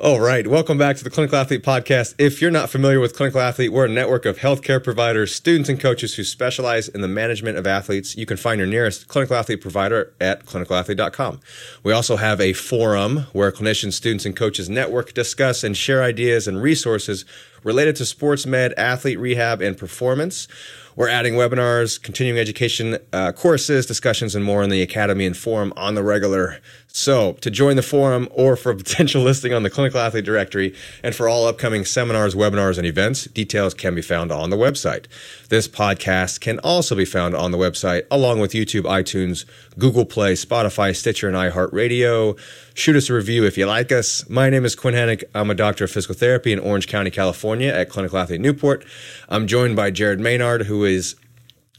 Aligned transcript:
All 0.00 0.20
right. 0.20 0.46
Welcome 0.46 0.78
back 0.78 0.96
to 0.98 1.02
the 1.02 1.10
Clinical 1.10 1.36
Athlete 1.36 1.64
Podcast. 1.64 2.14
If 2.18 2.40
you're 2.40 2.52
not 2.52 2.70
familiar 2.70 3.00
with 3.00 3.16
Clinical 3.16 3.40
Athlete, 3.40 3.72
we're 3.72 3.86
a 3.86 3.88
network 3.88 4.26
of 4.26 4.38
healthcare 4.38 4.82
providers, 4.82 5.34
students, 5.34 5.68
and 5.68 5.80
coaches 5.80 6.14
who 6.14 6.22
specialize 6.22 6.86
in 6.86 7.00
the 7.00 7.08
management 7.08 7.58
of 7.58 7.66
athletes. 7.66 8.16
You 8.16 8.24
can 8.24 8.36
find 8.36 8.60
your 8.60 8.68
nearest 8.68 9.08
clinical 9.08 9.34
athlete 9.34 9.60
provider 9.60 10.14
at 10.20 10.46
clinicalathlete.com. 10.46 11.40
We 11.82 11.92
also 11.92 12.14
have 12.14 12.40
a 12.40 12.52
forum 12.52 13.26
where 13.32 13.50
clinicians, 13.50 13.94
students, 13.94 14.24
and 14.24 14.36
coaches 14.36 14.70
network, 14.70 15.14
discuss, 15.14 15.64
and 15.64 15.76
share 15.76 16.04
ideas 16.04 16.46
and 16.46 16.62
resources 16.62 17.24
related 17.64 17.96
to 17.96 18.06
sports 18.06 18.46
med, 18.46 18.74
athlete 18.76 19.18
rehab, 19.18 19.60
and 19.60 19.76
performance. 19.76 20.46
We're 20.94 21.08
adding 21.08 21.34
webinars, 21.34 22.00
continuing 22.02 22.40
education 22.40 22.98
uh, 23.12 23.32
courses, 23.32 23.86
discussions, 23.86 24.34
and 24.34 24.44
more 24.44 24.62
in 24.62 24.70
the 24.70 24.82
Academy 24.82 25.26
and 25.26 25.36
Forum 25.36 25.72
on 25.76 25.94
the 25.94 26.02
regular. 26.02 26.60
So, 26.90 27.34
to 27.42 27.50
join 27.50 27.76
the 27.76 27.82
forum 27.82 28.28
or 28.32 28.56
for 28.56 28.72
a 28.72 28.76
potential 28.76 29.22
listing 29.24 29.52
on 29.52 29.62
the 29.62 29.68
Clinical 29.68 30.00
Athlete 30.00 30.24
Directory 30.24 30.74
and 31.02 31.14
for 31.14 31.28
all 31.28 31.46
upcoming 31.46 31.84
seminars, 31.84 32.34
webinars, 32.34 32.78
and 32.78 32.86
events, 32.86 33.24
details 33.26 33.74
can 33.74 33.94
be 33.94 34.00
found 34.00 34.32
on 34.32 34.48
the 34.48 34.56
website. 34.56 35.04
This 35.50 35.68
podcast 35.68 36.40
can 36.40 36.58
also 36.60 36.96
be 36.96 37.04
found 37.04 37.34
on 37.34 37.50
the 37.50 37.58
website 37.58 38.04
along 38.10 38.40
with 38.40 38.52
YouTube, 38.52 38.82
iTunes, 38.82 39.44
Google 39.78 40.06
Play, 40.06 40.32
Spotify, 40.32 40.96
Stitcher, 40.96 41.28
and 41.28 41.36
iHeartRadio. 41.36 42.38
Shoot 42.72 42.96
us 42.96 43.10
a 43.10 43.14
review 43.14 43.44
if 43.44 43.58
you 43.58 43.66
like 43.66 43.92
us. 43.92 44.28
My 44.30 44.48
name 44.48 44.64
is 44.64 44.74
Quinn 44.74 44.94
Henoch. 44.94 45.24
I'm 45.34 45.50
a 45.50 45.54
doctor 45.54 45.84
of 45.84 45.90
physical 45.90 46.14
therapy 46.14 46.52
in 46.52 46.58
Orange 46.58 46.88
County, 46.88 47.10
California 47.10 47.68
at 47.68 47.90
Clinical 47.90 48.18
Athlete 48.18 48.40
Newport. 48.40 48.84
I'm 49.28 49.46
joined 49.46 49.76
by 49.76 49.90
Jared 49.90 50.20
Maynard, 50.20 50.62
who 50.62 50.84
is 50.84 51.16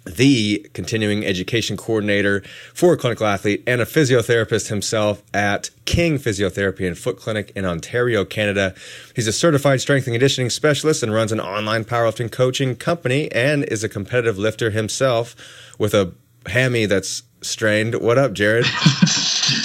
the 0.06 0.68
continuing 0.74 1.26
education 1.26 1.78
coordinator 1.78 2.42
for 2.74 2.94
a 2.94 2.98
clinical 2.98 3.28
athlete 3.28 3.64
and 3.68 3.82
a 3.82 3.86
physiotherapist 3.86 4.70
himself 4.70 5.22
at 5.34 5.70
King 5.86 6.18
Physiotherapy 6.18 6.88
and 6.88 6.98
Foot 6.98 7.18
Clinic 7.18 7.52
in 7.56 7.66
Ontario, 7.66 8.26
Canada. 8.26 8.74
He's 9.16 9.28
a 9.28 9.34
certified 9.34 9.82
strength 9.82 10.08
and 10.08 10.14
conditioning 10.14 10.50
specialist 10.50 11.04
and 11.04 11.14
runs 11.14 11.32
an 11.32 11.40
online 11.40 11.84
powerlifting 11.84 12.32
coaching 12.32 12.76
company 12.76 13.32
and 13.32 13.64
is 13.66 13.84
a 13.84 13.90
competitive 13.90 14.38
lifter 14.38 14.72
himself 14.72 15.36
with 15.78 15.94
a 15.94 16.14
hammy 16.48 16.86
that's 16.86 17.24
strained. 17.42 17.96
What 17.96 18.18
up, 18.18 18.34
Jared? 18.34 18.66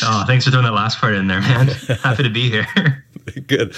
oh, 0.03 0.25
thanks 0.27 0.45
for 0.45 0.51
throwing 0.51 0.65
that 0.65 0.73
last 0.73 0.99
part 0.99 1.15
in 1.15 1.27
there, 1.27 1.41
man. 1.41 1.67
Happy 2.03 2.23
to 2.23 2.31
be 2.31 2.51
here. 2.51 3.05
Good. 3.47 3.75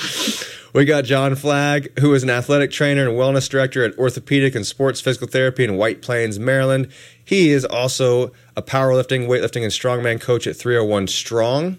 We 0.73 0.85
got 0.85 1.05
John 1.05 1.35
Flagg, 1.37 1.99
who 2.01 2.13
is 2.15 2.23
an 2.23 2.31
athletic 2.31 2.71
trainer 2.71 3.09
and 3.09 3.19
wellness 3.19 3.49
director 3.49 3.85
at 3.85 3.97
Orthopedic 3.99 4.55
and 4.55 4.67
Sports 4.67 5.01
Physical 5.01 5.29
Therapy 5.29 5.65
in 5.65 5.77
White 5.77 6.03
Plains, 6.03 6.39
Maryland. 6.39 6.89
He 7.25 7.51
is 7.51 7.65
also 7.65 8.33
a 8.57 8.63
powerlifting, 8.63 9.27
weightlifting, 9.27 9.63
and 9.63 9.73
strongman 9.73 10.21
coach 10.21 10.47
at 10.47 10.57
301 10.57 11.07
Strong, 11.07 11.79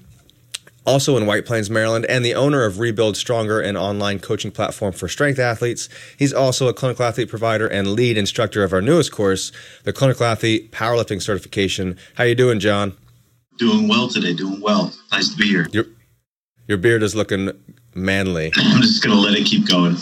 also 0.85 1.17
in 1.17 1.25
White 1.25 1.45
Plains, 1.45 1.69
Maryland, 1.69 2.05
and 2.05 2.23
the 2.23 2.33
owner 2.33 2.63
of 2.63 2.79
Rebuild 2.79 3.17
Stronger, 3.17 3.59
an 3.59 3.77
online 3.77 4.19
coaching 4.19 4.51
platform 4.51 4.93
for 4.93 5.07
strength 5.07 5.37
athletes. 5.37 5.89
He's 6.17 6.33
also 6.33 6.67
a 6.67 6.73
clinical 6.73 7.05
athlete 7.05 7.29
provider 7.29 7.67
and 7.67 7.89
lead 7.89 8.17
instructor 8.17 8.63
of 8.63 8.73
our 8.73 8.81
newest 8.81 9.11
course, 9.11 9.51
the 9.83 9.93
Clinical 9.93 10.25
Athlete 10.25 10.71
Powerlifting 10.71 11.21
Certification. 11.21 11.97
How 12.15 12.23
you 12.23 12.35
doing, 12.35 12.59
John? 12.59 12.95
Doing 13.57 13.87
well 13.87 14.07
today. 14.07 14.33
Doing 14.33 14.61
well. 14.61 14.93
Nice 15.11 15.29
to 15.29 15.37
be 15.37 15.47
here. 15.47 15.67
Your, 15.71 15.85
your 16.67 16.77
beard 16.77 17.03
is 17.03 17.15
looking 17.15 17.51
manly. 17.95 18.51
I'm 18.57 18.81
just 18.81 19.03
gonna 19.03 19.15
let 19.15 19.37
it 19.37 19.45
keep 19.45 19.67
going. 19.67 19.95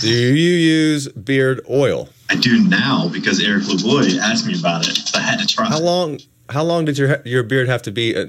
do 0.00 0.08
you 0.08 0.52
use 0.52 1.08
beard 1.08 1.60
oil? 1.68 2.08
I 2.30 2.36
do 2.36 2.66
now 2.68 3.08
because 3.08 3.44
Eric 3.44 3.64
LeBoy 3.64 4.18
asked 4.18 4.46
me 4.46 4.58
about 4.58 4.88
it. 4.88 4.94
So 4.96 5.18
I 5.18 5.22
had 5.22 5.40
to 5.40 5.46
try. 5.46 5.66
How 5.66 5.80
long? 5.80 6.20
How 6.48 6.62
long 6.62 6.84
did 6.84 6.98
your 6.98 7.20
your 7.24 7.42
beard 7.42 7.68
have 7.68 7.82
to 7.82 7.92
be 7.92 8.16
uh, 8.16 8.26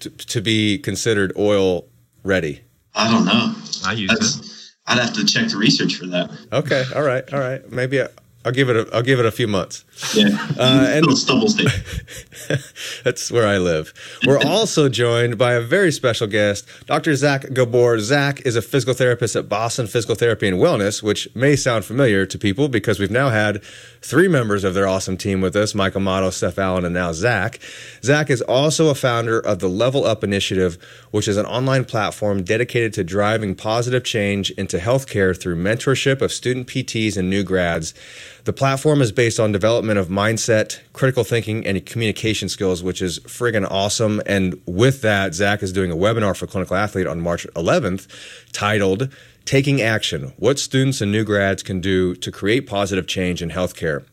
to, 0.00 0.10
to, 0.10 0.40
be 0.40 0.78
considered 0.78 1.32
oil 1.36 1.86
ready? 2.22 2.60
I 2.94 3.10
don't 3.10 3.24
know. 3.24 3.54
I 3.84 3.92
use 3.92 4.10
That's, 4.10 4.38
it. 4.38 4.74
I'd 4.86 4.98
have 4.98 5.12
to 5.14 5.24
check 5.24 5.48
the 5.48 5.56
research 5.56 5.96
for 5.96 6.06
that. 6.06 6.30
Okay. 6.52 6.84
All 6.94 7.02
right. 7.02 7.32
All 7.32 7.40
right. 7.40 7.68
Maybe 7.70 8.00
I, 8.02 8.08
I'll 8.44 8.52
give 8.52 8.68
it 8.68 8.76
a 8.76 8.94
I'll 8.94 9.02
give 9.02 9.18
it 9.18 9.24
a 9.24 9.30
few 9.30 9.48
months. 9.48 9.84
Yeah, 10.14 10.36
uh, 10.58 10.86
and 10.90 11.06
that's 13.04 13.30
where 13.30 13.46
I 13.46 13.56
live. 13.56 13.94
We're 14.26 14.38
also 14.44 14.90
joined 14.90 15.38
by 15.38 15.54
a 15.54 15.62
very 15.62 15.90
special 15.90 16.26
guest, 16.26 16.68
Dr. 16.86 17.14
Zach 17.16 17.52
Gabor. 17.54 17.98
Zach 18.00 18.42
is 18.42 18.54
a 18.54 18.62
physical 18.62 18.92
therapist 18.92 19.34
at 19.34 19.48
Boston 19.48 19.86
Physical 19.86 20.14
Therapy 20.14 20.46
and 20.46 20.58
Wellness, 20.58 21.02
which 21.02 21.26
may 21.34 21.56
sound 21.56 21.86
familiar 21.86 22.26
to 22.26 22.38
people 22.38 22.68
because 22.68 23.00
we've 23.00 23.10
now 23.10 23.30
had 23.30 23.62
three 24.02 24.28
members 24.28 24.62
of 24.62 24.74
their 24.74 24.86
awesome 24.86 25.16
team 25.16 25.40
with 25.40 25.56
us: 25.56 25.74
Michael 25.74 26.02
Amato, 26.02 26.28
Steph 26.28 26.58
Allen, 26.58 26.84
and 26.84 26.92
now 26.92 27.12
Zach. 27.12 27.60
Zach 28.02 28.28
is 28.28 28.42
also 28.42 28.88
a 28.88 28.94
founder 28.94 29.40
of 29.40 29.60
the 29.60 29.68
Level 29.68 30.04
Up 30.04 30.22
Initiative, 30.22 30.76
which 31.12 31.28
is 31.28 31.38
an 31.38 31.46
online 31.46 31.86
platform 31.86 32.42
dedicated 32.42 32.92
to 32.94 33.04
driving 33.04 33.54
positive 33.54 34.04
change 34.04 34.50
into 34.52 34.76
healthcare 34.76 35.38
through 35.38 35.56
mentorship 35.56 36.20
of 36.20 36.30
student 36.30 36.66
PTs 36.66 37.16
and 37.16 37.30
new 37.30 37.42
grads. 37.42 37.94
The 38.44 38.52
platform 38.52 39.00
is 39.00 39.10
based 39.10 39.40
on 39.40 39.52
development 39.52 39.98
of 39.98 40.08
mindset, 40.08 40.80
critical 40.92 41.24
thinking, 41.24 41.66
and 41.66 41.84
communication 41.86 42.50
skills, 42.50 42.82
which 42.82 43.00
is 43.00 43.18
friggin' 43.20 43.66
awesome. 43.70 44.20
And 44.26 44.60
with 44.66 45.00
that, 45.00 45.32
Zach 45.32 45.62
is 45.62 45.72
doing 45.72 45.90
a 45.90 45.96
webinar 45.96 46.36
for 46.36 46.46
Clinical 46.46 46.76
Athlete 46.76 47.06
on 47.06 47.22
March 47.22 47.46
11th 47.56 48.06
titled 48.52 49.08
Taking 49.46 49.80
Action 49.80 50.34
What 50.36 50.58
Students 50.58 51.00
and 51.00 51.10
New 51.10 51.24
Grads 51.24 51.62
Can 51.62 51.80
Do 51.80 52.14
to 52.16 52.30
Create 52.30 52.66
Positive 52.66 53.06
Change 53.06 53.40
in 53.40 53.48
Healthcare. 53.48 54.04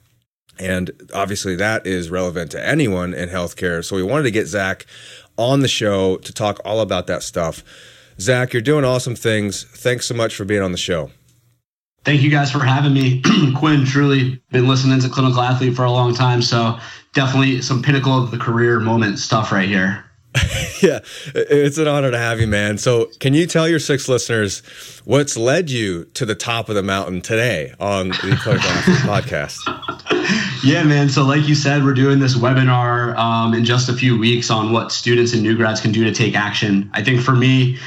And 0.58 0.92
obviously, 1.14 1.58
that 1.58 1.86
is 1.86 2.10
relevant 2.10 2.52
to 2.52 2.66
anyone 2.66 3.14
in 3.14 3.28
healthcare. 3.28 3.84
So, 3.84 3.98
we 3.98 4.04
wanted 4.04 4.24
to 4.24 4.32
get 4.32 4.48
Zach 4.48 4.86
on 5.38 5.60
the 5.60 5.68
show 5.68 6.16
to 6.18 6.32
talk 6.32 6.62
all 6.64 6.80
about 6.80 7.08
that 7.08 7.24
stuff. 7.24 7.66
Zach, 8.18 8.54
you're 8.54 8.62
doing 8.62 8.86
awesome 8.86 9.16
things. 9.16 9.64
Thanks 9.64 10.06
so 10.06 10.14
much 10.14 10.36
for 10.36 10.46
being 10.46 10.62
on 10.62 10.72
the 10.72 10.78
show. 10.78 11.12
Thank 12.04 12.22
you 12.22 12.32
guys 12.32 12.52
for 12.52 12.60
having 12.60 12.94
me. 12.94 13.22
Quinn, 13.56 13.86
truly 13.86 14.42
been 14.52 14.68
listening 14.68 15.00
to 15.02 15.10
Clinical 15.10 15.42
Athlete 15.42 15.76
for 15.76 15.86
a 15.86 15.92
long 15.92 16.16
time. 16.16 16.42
So 16.42 16.80
definitely 17.14 17.62
some 17.62 17.84
pinnacle 17.84 18.24
of 18.24 18.32
the 18.32 18.38
career 18.38 18.80
moment 18.80 19.20
stuff 19.20 19.52
right 19.52 19.68
here. 19.68 20.06
yeah, 20.82 21.00
it's 21.36 21.78
an 21.78 21.90
honor 21.90 22.10
to 22.10 22.18
have 22.18 22.40
you, 22.40 22.48
man. 22.48 22.78
So, 22.78 23.10
can 23.20 23.34
you 23.34 23.46
tell 23.46 23.68
your 23.68 23.80
six 23.80 24.08
listeners 24.08 24.62
what's 25.04 25.36
led 25.36 25.70
you 25.70 26.06
to 26.06 26.26
the 26.26 26.36
top 26.36 26.70
of 26.70 26.76
the 26.76 26.84
mountain 26.84 27.20
today 27.20 27.74
on 27.82 28.10
the 28.10 28.16
Clinical 28.42 28.70
Athlete 28.70 28.98
podcast? 29.00 29.58
Yeah, 30.64 30.84
man. 30.84 31.10
So, 31.10 31.24
like 31.26 31.50
you 31.50 31.56
said, 31.56 31.84
we're 31.84 31.94
doing 31.94 32.20
this 32.20 32.38
webinar 32.38 33.14
um, 33.18 33.54
in 33.54 33.66
just 33.66 33.90
a 33.90 33.94
few 33.94 34.18
weeks 34.18 34.50
on 34.50 34.72
what 34.72 34.94
students 34.94 35.34
and 35.34 35.44
new 35.44 35.58
grads 35.58 35.82
can 35.82 35.92
do 35.92 36.06
to 36.06 36.14
take 36.14 36.34
action. 36.34 36.90
I 36.94 37.04
think 37.04 37.20
for 37.20 37.36
me, 37.36 37.78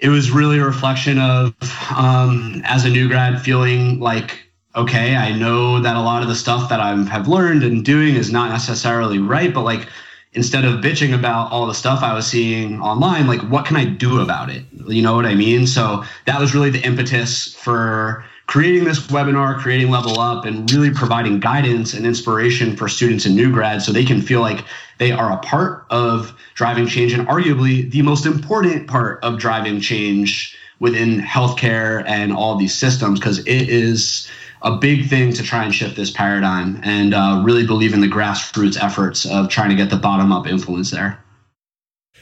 it 0.00 0.08
was 0.08 0.30
really 0.30 0.58
a 0.58 0.64
reflection 0.64 1.18
of 1.18 1.54
um, 1.96 2.62
as 2.64 2.84
a 2.84 2.90
new 2.90 3.08
grad 3.08 3.40
feeling 3.40 3.98
like 4.00 4.44
okay 4.76 5.16
i 5.16 5.32
know 5.32 5.80
that 5.80 5.96
a 5.96 6.00
lot 6.00 6.22
of 6.22 6.28
the 6.28 6.34
stuff 6.34 6.68
that 6.68 6.80
i 6.80 6.94
have 7.04 7.26
learned 7.26 7.62
and 7.62 7.84
doing 7.84 8.14
is 8.14 8.30
not 8.30 8.50
necessarily 8.50 9.18
right 9.18 9.54
but 9.54 9.62
like 9.62 9.88
instead 10.34 10.64
of 10.64 10.80
bitching 10.80 11.14
about 11.14 11.50
all 11.50 11.66
the 11.66 11.74
stuff 11.74 12.02
i 12.02 12.12
was 12.12 12.26
seeing 12.26 12.80
online 12.80 13.26
like 13.26 13.40
what 13.50 13.64
can 13.64 13.76
i 13.76 13.84
do 13.84 14.20
about 14.20 14.50
it? 14.50 14.64
You 14.86 15.02
know 15.02 15.14
what 15.14 15.26
i 15.26 15.34
mean? 15.34 15.66
So 15.66 16.04
that 16.26 16.38
was 16.38 16.54
really 16.54 16.70
the 16.70 16.84
impetus 16.84 17.54
for 17.54 18.24
creating 18.48 18.84
this 18.84 19.06
webinar, 19.08 19.58
creating 19.58 19.90
Level 19.90 20.18
Up, 20.18 20.46
and 20.46 20.70
really 20.72 20.90
providing 20.90 21.38
guidance 21.38 21.92
and 21.92 22.06
inspiration 22.06 22.74
for 22.76 22.88
students 22.88 23.26
and 23.26 23.36
new 23.36 23.52
grads 23.52 23.84
so 23.84 23.92
they 23.92 24.06
can 24.06 24.22
feel 24.22 24.40
like 24.40 24.64
they 24.96 25.12
are 25.12 25.30
a 25.30 25.36
part 25.36 25.84
of 25.90 26.34
driving 26.54 26.86
change 26.86 27.12
and 27.12 27.28
arguably 27.28 27.88
the 27.90 28.00
most 28.00 28.24
important 28.24 28.88
part 28.88 29.22
of 29.22 29.38
driving 29.38 29.80
change 29.80 30.56
within 30.80 31.20
healthcare 31.20 32.02
and 32.06 32.32
all 32.32 32.56
these 32.56 32.74
systems 32.74 33.20
because 33.20 33.40
it 33.40 33.68
is 33.68 34.26
a 34.62 34.76
big 34.76 35.08
thing 35.08 35.30
to 35.34 35.42
try 35.42 35.62
and 35.62 35.74
shift 35.74 35.94
this 35.94 36.10
paradigm 36.10 36.80
and 36.82 37.12
uh, 37.12 37.42
really 37.44 37.66
believe 37.66 37.92
in 37.92 38.00
the 38.00 38.08
grassroots 38.08 38.82
efforts 38.82 39.26
of 39.26 39.50
trying 39.50 39.68
to 39.68 39.76
get 39.76 39.90
the 39.90 39.96
bottom 39.96 40.32
up 40.32 40.46
influence 40.46 40.90
there. 40.90 41.22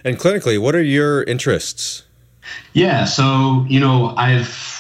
And 0.05 0.19
clinically, 0.19 0.59
what 0.59 0.75
are 0.75 0.83
your 0.83 1.23
interests? 1.23 2.03
Yeah, 2.73 3.05
so, 3.05 3.65
you 3.69 3.81
know, 3.81 4.15
I've 4.17 4.76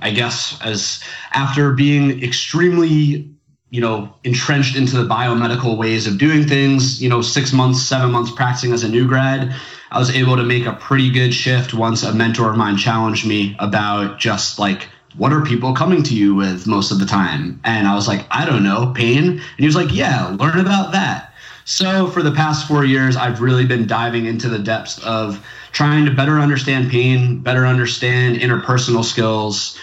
I 0.00 0.10
guess, 0.10 0.58
as 0.62 1.02
after 1.32 1.72
being 1.72 2.22
extremely, 2.22 3.28
you 3.70 3.80
know, 3.80 4.14
entrenched 4.24 4.76
into 4.76 4.96
the 4.96 5.08
biomedical 5.08 5.76
ways 5.76 6.06
of 6.06 6.18
doing 6.18 6.46
things, 6.46 7.02
you 7.02 7.08
know, 7.08 7.22
six 7.22 7.52
months, 7.52 7.82
seven 7.82 8.10
months 8.12 8.30
practicing 8.30 8.72
as 8.72 8.84
a 8.84 8.88
new 8.88 9.06
grad, 9.06 9.54
I 9.90 9.98
was 9.98 10.10
able 10.10 10.36
to 10.36 10.44
make 10.44 10.66
a 10.66 10.74
pretty 10.74 11.10
good 11.10 11.34
shift 11.34 11.74
once 11.74 12.02
a 12.02 12.14
mentor 12.14 12.50
of 12.50 12.56
mine 12.56 12.76
challenged 12.76 13.26
me 13.26 13.56
about 13.58 14.18
just 14.18 14.58
like, 14.58 14.88
what 15.16 15.32
are 15.32 15.44
people 15.44 15.74
coming 15.74 16.04
to 16.04 16.14
you 16.14 16.34
with 16.34 16.68
most 16.68 16.92
of 16.92 17.00
the 17.00 17.06
time? 17.06 17.60
And 17.64 17.88
I 17.88 17.96
was 17.96 18.06
like, 18.06 18.24
I 18.30 18.44
don't 18.46 18.62
know, 18.62 18.92
pain. 18.94 19.28
And 19.28 19.58
he 19.58 19.66
was 19.66 19.74
like, 19.74 19.92
yeah, 19.92 20.28
learn 20.38 20.60
about 20.60 20.92
that. 20.92 21.32
So 21.64 22.06
for 22.08 22.22
the 22.22 22.32
past 22.32 22.66
four 22.66 22.84
years, 22.84 23.16
I've 23.16 23.40
really 23.40 23.66
been 23.66 23.86
diving 23.86 24.26
into 24.26 24.48
the 24.48 24.58
depths 24.58 24.98
of 25.04 25.44
trying 25.72 26.04
to 26.04 26.10
better 26.10 26.38
understand 26.38 26.90
pain, 26.90 27.38
better 27.38 27.66
understand 27.66 28.36
interpersonal 28.36 29.04
skills, 29.04 29.78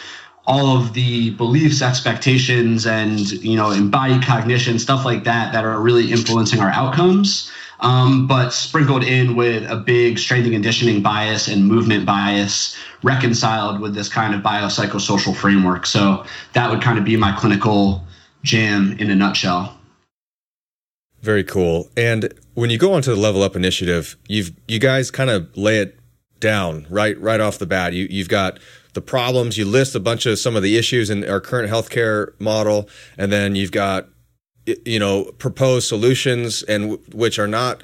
all 0.46 0.78
of 0.78 0.94
the 0.94 1.32
beliefs, 1.32 1.82
expectations, 1.82 2.86
and 2.86 3.32
you 3.44 3.56
know, 3.56 3.72
embodied 3.72 4.24
cognition, 4.24 4.80
stuff 4.80 5.04
like 5.04 5.24
that, 5.26 5.52
that 5.54 5.66
are 5.66 5.82
really 5.82 6.12
influencing 6.12 6.60
our 6.60 6.70
outcomes. 6.70 7.52
um, 7.80 8.28
but 8.28 8.50
sprinkled 8.50 9.04
in 9.04 9.36
with 9.36 9.70
a 9.70 9.76
big 9.76 10.18
strength 10.18 10.46
and 10.46 10.54
conditioning 10.54 11.02
bias 11.02 11.48
and 11.48 11.66
movement 11.66 12.06
bias 12.06 12.76
reconciled 13.04 13.80
with 13.80 13.94
this 13.94 14.10
kind 14.10 14.34
of 14.34 14.42
biopsychosocial 14.42 15.36
framework. 15.36 15.86
So 15.86 16.26
that 16.54 16.70
would 16.70 16.82
kind 16.82 16.98
of 16.98 17.06
be 17.06 17.16
my 17.18 17.32
clinical 17.34 18.04
jam 18.44 18.96
in 19.00 19.12
a 19.12 19.16
nutshell. 19.16 19.78
Very 21.22 21.44
cool. 21.44 21.90
And 21.96 22.34
when 22.58 22.72
you 22.72 22.80
go 22.80 22.94
onto 22.94 23.14
the 23.14 23.22
Level 23.22 23.44
Up 23.44 23.56
initiative, 23.56 24.18
you've 24.28 24.52
you 24.68 24.80
guys 24.80 25.12
kind 25.12 25.30
of 25.30 25.56
lay 25.56 25.78
it 25.78 26.00
down 26.40 26.88
right 26.90 27.20
right 27.22 27.40
off 27.40 27.60
the 27.60 27.68
bat. 27.68 27.94
You 27.94 28.08
you've 28.10 28.30
got 28.30 28.58
the 28.94 29.02
problems. 29.02 29.60
You 29.60 29.66
list 29.66 29.94
a 29.94 30.00
bunch 30.00 30.26
of 30.26 30.40
some 30.40 30.56
of 30.56 30.64
the 30.64 30.76
issues 30.76 31.12
in 31.12 31.30
our 31.30 31.40
current 31.40 31.72
healthcare 31.72 32.32
model, 32.40 32.90
and 33.16 33.32
then 33.32 33.56
you've 33.56 33.72
got 33.72 34.10
you 34.66 34.98
know 34.98 35.26
proposed 35.38 35.88
solutions, 35.88 36.64
and 36.64 36.98
which 37.14 37.38
are 37.38 37.48
not 37.48 37.84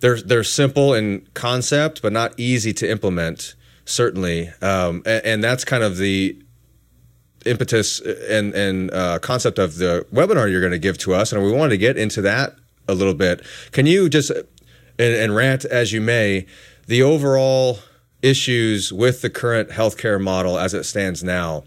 they're 0.00 0.20
they're 0.20 0.42
simple 0.42 0.92
in 0.92 1.28
concept, 1.34 2.02
but 2.02 2.12
not 2.12 2.34
easy 2.36 2.72
to 2.72 2.90
implement. 2.90 3.54
Certainly, 3.84 4.48
um, 4.60 5.04
and, 5.06 5.24
and 5.24 5.44
that's 5.44 5.64
kind 5.64 5.84
of 5.84 5.98
the 5.98 6.36
impetus 7.46 8.00
and 8.00 8.54
and 8.54 8.90
uh, 8.90 9.20
concept 9.20 9.60
of 9.60 9.76
the 9.76 10.04
webinar 10.12 10.50
you're 10.50 10.60
going 10.60 10.72
to 10.72 10.80
give 10.80 10.98
to 10.98 11.14
us, 11.14 11.32
and 11.32 11.44
we 11.44 11.52
wanted 11.52 11.70
to 11.70 11.78
get 11.78 11.96
into 11.96 12.20
that 12.22 12.56
a 12.90 12.94
little 12.94 13.14
bit. 13.14 13.44
Can 13.72 13.86
you 13.86 14.08
just 14.08 14.30
and, 14.30 14.48
and 14.98 15.34
rant 15.34 15.64
as 15.64 15.92
you 15.92 16.00
may 16.00 16.46
the 16.86 17.02
overall 17.02 17.78
issues 18.22 18.92
with 18.92 19.22
the 19.22 19.30
current 19.30 19.70
healthcare 19.70 20.20
model 20.20 20.58
as 20.58 20.74
it 20.74 20.84
stands 20.84 21.24
now? 21.24 21.64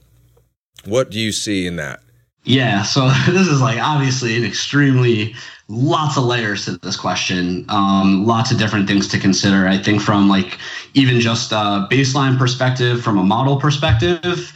What 0.86 1.10
do 1.10 1.20
you 1.20 1.32
see 1.32 1.66
in 1.66 1.78
that? 1.78 2.02
Yeah, 2.44 2.84
so 2.84 3.10
this 3.28 3.48
is 3.48 3.62
like 3.62 3.80
obviously 3.80 4.36
an 4.38 4.44
extremely 4.44 5.36
lots 5.70 6.18
of 6.18 6.26
layers 6.26 6.66
to 6.66 6.78
this 6.78 6.98
question, 6.98 7.66
um, 7.70 8.26
lots 8.26 8.52
of 8.52 8.58
different 8.58 8.88
things 8.88 9.08
to 9.10 9.20
consider. 9.20 9.68
I 9.68 9.78
think 9.78 10.02
from 10.02 10.28
like 10.28 10.58
even 10.94 11.20
just 11.20 11.52
a 11.52 11.88
baseline 11.90 12.38
perspective, 12.38 13.02
from 13.02 13.18
a 13.18 13.24
model 13.24 13.60
perspective, 13.60 14.52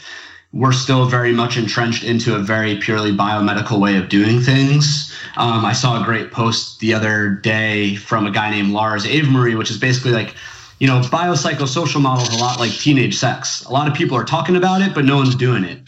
we're 0.53 0.71
still 0.71 1.05
very 1.07 1.33
much 1.33 1.57
entrenched 1.57 2.03
into 2.03 2.35
a 2.35 2.39
very 2.39 2.77
purely 2.77 3.11
biomedical 3.11 3.79
way 3.79 3.97
of 3.97 4.09
doing 4.09 4.39
things. 4.39 5.13
Um, 5.35 5.65
I 5.65 5.73
saw 5.73 6.01
a 6.01 6.05
great 6.05 6.31
post 6.31 6.79
the 6.79 6.93
other 6.93 7.29
day 7.29 7.95
from 7.95 8.25
a 8.25 8.31
guy 8.31 8.49
named 8.49 8.71
Lars 8.71 9.05
Avemarie, 9.05 9.57
which 9.57 9.69
is 9.69 9.77
basically 9.77 10.11
like, 10.11 10.35
you 10.79 10.87
know, 10.87 11.01
biopsychosocial 11.01 12.01
models 12.01 12.33
a 12.33 12.37
lot 12.37 12.59
like 12.59 12.71
teenage 12.71 13.17
sex. 13.17 13.63
A 13.65 13.71
lot 13.71 13.87
of 13.87 13.93
people 13.93 14.15
are 14.17 14.23
talking 14.23 14.55
about 14.55 14.81
it, 14.81 14.93
but 14.93 15.05
no 15.05 15.17
one's 15.17 15.35
doing 15.35 15.63
it. 15.63 15.81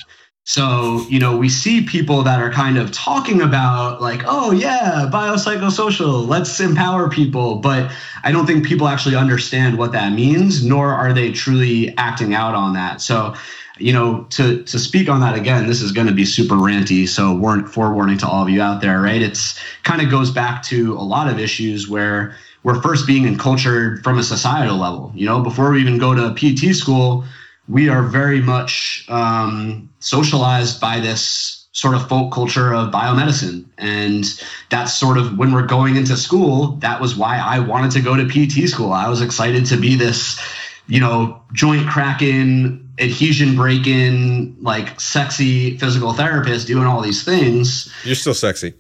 So, 0.44 1.06
you 1.10 1.20
know, 1.20 1.38
we 1.38 1.48
see 1.48 1.84
people 1.84 2.24
that 2.24 2.42
are 2.42 2.52
kind 2.52 2.80
of 2.80 2.92
talking 2.92 3.40
about 3.42 4.02
like, 4.02 4.24
oh 4.26 4.52
yeah, 4.52 5.08
biopsychosocial, 5.14 6.28
let's 6.28 6.60
empower 6.60 7.08
people. 7.08 7.58
But 7.58 7.92
I 8.24 8.32
don't 8.32 8.48
think 8.48 8.66
people 8.66 8.88
actually 8.88 9.16
understand 9.16 9.78
what 9.78 9.92
that 9.92 10.12
means, 10.12 10.66
nor 10.66 10.92
are 10.92 11.14
they 11.14 11.32
truly 11.32 11.96
acting 11.98 12.34
out 12.34 12.56
on 12.56 12.74
that. 12.74 13.00
So 13.00 13.36
you 13.80 13.94
know, 13.94 14.26
to 14.32 14.64
to 14.64 14.80
speak 14.80 15.10
on 15.10 15.22
that 15.22 15.36
again, 15.36 15.68
this 15.68 15.82
is 15.82 15.92
going 15.92 16.08
to 16.08 16.14
be 16.14 16.26
super 16.26 16.56
ranty. 16.56 17.08
So 17.08 17.34
warn, 17.34 17.66
forewarning 17.66 18.18
to 18.20 18.28
all 18.28 18.44
of 18.44 18.50
you 18.50 18.62
out 18.62 18.82
there, 18.82 19.02
right? 19.02 19.22
It's 19.22 19.60
kind 19.84 20.02
of 20.02 20.10
goes 20.10 20.32
back 20.32 20.64
to 20.64 20.94
a 20.94 21.02
lot 21.02 21.30
of 21.30 21.40
issues 21.40 21.90
where 21.90 22.36
we're 22.64 22.82
first 22.82 23.08
being 23.08 23.26
encultured 23.26 24.04
from 24.04 24.18
a 24.18 24.24
societal 24.24 24.78
level. 24.78 25.12
You 25.16 25.26
know, 25.26 25.42
before 25.42 25.72
we 25.72 25.82
even 25.82 25.98
go 25.98 26.14
to 26.14 26.34
PT 26.36 26.76
school, 26.76 27.24
we 27.68 27.88
are 27.88 28.04
very 28.04 28.42
much 28.42 29.06
um, 29.10 29.90
socialized 30.00 30.82
by 30.82 31.00
this 31.00 31.68
sort 31.72 31.96
of 31.96 32.08
folk 32.10 32.34
culture 32.34 32.74
of 32.74 32.92
biomedicine. 32.92 33.64
And 33.78 34.26
that's 34.70 34.94
sort 34.94 35.18
of 35.18 35.38
when 35.38 35.54
we're 35.54 35.68
going 35.68 35.96
into 35.96 36.18
school, 36.18 36.72
that 36.78 37.00
was 37.00 37.16
why 37.16 37.38
I 37.38 37.60
wanted 37.60 37.92
to 37.92 38.02
go 38.02 38.16
to 38.16 38.26
PT 38.26 38.68
school. 38.68 38.92
I 38.92 39.08
was 39.08 39.22
excited 39.22 39.66
to 39.68 39.78
be 39.78 39.96
this, 39.96 40.40
you 40.88 41.00
know, 41.00 41.42
joint 41.54 41.88
cracking 41.88 42.89
adhesion 43.00 43.56
break-in, 43.56 44.56
like 44.62 45.00
sexy 45.00 45.78
physical 45.78 46.14
therapist 46.14 46.68
doing 46.68 46.86
all 46.86 47.02
these 47.02 47.24
things. 47.24 47.94
You're 48.04 48.16
still 48.16 48.34
sexy. 48.34 48.74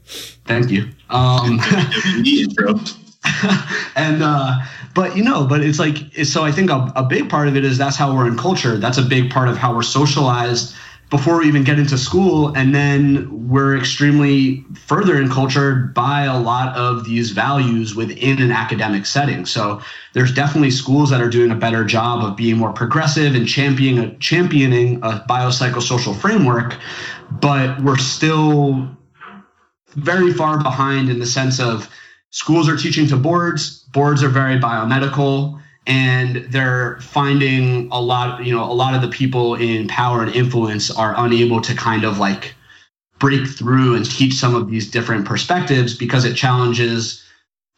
Thank 0.45 0.69
you. 0.71 0.89
Um, 1.10 1.60
and 3.95 4.24
uh, 4.24 4.60
but 4.95 5.16
you 5.16 5.24
know, 5.24 5.45
but 5.45 5.62
it's 5.62 5.80
like 5.80 5.98
so. 6.24 6.44
I 6.44 6.51
think 6.51 6.69
a, 6.69 6.92
a 6.95 7.04
big 7.04 7.30
part 7.30 7.48
of 7.48 7.56
it 7.56 7.66
is 7.66 7.77
that's 7.77 7.95
how 7.95 8.16
we're 8.16 8.27
in 8.27 8.38
culture. 8.38 8.77
That's 8.77 8.98
a 8.98 9.04
big 9.04 9.30
part 9.30 9.50
of 9.50 9.57
how 9.57 9.75
we're 9.75 9.83
socialized 9.83 10.75
before 11.09 11.39
we 11.39 11.47
even 11.47 11.63
get 11.63 11.79
into 11.79 11.97
school 11.97 12.56
and 12.56 12.73
then 12.73 13.50
we're 13.50 13.75
extremely 13.75 14.63
further 14.85 15.19
encultured 15.19 15.94
by 15.94 16.23
a 16.23 16.39
lot 16.39 16.75
of 16.77 17.03
these 17.06 17.31
values 17.31 17.95
within 17.95 18.39
an 18.41 18.51
academic 18.51 19.06
setting. 19.06 19.45
So 19.45 19.81
there's 20.13 20.33
definitely 20.33 20.71
schools 20.71 21.09
that 21.09 21.19
are 21.19 21.29
doing 21.29 21.50
a 21.50 21.56
better 21.56 21.83
job 21.83 22.23
of 22.23 22.38
being 22.38 22.57
more 22.57 22.73
progressive 22.73 23.33
and 23.33 23.47
championing 23.47 24.03
a, 24.03 24.17
championing 24.19 24.97
a 24.97 25.25
biopsychosocial 25.27 26.15
framework 26.15 26.77
but 27.31 27.81
we're 27.81 27.97
still 27.97 28.89
very 29.95 30.33
far 30.33 30.62
behind 30.62 31.09
in 31.09 31.19
the 31.19 31.25
sense 31.25 31.59
of 31.59 31.89
schools 32.31 32.69
are 32.69 32.77
teaching 32.77 33.07
to 33.07 33.17
boards. 33.17 33.79
Boards 33.94 34.23
are 34.23 34.29
very 34.29 34.59
biomedical 34.59 35.62
and 35.87 36.45
they're 36.49 36.99
finding 37.01 37.89
a 37.91 38.01
lot 38.01 38.45
you 38.45 38.53
know 38.53 38.63
a 38.63 38.73
lot 38.73 38.93
of 38.93 39.01
the 39.01 39.07
people 39.07 39.55
in 39.55 39.87
power 39.87 40.21
and 40.21 40.35
influence 40.35 40.91
are 40.91 41.13
unable 41.17 41.61
to 41.61 41.75
kind 41.75 42.03
of 42.03 42.17
like 42.17 42.53
break 43.19 43.47
through 43.47 43.95
and 43.95 44.09
teach 44.09 44.33
some 44.33 44.55
of 44.55 44.69
these 44.69 44.89
different 44.89 45.25
perspectives 45.25 45.93
because 45.93 46.25
it 46.25 46.35
challenges 46.35 47.23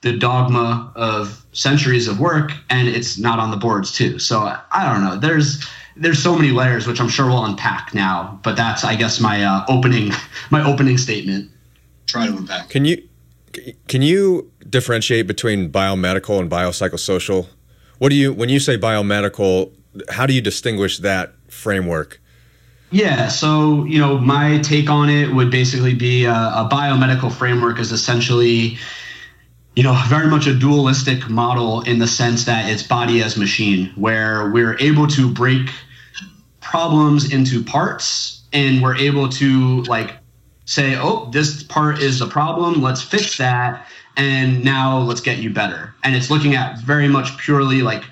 the 0.02 0.16
dogma 0.16 0.92
of 0.96 1.46
centuries 1.52 2.08
of 2.08 2.20
work 2.20 2.52
and 2.70 2.88
it's 2.88 3.18
not 3.18 3.40
on 3.40 3.52
the 3.52 3.58
boards 3.58 3.92
too. 3.92 4.18
So 4.20 4.40
i 4.40 4.94
don't 4.94 5.04
know. 5.04 5.18
There's 5.18 5.64
there's 5.96 6.22
so 6.22 6.36
many 6.36 6.52
layers 6.52 6.88
which 6.88 7.02
i'm 7.02 7.10
sure 7.10 7.28
we'll 7.28 7.44
unpack 7.44 7.94
now 7.94 8.40
but 8.44 8.56
that's 8.56 8.86
i 8.86 8.96
guess 8.96 9.20
my 9.20 9.44
uh, 9.44 9.66
opening 9.68 10.12
my 10.50 10.64
opening 10.64 10.98
statement. 10.98 11.50
Try 12.08 12.28
to 12.28 12.36
unpack 12.36 12.70
can 12.70 12.86
you 12.86 13.08
can 13.88 14.02
you 14.02 14.52
differentiate 14.70 15.28
between 15.28 15.72
biomedical 15.72 16.40
and 16.40 16.50
biopsychosocial 16.50 17.48
what 18.02 18.10
do 18.10 18.16
you 18.16 18.34
when 18.34 18.50
you 18.50 18.60
say 18.60 18.80
biomedical? 18.80 19.72
How 20.10 20.26
do 20.26 20.34
you 20.34 20.42
distinguish 20.42 20.98
that 21.00 21.36
framework? 21.50 22.20
Yeah, 22.90 23.28
so 23.28 23.86
you 23.86 24.00
know, 24.00 24.18
my 24.18 24.58
take 24.58 24.90
on 24.90 25.08
it 25.08 25.36
would 25.36 25.52
basically 25.52 25.94
be 25.94 26.26
a, 26.26 26.34
a 26.34 26.68
biomedical 26.72 27.32
framework 27.32 27.80
is 27.80 27.92
essentially 27.92 28.80
you 29.76 29.84
know, 29.84 29.94
very 30.08 30.28
much 30.28 30.48
a 30.48 30.54
dualistic 30.54 31.30
model 31.30 31.82
in 31.82 32.00
the 32.00 32.08
sense 32.08 32.44
that 32.46 32.70
it's 32.70 32.84
body 32.84 33.22
as 33.22 33.38
machine, 33.38 33.92
where 33.96 34.50
we're 34.50 34.78
able 34.80 35.06
to 35.08 35.32
break 35.32 35.70
problems 36.60 37.32
into 37.32 37.64
parts 37.64 38.42
and 38.52 38.82
we're 38.82 38.98
able 38.98 39.30
to 39.30 39.84
like 39.84 40.18
say, 40.66 40.96
oh, 40.98 41.30
this 41.32 41.62
part 41.64 42.00
is 42.00 42.20
a 42.20 42.28
problem, 42.28 42.82
let's 42.82 43.02
fix 43.02 43.38
that 43.38 43.86
and 44.18 44.64
now 44.64 45.00
let's 45.00 45.22
get 45.22 45.40
you 45.40 45.50
better. 45.50 45.94
And 46.04 46.16
it's 46.16 46.30
looking 46.30 46.56
at 46.56 46.80
very 46.80 47.08
much 47.08 47.38
purely 47.38 47.82
like 47.82 48.04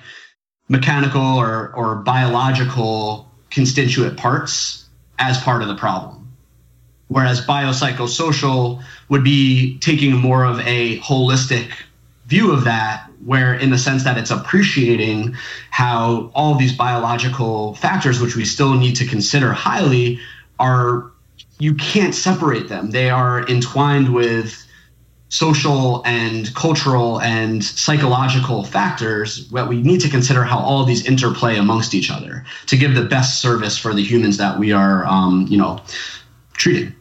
mechanical 0.68 1.20
or, 1.20 1.72
or 1.74 1.96
biological 1.96 3.30
constituent 3.50 4.16
parts 4.16 4.88
as 5.18 5.38
part 5.38 5.62
of 5.62 5.68
the 5.68 5.74
problem. 5.74 6.32
Whereas 7.08 7.44
biopsychosocial 7.44 8.82
would 9.08 9.24
be 9.24 9.78
taking 9.78 10.14
more 10.14 10.44
of 10.44 10.60
a 10.60 10.98
holistic 11.00 11.72
view 12.26 12.52
of 12.52 12.62
that, 12.64 13.10
where 13.24 13.52
in 13.54 13.70
the 13.70 13.78
sense 13.78 14.04
that 14.04 14.16
it's 14.16 14.30
appreciating 14.30 15.34
how 15.70 16.30
all 16.34 16.54
these 16.54 16.72
biological 16.72 17.74
factors, 17.74 18.20
which 18.20 18.36
we 18.36 18.44
still 18.44 18.74
need 18.74 18.94
to 18.94 19.06
consider 19.06 19.52
highly, 19.52 20.20
are 20.60 21.10
you 21.58 21.74
can't 21.74 22.14
separate 22.14 22.68
them. 22.68 22.92
They 22.92 23.10
are 23.10 23.46
entwined 23.48 24.14
with 24.14 24.64
social 25.30 26.02
and 26.04 26.52
cultural 26.56 27.20
and 27.22 27.62
psychological 27.64 28.64
factors 28.64 29.48
that 29.50 29.68
we 29.68 29.80
need 29.80 30.00
to 30.00 30.08
consider 30.08 30.42
how 30.42 30.58
all 30.58 30.84
these 30.84 31.06
interplay 31.06 31.56
amongst 31.56 31.94
each 31.94 32.10
other 32.10 32.44
to 32.66 32.76
give 32.76 32.94
the 32.94 33.04
best 33.04 33.40
service 33.40 33.78
for 33.78 33.94
the 33.94 34.02
humans 34.02 34.36
that 34.36 34.58
we 34.58 34.72
are 34.72 35.06
um, 35.06 35.46
you 35.48 35.56
know 35.56 35.80
treating. 36.54 36.94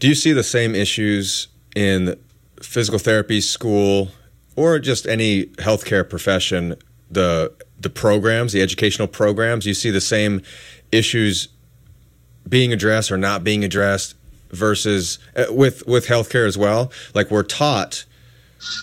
Do 0.00 0.08
you 0.08 0.14
see 0.14 0.32
the 0.32 0.42
same 0.42 0.74
issues 0.74 1.48
in 1.74 2.18
physical 2.60 2.98
therapy 2.98 3.40
school 3.40 4.08
or 4.56 4.80
just 4.80 5.06
any 5.06 5.46
healthcare 5.56 6.08
profession 6.08 6.74
the 7.08 7.52
the 7.80 7.90
programs 7.90 8.52
the 8.52 8.62
educational 8.62 9.06
programs? 9.06 9.64
You 9.64 9.74
see 9.74 9.90
the 9.90 10.00
same 10.00 10.42
issues 10.90 11.48
being 12.48 12.72
addressed 12.72 13.12
or 13.12 13.16
not 13.16 13.44
being 13.44 13.62
addressed 13.62 14.14
versus 14.50 15.18
uh, 15.36 15.46
with 15.50 15.86
with 15.86 16.06
healthcare 16.06 16.46
as 16.46 16.58
well. 16.58 16.92
Like 17.14 17.30
we're 17.30 17.42
taught 17.42 18.04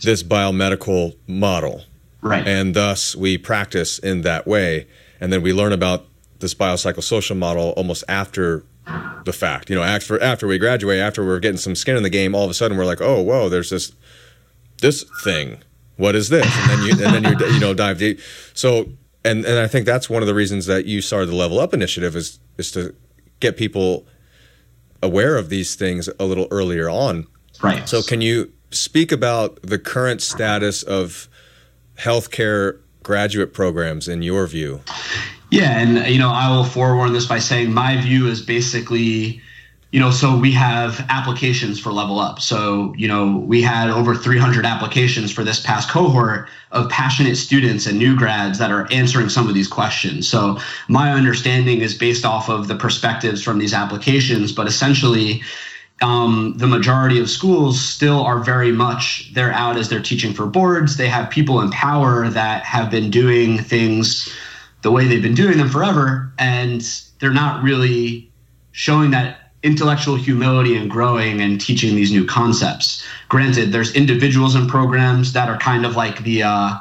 this 0.03 0.23
biomedical 0.23 1.15
model, 1.27 1.83
right? 2.21 2.47
And 2.47 2.73
thus 2.73 3.15
we 3.15 3.37
practice 3.37 3.99
in 3.99 4.21
that 4.21 4.47
way, 4.47 4.87
and 5.19 5.31
then 5.31 5.41
we 5.41 5.53
learn 5.53 5.73
about 5.73 6.05
this 6.39 6.53
biopsychosocial 6.53 7.37
model 7.37 7.73
almost 7.77 8.03
after 8.07 8.63
the 9.25 9.33
fact. 9.33 9.69
You 9.69 9.75
know, 9.75 9.83
after 9.83 10.21
after 10.21 10.47
we 10.47 10.57
graduate, 10.57 10.99
after 10.99 11.25
we're 11.25 11.39
getting 11.39 11.57
some 11.57 11.75
skin 11.75 11.97
in 11.97 12.03
the 12.03 12.09
game, 12.09 12.35
all 12.35 12.43
of 12.43 12.49
a 12.49 12.53
sudden 12.53 12.77
we're 12.77 12.85
like, 12.85 13.01
oh, 13.01 13.21
whoa, 13.21 13.49
there's 13.49 13.69
this 13.69 13.91
this 14.81 15.03
thing. 15.23 15.63
What 15.97 16.15
is 16.15 16.29
this? 16.29 16.45
And 16.45 16.69
then 16.69 16.83
you 16.83 17.05
and 17.05 17.25
then 17.25 17.39
you 17.39 17.53
you 17.53 17.59
know 17.59 17.73
dive 17.73 17.97
deep. 17.97 18.19
So 18.53 18.89
and 19.23 19.45
and 19.45 19.59
I 19.59 19.67
think 19.67 19.85
that's 19.85 20.09
one 20.09 20.21
of 20.21 20.27
the 20.27 20.35
reasons 20.35 20.65
that 20.67 20.85
you 20.85 21.01
started 21.01 21.27
the 21.27 21.35
Level 21.35 21.59
Up 21.59 21.73
initiative 21.73 22.15
is 22.15 22.39
is 22.57 22.71
to 22.71 22.93
get 23.39 23.57
people 23.57 24.05
aware 25.05 25.37
of 25.37 25.49
these 25.49 25.75
things 25.75 26.09
a 26.19 26.25
little 26.25 26.47
earlier 26.51 26.89
on. 26.89 27.27
Right. 27.61 27.87
So 27.87 28.01
can 28.01 28.21
you 28.21 28.51
speak 28.71 29.11
about 29.11 29.61
the 29.61 29.79
current 29.79 30.21
status 30.21 30.83
of 30.83 31.29
healthcare 31.97 32.79
graduate 33.03 33.53
programs 33.53 34.07
in 34.07 34.21
your 34.21 34.47
view? 34.47 34.81
Yeah, 35.51 35.79
and 35.79 36.11
you 36.11 36.19
know, 36.19 36.29
I 36.29 36.49
will 36.49 36.63
forewarn 36.65 37.13
this 37.13 37.25
by 37.25 37.39
saying 37.39 37.71
my 37.71 38.01
view 38.01 38.27
is 38.27 38.41
basically 38.41 39.41
you 39.95 40.01
know, 40.01 40.11
so 40.11 40.37
we 40.37 40.51
have 40.51 41.05
applications 41.07 41.79
for 41.79 41.93
Level 41.93 42.19
Up. 42.19 42.41
So, 42.41 42.93
you 42.97 43.07
know, 43.07 43.37
we 43.37 43.61
had 43.61 43.89
over 43.89 44.13
300 44.13 44.65
applications 44.65 45.31
for 45.31 45.45
this 45.45 45.61
past 45.61 45.89
cohort 45.89 46.49
of 46.73 46.89
passionate 46.89 47.37
students 47.37 47.85
and 47.85 47.97
new 47.97 48.13
grads 48.13 48.59
that 48.59 48.71
are 48.71 48.91
answering 48.91 49.29
some 49.29 49.47
of 49.47 49.53
these 49.53 49.69
questions. 49.69 50.27
So, 50.27 50.59
my 50.89 51.13
understanding 51.13 51.79
is 51.79 51.93
based 51.93 52.25
off 52.25 52.49
of 52.49 52.67
the 52.67 52.75
perspectives 52.75 53.41
from 53.41 53.57
these 53.57 53.73
applications, 53.73 54.51
but 54.51 54.67
essentially, 54.67 55.41
um, 56.01 56.55
the 56.57 56.67
majority 56.67 57.17
of 57.21 57.29
schools 57.29 57.81
still 57.81 58.19
are 58.19 58.39
very 58.39 58.73
much 58.73 59.33
they're 59.33 59.53
out 59.53 59.77
as 59.77 59.87
they're 59.87 60.01
teaching 60.01 60.33
for 60.33 60.45
boards. 60.45 60.97
They 60.97 61.07
have 61.07 61.29
people 61.29 61.61
in 61.61 61.71
power 61.71 62.27
that 62.27 62.65
have 62.65 62.91
been 62.91 63.09
doing 63.09 63.59
things 63.59 64.27
the 64.81 64.91
way 64.91 65.07
they've 65.07 65.23
been 65.23 65.35
doing 65.35 65.57
them 65.57 65.69
forever, 65.69 66.33
and 66.37 66.85
they're 67.19 67.31
not 67.31 67.63
really 67.63 68.29
showing 68.73 69.11
that 69.11 69.44
intellectual 69.65 70.15
humility 70.15 70.77
and 70.77 70.89
growing 70.89 71.41
and 71.41 71.59
teaching 71.59 71.95
these 71.95 72.11
new 72.11 72.23
concepts. 72.23 73.03
Granted, 73.29 73.71
there's 73.71 73.93
individuals 73.95 74.53
and 74.53 74.69
programs 74.69 75.33
that 75.33 75.49
are 75.49 75.57
kind 75.57 75.85
of 75.85 75.95
like 75.95 76.23
the 76.23 76.43
uh, 76.43 76.77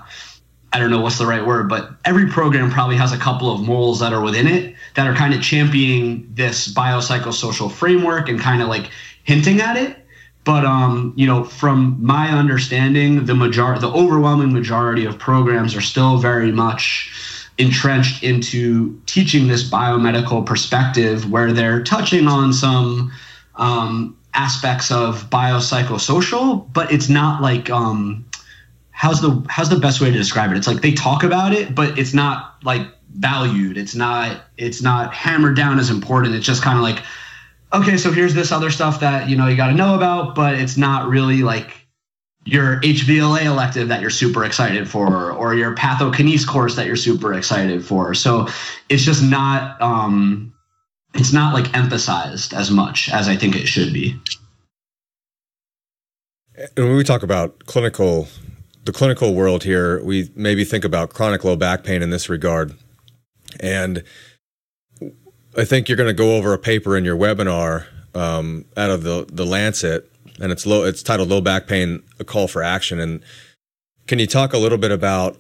I 0.73 0.79
don't 0.79 0.91
know 0.91 1.01
what's 1.01 1.19
the 1.19 1.27
right 1.27 1.45
word, 1.47 1.69
but 1.69 1.93
every 2.05 2.29
program 2.29 2.71
probably 2.71 2.97
has 2.97 3.13
a 3.13 3.17
couple 3.17 3.51
of 3.51 3.63
morals 3.63 4.01
that 4.01 4.13
are 4.13 4.21
within 4.21 4.47
it 4.47 4.75
that 4.97 5.07
are 5.07 5.15
kind 5.15 5.33
of 5.33 5.41
championing 5.41 6.31
this 6.35 6.73
biopsychosocial 6.73 7.73
framework 7.73 8.29
and 8.29 8.39
kind 8.39 8.61
of 8.61 8.69
like 8.69 8.91
hinting 9.23 9.61
at 9.61 9.77
it. 9.77 9.97
But 10.45 10.67
um, 10.67 11.15
you 11.17 11.27
know, 11.27 11.43
from 11.43 11.97
my 12.05 12.29
understanding, 12.29 13.25
the 13.25 13.35
major 13.35 13.79
the 13.79 13.91
overwhelming 13.91 14.53
majority 14.53 15.07
of 15.07 15.19
programs 15.19 15.75
are 15.75 15.81
still 15.81 16.19
very 16.19 16.53
much 16.53 17.11
entrenched 17.59 18.23
into 18.23 19.01
teaching 19.07 19.47
this 19.47 19.69
biomedical 19.69 20.45
perspective 20.45 21.31
where 21.31 21.53
they're 21.53 21.83
touching 21.83 22.27
on 22.27 22.53
some 22.53 23.13
um, 23.57 24.17
aspects 24.35 24.91
of 24.91 25.31
biopsychosocial, 25.31 26.73
but 26.73 26.93
it's 26.93 27.09
not 27.09 27.41
like 27.43 27.71
um, 27.71 28.25
how's 28.91 29.21
the 29.21 29.45
how's 29.49 29.69
the 29.69 29.79
best 29.79 30.01
way 30.01 30.11
to 30.11 30.17
describe 30.17 30.51
it? 30.51 30.57
It's 30.57 30.67
like 30.67 30.83
they 30.83 30.93
talk 30.93 31.23
about 31.23 31.53
it, 31.53 31.75
but 31.75 31.99
it's 31.99 32.15
not 32.15 32.57
like 32.65 32.87
valued. 33.13 33.79
It's 33.79 33.95
not 33.95 34.45
it's 34.57 34.83
not 34.83 35.15
hammered 35.15 35.57
down 35.57 35.79
as 35.79 35.91
important. 35.91 36.35
It's 36.35 36.47
just 36.47 36.63
kind 36.63 36.77
of 36.77 36.83
like 36.83 37.05
okay, 37.73 37.97
so 37.97 38.13
here's 38.13 38.35
this 38.35 38.53
other 38.53 38.71
stuff 38.71 39.01
that 39.01 39.29
you 39.29 39.37
know 39.37 39.47
you 39.47 39.57
got 39.57 39.69
to 39.69 39.75
know 39.75 39.95
about, 39.95 40.35
but 40.35 40.55
it's 40.55 40.77
not 40.77 41.09
really 41.09 41.43
like 41.43 41.84
your 42.45 42.81
HVLA 42.81 43.45
elective 43.45 43.89
that 43.89 44.01
you're 44.01 44.11
super 44.11 44.45
excited 44.45 44.89
for, 44.89 45.33
or 45.33 45.55
your 45.55 45.75
pathokinese 45.75 46.47
course 46.47 46.77
that 46.77 46.87
you're 46.87 46.97
super 46.97 47.33
excited 47.33 47.85
for. 47.85 48.15
So 48.15 48.49
it's 48.89 49.03
just 49.03 49.23
not 49.23 49.81
um, 49.81 50.53
it's 51.15 51.33
not 51.33 51.55
like 51.55 51.75
emphasized 51.75 52.53
as 52.53 52.71
much 52.71 53.09
as 53.11 53.29
I 53.29 53.37
think 53.37 53.57
it 53.57 53.67
should 53.67 53.93
be. 53.93 54.21
And 56.77 56.87
when 56.87 56.97
we 56.97 57.05
talk 57.05 57.23
about 57.23 57.67
clinical, 57.67 58.29
the 58.85 58.93
clinical 58.93 59.35
world 59.35 59.65
here, 59.65 60.03
we 60.05 60.31
maybe 60.37 60.65
think 60.65 60.85
about 60.85 61.11
chronic 61.11 61.45
low 61.45 61.57
back 61.57 61.83
pain 61.83 62.03
in 62.03 62.11
this 62.11 62.29
regard, 62.29 62.75
and 63.59 64.05
I 65.57 65.65
think 65.65 65.89
you're 65.89 65.97
going 65.97 66.09
to 66.09 66.15
go 66.15 66.37
over 66.37 66.53
a 66.53 66.59
paper 66.59 66.97
in 66.97 67.05
your 67.05 67.17
webinar 67.17 67.87
um, 68.15 68.67
out 68.77 68.91
of 68.91 69.03
the 69.03 69.27
the 69.33 69.47
Lancet 69.47 70.11
and 70.41 70.53
it's 70.53 70.67
low. 70.67 70.85
It's 70.85 71.03
titled 71.03 71.29
"Low 71.29 71.41
Back 71.41 71.67
Pain: 71.67 72.03
A 72.19 72.25
Call 72.25 72.49
for 72.49 72.63
Action." 72.63 73.01
And 73.01 73.23
can 74.07 74.19
you 74.19 74.27
talk 74.27 74.53
a 74.53 74.59
little 74.59 74.79
bit 74.79 74.91
about 74.91 75.37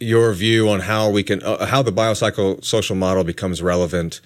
your 0.00 0.32
view 0.32 0.68
on 0.68 0.80
how 0.80 1.10
we 1.10 1.22
can 1.22 1.42
uh, 1.42 1.66
how 1.66 1.82
the 1.82 1.92
biopsychosocial 1.92 2.96
model 2.96 3.24
becomes 3.24 3.62
relevant 3.62 4.20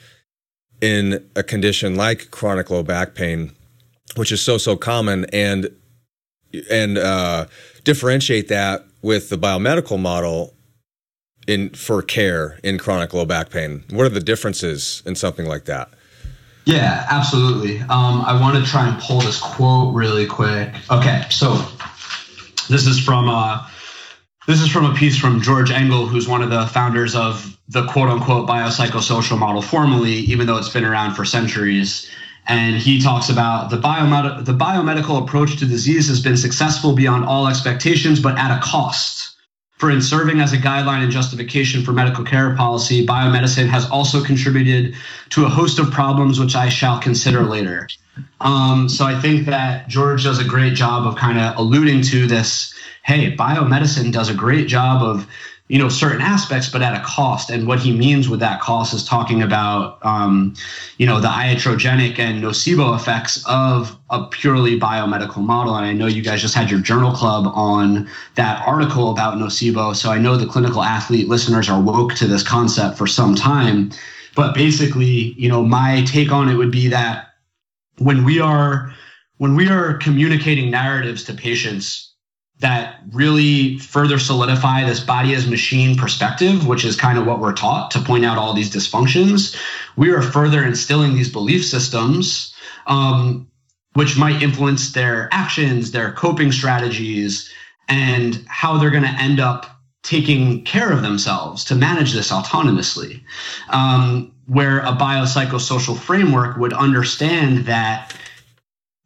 in 0.81 1.29
a 1.37 1.43
condition 1.43 1.95
like 1.95 2.31
chronic 2.31 2.71
low 2.71 2.83
back 2.83 3.15
pain, 3.15 3.53
which 4.17 4.33
is 4.33 4.41
so 4.41 4.59
so 4.59 4.77
common, 4.77 5.27
and 5.33 5.69
and 6.71 6.99
uh, 6.99 7.47
differentiate 7.85 8.49
that 8.49 8.85
with 9.03 9.29
the 9.29 9.39
biomedical 9.39 9.99
model 9.99 10.55
in 11.47 11.71
for 11.71 12.03
care 12.03 12.59
in 12.63 12.79
chronic 12.79 13.13
low 13.13 13.25
back 13.25 13.51
pain. 13.51 13.85
What 13.91 14.07
are 14.07 14.11
the 14.11 14.21
differences 14.21 15.03
in 15.05 15.15
something 15.15 15.47
like 15.47 15.65
that? 15.67 15.91
Yeah, 16.71 17.05
absolutely. 17.11 17.81
Um, 17.81 18.23
I 18.23 18.39
want 18.41 18.63
to 18.65 18.71
try 18.71 18.89
and 18.89 19.01
pull 19.03 19.21
this 19.21 19.41
quote 19.41 19.93
really 19.93 20.25
quick. 20.25 20.73
Okay, 20.89 21.25
so 21.29 21.67
this 22.69 22.87
is 22.87 23.01
from 23.01 23.29
uh, 23.29 23.69
this 24.47 24.61
is 24.61 24.69
from 24.71 24.85
a 24.85 24.95
piece 24.95 25.19
from 25.19 25.41
George 25.41 25.73
Engel, 25.73 26.07
who's 26.07 26.29
one 26.29 26.43
of 26.43 26.51
the 26.51 26.67
founders 26.69 27.17
of 27.17 27.59
the 27.69 27.87
quote 27.89 28.09
unquote 28.09 28.49
biopsychosocial 28.49 29.37
model 29.37 29.63
formally, 29.63 30.13
even 30.13 30.47
though 30.47 30.59
it's 30.59 30.69
been 30.69 30.85
around 30.85 31.15
for 31.17 31.25
centuries. 31.25 32.09
And 32.47 32.77
he 32.77 33.01
talks 33.01 33.29
about 33.29 33.71
the, 33.71 33.77
biomed- 33.77 34.45
the 34.45 34.53
biomedical 34.53 35.21
approach 35.23 35.59
to 35.59 35.67
disease 35.67 36.09
has 36.09 36.21
been 36.23 36.37
successful 36.37 36.95
beyond 36.95 37.25
all 37.25 37.49
expectations, 37.49 38.21
but 38.21 38.39
at 38.39 38.57
a 38.57 38.61
cost. 38.61 39.30
For 39.81 39.91
in 39.91 40.03
serving 40.03 40.41
as 40.41 40.53
a 40.53 40.59
guideline 40.59 41.03
and 41.03 41.11
justification 41.11 41.83
for 41.83 41.93
medical 41.93 42.23
care 42.23 42.55
policy, 42.55 43.07
biomedicine 43.07 43.67
has 43.69 43.89
also 43.89 44.23
contributed 44.23 44.95
to 45.31 45.47
a 45.47 45.49
host 45.49 45.79
of 45.79 45.91
problems 45.91 46.39
which 46.39 46.55
I 46.55 46.69
shall 46.69 47.01
consider 47.01 47.45
later. 47.45 47.89
Um, 48.43 48.91
so 48.91 49.07
I 49.07 49.19
think 49.19 49.47
that 49.47 49.89
George 49.89 50.25
does 50.25 50.39
a 50.39 50.45
great 50.45 50.75
job 50.75 51.07
of 51.07 51.17
kind 51.17 51.39
of 51.39 51.57
alluding 51.57 52.03
to 52.03 52.27
this. 52.27 52.75
Hey, 53.05 53.35
biomedicine 53.35 54.13
does 54.13 54.29
a 54.29 54.35
great 54.35 54.69
job 54.69 55.03
of 55.03 55.27
you 55.71 55.79
know 55.79 55.89
certain 55.89 56.21
aspects 56.21 56.69
but 56.69 56.83
at 56.83 57.01
a 57.01 57.05
cost. 57.05 57.49
And 57.49 57.69
what 57.69 57.79
he 57.79 57.97
means 57.97 58.29
with 58.29 58.41
that 58.41 58.61
cost 58.61 58.93
is 58.93 59.05
talking 59.05 59.41
about 59.41 60.05
um, 60.05 60.53
you 60.99 61.07
know 61.07 61.21
the 61.21 61.29
iatrogenic 61.29 62.19
and 62.19 62.43
nocebo 62.43 62.97
effects 62.97 63.43
of 63.47 63.97
a 64.11 64.27
purely 64.27 64.79
biomedical 64.79 65.39
model. 65.39 65.77
And 65.77 65.87
i 65.87 65.93
know 65.93 66.09
you 66.09 66.23
guys 66.23 66.41
just 66.43 66.57
had 66.57 66.71
your 66.71 66.81
journal 66.81 67.13
club 67.13 67.47
on 67.55 68.11
that 68.35 68.67
article 68.67 69.13
about 69.13 69.35
nocebo. 69.35 69.95
So 69.95 70.11
i 70.11 70.19
know 70.19 70.37
the 70.37 70.47
clinical 70.47 70.83
athlete 70.83 71.29
listeners 71.29 71.71
are 71.71 71.81
woke 71.81 72.15
to 72.15 72.27
this 72.27 72.43
concept 72.43 72.99
for 72.99 73.07
some 73.07 73.37
time. 73.37 73.93
But 74.35 74.57
basically 74.57 75.35
you 75.39 75.49
know 75.49 75.63
my 75.63 76.03
take 76.05 76.33
on 76.33 76.49
it 76.49 76.57
would 76.57 76.73
be 76.73 76.89
that 76.89 77.29
when 77.99 78.25
we 78.25 78.41
are 78.41 78.93
when 79.37 79.55
we 79.55 79.69
are 79.69 79.95
communicating 79.99 80.69
narratives 80.69 81.23
to 81.25 81.33
patients 81.33 82.10
that 82.61 83.01
really 83.13 83.79
further 83.79 84.19
solidify 84.19 84.85
this 84.85 85.01
body 85.01 85.35
as 85.35 85.47
machine 85.47 85.97
perspective, 85.97 86.67
which 86.67 86.85
is 86.85 86.95
kind 86.95 87.19
of 87.19 87.27
what 87.27 87.41
we're 87.41 87.55
taught 87.55 87.91
to 87.91 88.01
point 88.01 88.25
out 88.25 88.39
all 88.39 88.53
these 88.53 88.71
dysfunctions. 88.71 89.57
We 89.97 90.11
are 90.11 90.23
further 90.23 90.65
instilling 90.65 91.15
these 91.15 91.31
belief 91.31 91.65
systems, 91.65 92.55
um, 92.87 93.49
which 93.95 94.19
might 94.19 94.43
influence 94.43 94.93
their 94.93 95.29
actions, 95.33 95.91
their 95.91 96.13
coping 96.13 96.53
strategies, 96.53 97.51
and 97.89 98.45
how 98.47 98.77
they're 98.77 98.91
going 98.91 99.05
to 99.05 99.09
end 99.09 99.41
up 99.41 99.67
taking 100.03 100.65
care 100.65 100.93
of 100.93 101.03
themselves 101.03 101.65
to 101.65 101.75
manage 101.75 102.13
this 102.13 102.31
autonomously. 102.31 103.23
Um, 103.71 104.33
where 104.47 104.81
a 104.81 104.93
biopsychosocial 104.93 105.97
framework 105.97 106.57
would 106.57 106.73
understand 106.73 107.67
that 107.67 108.17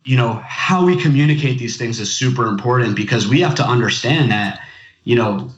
you 0.05 0.17
know 0.17 0.35
how 0.45 0.85
we 0.85 1.01
communicate 1.01 1.59
these 1.59 1.77
things 1.77 1.99
is 2.01 2.13
super 2.13 2.47
important 2.47 2.95
because 2.97 3.27
we 3.27 3.41
have 3.41 3.55
to 3.55 3.67
understand 3.67 4.31
that 4.31 4.61
you 5.05 5.17
know 5.17 5.51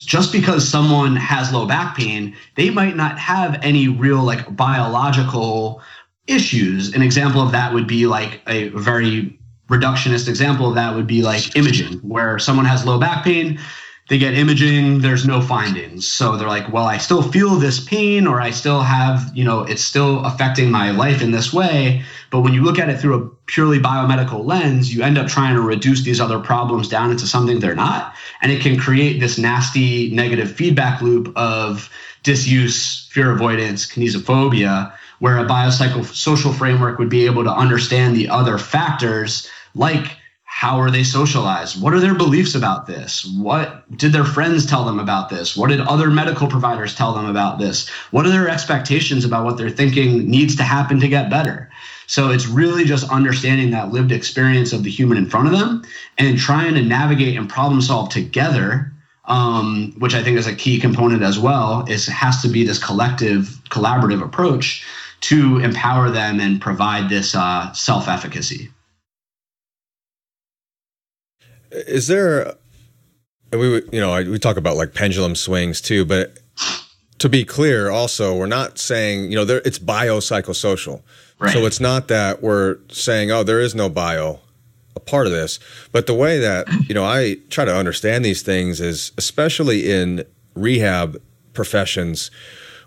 just 0.00 0.32
because 0.32 0.68
someone 0.68 1.16
has 1.16 1.52
low 1.52 1.66
back 1.66 1.96
pain 1.96 2.34
they 2.56 2.70
might 2.70 2.96
not 2.96 3.18
have 3.18 3.58
any 3.62 3.88
real 3.88 4.22
like 4.22 4.54
biological 4.56 5.82
issues. 6.26 6.94
An 6.94 7.02
example 7.02 7.40
of 7.40 7.52
that 7.52 7.72
would 7.72 7.86
be 7.86 8.06
like 8.06 8.40
a 8.46 8.68
very 8.68 9.38
reductionist 9.68 10.28
example 10.28 10.68
of 10.68 10.74
that 10.74 10.94
would 10.94 11.06
be 11.06 11.22
like 11.22 11.56
imaging 11.56 11.98
where 12.00 12.38
someone 12.38 12.66
has 12.66 12.84
low 12.84 12.98
back 12.98 13.24
pain 13.24 13.58
they 14.08 14.18
get 14.18 14.34
imaging 14.34 15.00
there's 15.00 15.26
no 15.26 15.40
findings. 15.40 16.06
So 16.06 16.36
they're 16.36 16.48
like 16.48 16.72
well 16.72 16.84
i 16.84 16.98
still 16.98 17.22
feel 17.22 17.56
this 17.56 17.80
pain 17.80 18.26
or 18.26 18.40
i 18.40 18.50
still 18.50 18.82
have 18.82 19.30
you 19.34 19.44
know 19.44 19.62
it's 19.62 19.82
still 19.82 20.24
affecting 20.24 20.70
my 20.70 20.90
life 20.90 21.22
in 21.22 21.30
this 21.30 21.52
way. 21.52 22.02
But 22.30 22.40
when 22.40 22.52
you 22.52 22.62
look 22.62 22.78
at 22.78 22.88
it 22.88 23.00
through 23.00 23.14
a 23.14 23.28
purely 23.46 23.78
biomedical 23.78 24.44
lens 24.44 24.94
you 24.94 25.02
end 25.02 25.18
up 25.18 25.28
trying 25.28 25.54
to 25.54 25.62
reduce 25.62 26.02
these 26.02 26.20
other 26.20 26.38
problems 26.38 26.88
down 26.88 27.10
into 27.10 27.26
something 27.26 27.60
they're 27.60 27.74
not. 27.74 28.14
And 28.42 28.52
it 28.52 28.60
can 28.60 28.78
create 28.78 29.20
this 29.20 29.38
nasty 29.38 30.10
negative 30.10 30.52
feedback 30.54 31.00
loop 31.00 31.32
of 31.36 31.90
disuse 32.22 33.06
fear 33.10 33.30
avoidance 33.30 33.86
kinesiophobia 33.86 34.92
where 35.20 35.38
a 35.38 35.44
biopsychosocial 35.44 36.54
framework 36.54 36.98
would 36.98 37.08
be 37.08 37.24
able 37.24 37.44
to 37.44 37.50
understand 37.50 38.16
the 38.16 38.28
other 38.28 38.58
factors 38.58 39.48
like 39.74 40.18
how 40.56 40.78
are 40.78 40.90
they 40.90 41.02
socialized? 41.02 41.82
What 41.82 41.94
are 41.94 42.00
their 42.00 42.14
beliefs 42.14 42.54
about 42.54 42.86
this? 42.86 43.24
What 43.24 43.82
did 43.98 44.12
their 44.12 44.24
friends 44.24 44.64
tell 44.64 44.84
them 44.84 45.00
about 45.00 45.28
this? 45.28 45.56
What 45.56 45.70
did 45.70 45.80
other 45.80 46.10
medical 46.10 46.46
providers 46.46 46.94
tell 46.94 47.12
them 47.12 47.26
about 47.26 47.58
this? 47.58 47.88
What 48.12 48.24
are 48.24 48.30
their 48.30 48.48
expectations 48.48 49.24
about 49.24 49.44
what 49.44 49.56
they're 49.56 49.68
thinking 49.68 50.30
needs 50.30 50.54
to 50.54 50.62
happen 50.62 51.00
to 51.00 51.08
get 51.08 51.28
better? 51.28 51.72
So 52.06 52.30
it's 52.30 52.46
really 52.46 52.84
just 52.84 53.10
understanding 53.10 53.72
that 53.72 53.90
lived 53.90 54.12
experience 54.12 54.72
of 54.72 54.84
the 54.84 54.90
human 54.90 55.18
in 55.18 55.26
front 55.26 55.48
of 55.48 55.58
them 55.58 55.82
and 56.18 56.38
trying 56.38 56.74
to 56.74 56.82
navigate 56.82 57.36
and 57.36 57.50
problem 57.50 57.80
solve 57.80 58.10
together, 58.10 58.92
um, 59.24 59.92
which 59.98 60.14
I 60.14 60.22
think 60.22 60.38
is 60.38 60.46
a 60.46 60.54
key 60.54 60.78
component 60.78 61.24
as 61.24 61.36
well. 61.36 61.84
Is 61.88 62.06
has 62.06 62.42
to 62.42 62.48
be 62.48 62.64
this 62.64 62.78
collective, 62.78 63.60
collaborative 63.70 64.22
approach 64.22 64.86
to 65.22 65.58
empower 65.58 66.10
them 66.10 66.38
and 66.38 66.60
provide 66.60 67.08
this 67.10 67.34
uh, 67.34 67.72
self 67.72 68.06
efficacy. 68.06 68.70
Is 71.74 72.06
there? 72.06 72.54
We 73.52 73.82
you 73.92 74.00
know 74.00 74.14
we 74.16 74.38
talk 74.38 74.56
about 74.56 74.76
like 74.76 74.94
pendulum 74.94 75.34
swings 75.34 75.80
too, 75.80 76.04
but 76.04 76.38
to 77.18 77.28
be 77.28 77.44
clear, 77.44 77.90
also 77.90 78.36
we're 78.36 78.46
not 78.46 78.78
saying 78.78 79.30
you 79.30 79.36
know 79.36 79.44
there 79.44 79.62
it's 79.64 79.78
biopsychosocial. 79.78 81.02
Right. 81.38 81.52
So 81.52 81.66
it's 81.66 81.80
not 81.80 82.08
that 82.08 82.42
we're 82.42 82.78
saying 82.88 83.30
oh 83.30 83.42
there 83.42 83.60
is 83.60 83.74
no 83.74 83.88
bio 83.88 84.40
a 84.96 85.00
part 85.00 85.26
of 85.26 85.32
this, 85.32 85.58
but 85.90 86.06
the 86.06 86.14
way 86.14 86.38
that 86.38 86.66
you 86.88 86.94
know 86.94 87.04
I 87.04 87.38
try 87.50 87.64
to 87.64 87.74
understand 87.74 88.24
these 88.24 88.42
things 88.42 88.80
is 88.80 89.12
especially 89.18 89.90
in 89.90 90.24
rehab 90.54 91.20
professions, 91.52 92.30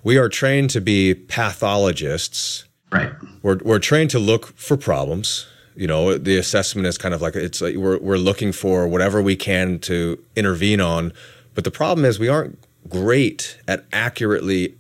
we 0.04 0.18
are 0.18 0.30
trained 0.30 0.70
to 0.72 0.82
be 0.82 1.14
pathologists. 1.14 2.66
Right. 2.92 3.12
We're 3.42 3.60
we're 3.64 3.80
trained 3.80 4.10
to 4.12 4.20
look 4.20 4.58
for 4.58 4.78
problems 4.78 5.46
you 5.78 5.88
know 5.88 6.18
the 6.18 6.38
assessment 6.38 6.88
is 6.88 6.98
kind 6.98 7.14
of 7.14 7.22
like 7.22 7.36
it's 7.36 7.62
like 7.62 7.76
we're, 7.76 8.00
we're 8.00 8.18
looking 8.18 8.52
for 8.52 8.88
whatever 8.88 9.22
we 9.22 9.36
can 9.36 9.80
to 9.80 10.22
intervene 10.36 10.82
on. 10.82 11.14
But 11.56 11.64
the 11.64 11.72
problem 11.72 12.06
is 12.06 12.20
we 12.20 12.28
aren't 12.28 12.60
great 12.90 13.58
at 13.68 13.86
accurately 13.94 14.76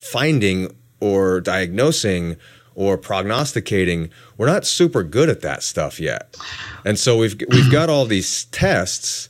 finding 0.00 0.74
or 1.00 1.40
diagnosing 1.40 2.36
or 2.74 2.96
prognosticating. 2.96 4.10
We're 4.36 4.46
not 4.46 4.66
super 4.66 5.02
good 5.02 5.28
at 5.28 5.40
that 5.42 5.62
stuff 5.62 6.00
yet. 6.00 6.36
And 6.84 6.98
so 6.98 7.18
we've 7.18 7.40
we've 7.50 7.70
got 7.70 7.90
all 7.90 8.06
these 8.06 8.46
tests 8.46 9.28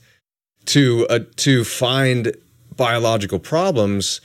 to 0.65 1.07
uh, 1.09 1.19
to 1.37 1.63
find 1.63 2.35
biological 2.75 3.39
problems 3.39 4.21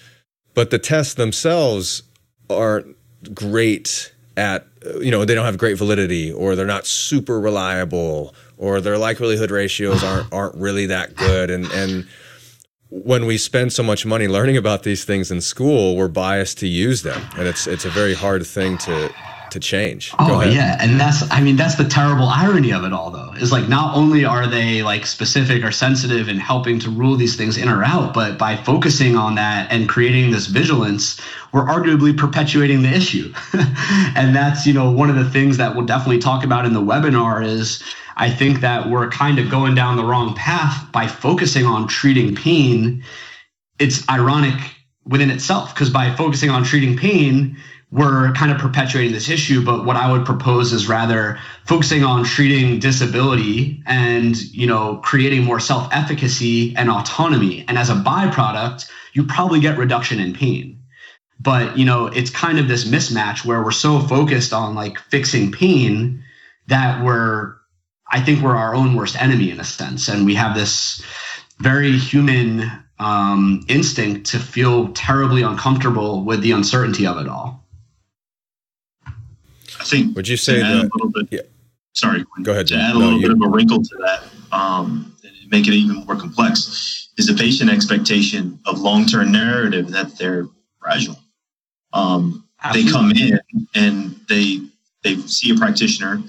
but 0.55 0.71
the 0.71 0.79
tests 0.79 1.15
themselves 1.15 2.03
aren't 2.49 2.97
great 3.35 4.13
at 4.37 4.67
you 5.01 5.11
know 5.11 5.25
they 5.25 5.35
don't 5.35 5.45
have 5.45 5.59
great 5.59 5.79
validity 5.79 6.33
or 6.33 6.55
they're 6.55 6.67
not 6.67 6.87
super 6.87 7.41
reliable 7.41 8.35
or 8.57 8.81
their 8.81 8.99
likelihood 8.99 9.51
ratios 9.51 10.03
aren't 10.11 10.33
aren't 10.33 10.57
really 10.57 10.87
that 10.87 11.15
good. 11.17 11.51
And 11.51 11.67
and 11.73 12.07
when 12.91 13.27
we 13.27 13.39
spend 13.39 13.73
so 13.73 13.83
much 13.83 14.07
money 14.07 14.29
learning 14.29 14.57
about 14.57 14.85
these 14.85 15.05
things 15.05 15.31
in 15.31 15.41
school 15.41 15.97
we're 15.97 16.09
biased 16.09 16.59
to 16.59 16.69
use 16.69 17.03
them. 17.03 17.21
And 17.37 17.49
it's 17.49 17.67
it's 17.67 17.85
a 17.85 17.91
very 17.91 18.15
hard 18.15 18.47
thing 18.47 18.79
to 18.79 19.13
to 19.55 19.61
change. 19.61 20.13
Oh 20.19 20.43
yeah, 20.43 20.77
and 20.81 21.01
that's 21.01 21.29
I 21.31 21.41
mean 21.41 21.57
that's 21.57 21.77
the 21.77 21.85
terrible 21.85 22.27
irony 22.29 22.73
of 22.73 22.85
it 22.85 22.93
all 22.93 23.11
though. 23.11 23.33
Is 23.33 23.51
like 23.51 23.69
not 23.69 23.97
only 23.97 24.25
are 24.25 24.47
they 24.47 24.83
like 24.83 25.07
specific 25.07 25.65
or 25.65 25.73
sensitive 25.73 26.29
in 26.29 26.39
helping 26.39 26.79
to 26.81 26.91
rule 26.91 27.17
these 27.17 27.37
things 27.37 27.57
in 27.57 27.69
or 27.69 27.83
out, 27.83 28.13
but 28.13 28.37
by 28.37 28.57
focusing 28.57 29.17
on 29.17 29.37
that 29.37 29.71
and 29.71 29.89
creating 29.89 30.33
this 30.33 30.47
vigilance, 30.47 31.21
we're 31.53 31.65
arguably 31.65 32.17
perpetuating 32.17 32.83
the 32.83 32.93
issue. 32.93 33.33
and 34.17 34.35
that's, 34.35 34.67
you 34.67 34.73
know, 34.73 34.91
one 34.91 35.09
of 35.09 35.17
the 35.17 35.31
things 35.31 35.57
that 35.57 35.75
we'll 35.75 35.87
definitely 35.87 36.19
talk 36.19 36.45
about 36.45 36.67
in 36.67 36.73
the 36.73 36.81
webinar 36.81 37.45
is 37.45 37.83
I 38.17 38.31
think 38.31 38.61
that 38.61 38.91
we're 38.91 39.09
kind 39.09 39.39
of 39.39 39.51
going 39.51 39.75
down 39.75 39.97
the 39.97 40.05
wrong 40.05 40.35
path 40.35 40.91
by 40.91 41.07
focusing 41.07 41.65
on 41.65 41.87
treating 41.87 42.35
pain. 42.35 43.05
It's 43.79 44.09
ironic 44.09 44.61
within 45.05 45.31
itself 45.31 45.75
because 45.75 45.91
by 45.91 46.15
focusing 46.17 46.51
on 46.51 46.65
treating 46.65 46.97
pain, 46.97 47.57
we're 47.95 48.33
kind 48.33 48.51
of 48.51 48.59
perpetuating 48.59 49.13
this 49.13 49.31
issue 49.31 49.65
but 49.65 49.85
what 49.85 49.97
i 49.97 50.11
would 50.11 50.27
propose 50.27 50.73
is 50.73 50.89
rather 50.89 51.39
focusing 51.65 52.05
on 52.05 52.25
treating 52.25 52.79
disability 52.79 53.83
and 53.87 54.37
you 54.53 54.67
know 54.67 54.97
creating 54.99 55.45
more 55.45 55.61
self-efficacy 55.61 56.75
and 56.77 56.91
autonomy. 56.91 57.65
And 57.69 57.79
as 57.79 57.91
a 57.91 57.95
byproduct 57.95 58.89
you 59.13 59.25
probably 59.25 59.61
get 59.61 59.79
reduction 59.79 60.19
in 60.21 60.35
pain. 60.35 60.81
But 61.41 61.79
you 61.79 61.85
know 61.85 62.07
it's 62.07 62.31
kind 62.31 62.59
of 62.59 62.69
this 62.69 62.85
mismatch 62.85 63.45
where 63.45 63.63
we're 63.63 63.71
so 63.71 64.01
focused 64.01 64.53
on 64.53 64.75
like 64.75 64.99
fixing 64.99 65.53
pain 65.53 66.23
that 66.67 67.05
we're 67.05 67.57
i 68.11 68.21
think 68.21 68.43
we're 68.43 68.57
our 68.57 68.75
own 68.75 68.95
worst 68.95 69.21
enemy 69.21 69.51
in 69.51 69.61
a 69.61 69.65
sense. 69.65 70.09
And 70.09 70.27
we 70.27 70.35
have 70.35 70.55
this 70.55 71.03
very 71.59 71.97
human 71.97 72.71
um, 72.99 73.65
instinct 73.69 74.27
to 74.31 74.39
feel 74.39 74.93
terribly 74.93 75.43
uncomfortable 75.43 76.25
with 76.25 76.43
the 76.43 76.53
uncertainty 76.53 77.07
of 77.07 77.19
it 77.19 77.29
all 77.29 77.64
I 79.85 79.87
think. 79.87 80.17
Would 80.17 80.29
you 80.29 80.39
say 80.39 80.61
that? 80.61 80.91
Bit, 81.15 81.29
yeah. 81.31 81.41
Sorry. 81.93 82.25
Go 82.43 82.53
ahead. 82.53 82.67
To 82.69 82.77
add 82.77 82.97
a 82.97 82.99
no, 82.99 83.05
little 83.05 83.21
you, 83.21 83.29
bit 83.29 83.37
of 83.37 83.43
a 83.43 83.49
wrinkle 83.49 83.83
to 83.83 83.97
that, 83.99 84.25
um, 84.51 85.15
make 85.49 85.69
it 85.69 85.75
even 85.75 85.97
more 86.07 86.17
complex, 86.17 87.11
is 87.19 87.27
the 87.27 87.35
patient 87.35 87.71
expectation 87.71 88.59
of 88.65 88.81
long-term 88.81 89.31
narrative 89.31 89.91
that 89.91 90.17
they're 90.19 90.47
fragile. 90.81 91.19
Um, 91.93 92.49
they 92.73 92.85
come 92.87 93.11
in 93.13 93.39
and 93.75 94.19
they 94.29 94.61
they 95.03 95.17
see 95.27 95.55
a 95.55 95.55
practitioner 95.55 96.23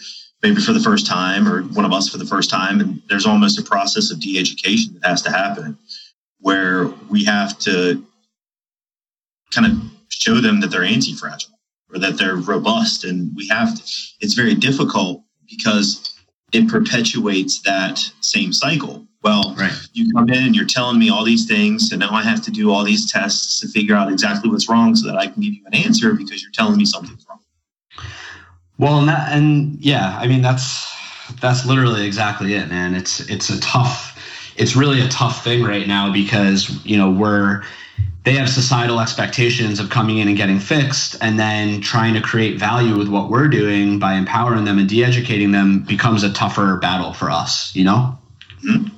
maybe 0.43 0.59
for 0.59 0.73
the 0.73 0.81
first 0.81 1.07
time 1.07 1.47
or 1.47 1.63
one 1.63 1.85
of 1.85 1.93
us 1.93 2.09
for 2.09 2.17
the 2.17 2.25
first 2.25 2.49
time 2.49 2.81
and 2.81 3.01
there's 3.07 3.25
almost 3.25 3.57
a 3.57 3.63
process 3.63 4.11
of 4.11 4.19
de-education 4.19 4.93
that 4.95 5.07
has 5.07 5.21
to 5.21 5.31
happen 5.31 5.77
where 6.41 6.87
we 7.09 7.23
have 7.23 7.57
to 7.57 8.03
kind 9.51 9.65
of 9.65 9.77
show 10.09 10.41
them 10.41 10.59
that 10.59 10.67
they're 10.67 10.83
anti-fragile 10.83 11.54
or 11.91 11.99
that 11.99 12.17
they're 12.17 12.35
robust. 12.35 13.03
And 13.03 13.31
we 13.35 13.47
have 13.47 13.75
to, 13.75 13.83
it's 14.21 14.33
very 14.33 14.55
difficult 14.55 15.23
because 15.49 16.15
it 16.51 16.67
perpetuates 16.67 17.61
that 17.61 17.99
same 18.21 18.53
cycle. 18.53 19.05
Well, 19.23 19.55
right. 19.57 19.73
you 19.93 20.11
come 20.13 20.29
in 20.29 20.43
and 20.43 20.55
you're 20.55 20.65
telling 20.65 20.99
me 20.99 21.09
all 21.09 21.23
these 21.23 21.47
things, 21.47 21.91
and 21.91 21.99
now 21.99 22.11
I 22.11 22.21
have 22.21 22.43
to 22.43 22.51
do 22.51 22.71
all 22.71 22.83
these 22.83 23.11
tests 23.11 23.59
to 23.59 23.67
figure 23.67 23.95
out 23.95 24.11
exactly 24.11 24.51
what's 24.51 24.69
wrong 24.69 24.95
so 24.95 25.07
that 25.07 25.17
I 25.17 25.25
can 25.25 25.41
give 25.41 25.53
you 25.53 25.63
an 25.65 25.73
answer 25.73 26.13
because 26.13 26.43
you're 26.43 26.51
telling 26.51 26.77
me 26.77 26.85
something's 26.85 27.25
wrong. 27.27 27.39
Well, 28.77 28.99
and 28.99 29.09
that, 29.09 29.31
and 29.31 29.83
yeah, 29.83 30.15
I 30.19 30.27
mean 30.27 30.43
that's 30.43 30.93
that's 31.41 31.65
literally 31.65 32.05
exactly 32.05 32.53
it, 32.53 32.69
man. 32.69 32.93
It's 32.93 33.21
it's 33.21 33.49
a 33.49 33.59
tough, 33.61 34.53
it's 34.57 34.75
really 34.75 35.01
a 35.01 35.07
tough 35.07 35.43
thing 35.43 35.63
right 35.63 35.87
now 35.87 36.13
because 36.13 36.85
you 36.85 36.97
know 36.97 37.09
we're 37.09 37.63
they 38.25 38.33
have 38.33 38.49
societal 38.49 38.99
expectations 38.99 39.79
of 39.79 39.91
coming 39.91 40.17
in 40.17 40.27
and 40.27 40.35
getting 40.35 40.59
fixed 40.59 41.15
and 41.21 41.39
then 41.39 41.79
trying 41.79 42.15
to 42.15 42.21
create 42.21 42.59
value 42.59 42.97
with 42.97 43.07
what 43.07 43.29
we're 43.29 43.47
doing 43.47 43.99
by 43.99 44.15
empowering 44.15 44.65
them 44.65 44.79
and 44.79 44.89
de-educating 44.89 45.51
them 45.51 45.83
becomes 45.83 46.23
a 46.23 46.33
tougher 46.33 46.77
battle 46.77 47.13
for 47.13 47.29
us 47.29 47.73
you 47.75 47.83
know? 47.83 48.17
Because 48.61 48.81
mm-hmm. 48.81 48.97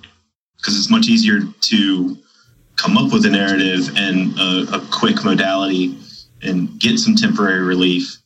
it's 0.66 0.90
much 0.90 1.08
easier 1.08 1.42
to 1.62 2.18
come 2.78 2.98
up 2.98 3.12
with 3.12 3.26
a 3.26 3.30
narrative 3.30 3.96
and 3.98 4.38
a, 4.40 4.78
a, 4.78 4.88
quick 4.92 5.24
modality 5.26 5.98
and 6.42 6.80
get 6.80 6.98
some 6.98 7.16
temporary 7.16 7.62
relief 7.62 8.18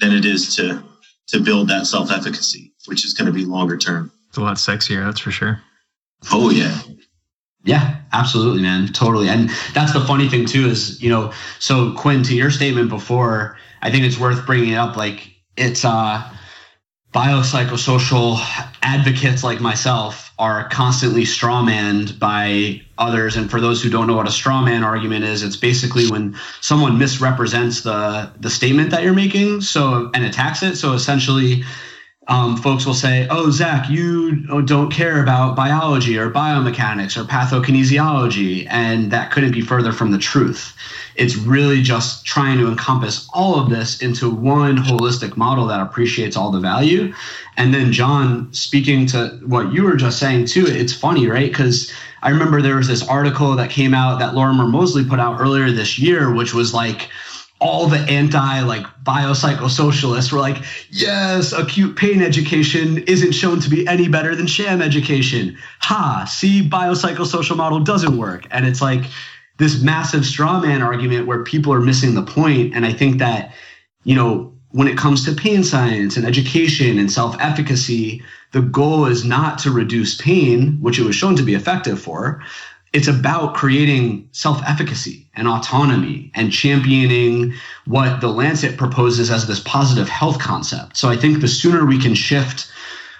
than 0.00 0.12
it 0.12 0.24
is 0.24 0.54
to 0.56 0.82
to 1.28 1.40
build 1.40 1.68
that 1.68 1.86
self-efficacy 1.86 2.72
which 2.86 3.04
is 3.04 3.12
going 3.12 3.26
to 3.26 3.32
be 3.32 3.44
longer 3.44 3.76
term. 3.76 4.10
It's 4.28 4.38
a 4.38 4.40
lot 4.40 4.56
sexier 4.56 5.04
that's 5.04 5.20
for 5.20 5.30
sure. 5.30 5.62
Oh 6.32 6.50
yeah 6.50 6.76
yeah, 7.64 8.00
absolutely, 8.12 8.62
man. 8.62 8.88
Totally. 8.88 9.28
And 9.28 9.50
that's 9.74 9.92
the 9.92 10.00
funny 10.00 10.28
thing 10.28 10.46
too 10.46 10.66
is, 10.66 11.00
you 11.02 11.10
know, 11.10 11.32
so 11.58 11.92
Quinn, 11.92 12.22
to 12.24 12.34
your 12.34 12.50
statement 12.50 12.88
before, 12.88 13.56
I 13.82 13.90
think 13.90 14.04
it's 14.04 14.18
worth 14.18 14.46
bringing 14.46 14.70
it 14.70 14.76
up. 14.76 14.96
Like 14.96 15.30
it's 15.56 15.84
uh 15.84 16.22
biopsychosocial 17.14 18.38
advocates 18.82 19.42
like 19.42 19.60
myself 19.60 20.32
are 20.38 20.68
constantly 20.68 21.22
strawmanned 21.22 22.18
by 22.18 22.80
others. 22.98 23.36
And 23.36 23.50
for 23.50 23.60
those 23.60 23.82
who 23.82 23.88
don't 23.88 24.06
know 24.06 24.14
what 24.14 24.26
a 24.26 24.30
strawman 24.30 24.84
argument 24.84 25.24
is, 25.24 25.42
it's 25.42 25.56
basically 25.56 26.08
when 26.10 26.36
someone 26.60 26.98
misrepresents 26.98 27.82
the 27.82 28.30
the 28.38 28.50
statement 28.50 28.90
that 28.90 29.02
you're 29.02 29.14
making, 29.14 29.62
so 29.62 30.10
and 30.14 30.24
attacks 30.24 30.62
it. 30.62 30.76
So 30.76 30.92
essentially, 30.92 31.64
um, 32.28 32.58
folks 32.58 32.84
will 32.84 32.94
say, 32.94 33.26
"Oh, 33.30 33.50
Zach, 33.50 33.88
you 33.88 34.36
don't 34.62 34.90
care 34.92 35.22
about 35.22 35.56
biology 35.56 36.18
or 36.18 36.30
biomechanics 36.30 37.16
or 37.16 37.24
pathokinesiology," 37.24 38.66
and 38.70 39.10
that 39.10 39.30
couldn't 39.30 39.52
be 39.52 39.62
further 39.62 39.92
from 39.92 40.10
the 40.10 40.18
truth. 40.18 40.74
It's 41.16 41.36
really 41.36 41.82
just 41.82 42.26
trying 42.26 42.58
to 42.58 42.68
encompass 42.68 43.28
all 43.32 43.58
of 43.58 43.70
this 43.70 44.00
into 44.02 44.30
one 44.30 44.76
holistic 44.76 45.36
model 45.36 45.66
that 45.66 45.80
appreciates 45.80 46.36
all 46.36 46.50
the 46.50 46.60
value. 46.60 47.14
And 47.56 47.72
then, 47.72 47.92
John, 47.92 48.52
speaking 48.52 49.06
to 49.06 49.40
what 49.46 49.72
you 49.72 49.84
were 49.84 49.96
just 49.96 50.18
saying 50.18 50.46
too, 50.46 50.66
it's 50.66 50.92
funny, 50.92 51.26
right? 51.26 51.50
Because 51.50 51.90
I 52.22 52.30
remember 52.30 52.60
there 52.60 52.76
was 52.76 52.88
this 52.88 53.06
article 53.08 53.56
that 53.56 53.70
came 53.70 53.94
out 53.94 54.18
that 54.18 54.34
Lorimer 54.34 54.66
Moseley 54.66 55.04
put 55.04 55.18
out 55.18 55.40
earlier 55.40 55.70
this 55.70 55.98
year, 55.98 56.32
which 56.32 56.52
was 56.52 56.74
like 56.74 57.08
all 57.60 57.88
the 57.88 57.98
anti 57.98 58.60
like 58.62 58.84
biopsychosocialists 59.02 60.32
were 60.32 60.38
like, 60.38 60.62
yes, 60.90 61.52
acute 61.52 61.96
pain 61.96 62.22
education 62.22 62.98
isn't 62.98 63.32
shown 63.32 63.60
to 63.60 63.70
be 63.70 63.86
any 63.86 64.08
better 64.08 64.36
than 64.36 64.46
sham 64.46 64.80
education. 64.80 65.58
Ha, 65.80 66.24
see, 66.24 66.68
biopsychosocial 66.68 67.56
model 67.56 67.80
doesn't 67.80 68.16
work. 68.16 68.46
And 68.50 68.66
it's 68.66 68.80
like 68.80 69.04
this 69.58 69.82
massive 69.82 70.24
straw 70.24 70.60
man 70.60 70.82
argument 70.82 71.26
where 71.26 71.42
people 71.42 71.72
are 71.72 71.80
missing 71.80 72.14
the 72.14 72.22
point. 72.22 72.74
And 72.74 72.86
I 72.86 72.92
think 72.92 73.18
that, 73.18 73.52
you 74.04 74.14
know, 74.14 74.54
when 74.70 74.86
it 74.86 74.98
comes 74.98 75.24
to 75.24 75.32
pain 75.32 75.64
science 75.64 76.16
and 76.16 76.26
education 76.26 76.98
and 76.98 77.10
self 77.10 77.36
efficacy, 77.40 78.22
the 78.52 78.62
goal 78.62 79.06
is 79.06 79.24
not 79.24 79.58
to 79.60 79.70
reduce 79.70 80.16
pain, 80.16 80.78
which 80.80 80.98
it 80.98 81.04
was 81.04 81.16
shown 81.16 81.36
to 81.36 81.42
be 81.42 81.54
effective 81.54 82.00
for, 82.00 82.42
it's 82.92 83.08
about 83.08 83.54
creating 83.54 84.28
self-efficacy 84.32 85.26
and 85.34 85.46
autonomy 85.46 86.30
and 86.34 86.52
championing 86.52 87.52
what 87.86 88.20
the 88.20 88.28
lancet 88.28 88.76
proposes 88.76 89.30
as 89.30 89.46
this 89.46 89.60
positive 89.60 90.08
health 90.08 90.38
concept. 90.38 90.96
So 90.96 91.08
i 91.08 91.16
think 91.16 91.40
the 91.40 91.48
sooner 91.48 91.84
we 91.84 92.00
can 92.00 92.14
shift 92.14 92.70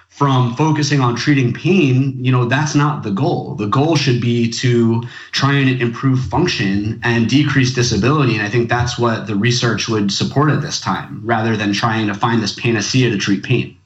from 0.09 0.53
focusing 0.55 0.99
on 0.99 1.15
treating 1.15 1.53
pain 1.53 2.21
you 2.23 2.31
know 2.31 2.45
that's 2.45 2.75
not 2.75 3.03
the 3.03 3.11
goal. 3.11 3.55
The 3.55 3.67
goal 3.67 3.95
should 3.95 4.19
be 4.19 4.49
to 4.51 5.03
try 5.31 5.53
and 5.53 5.81
improve 5.81 6.19
function 6.25 6.99
and 7.03 7.29
decrease 7.29 7.73
disability 7.73 8.35
and 8.35 8.41
i 8.41 8.49
think 8.49 8.69
that's 8.69 8.97
what 8.97 9.27
the 9.27 9.35
research 9.35 9.87
would 9.87 10.11
support 10.11 10.51
at 10.51 10.61
this 10.61 10.81
time 10.81 11.21
rather 11.23 11.55
than 11.55 11.73
trying 11.73 12.07
to 12.07 12.13
find 12.13 12.41
this 12.41 12.53
panacea 12.53 13.09
to 13.11 13.17
treat 13.17 13.43
pain. 13.43 13.77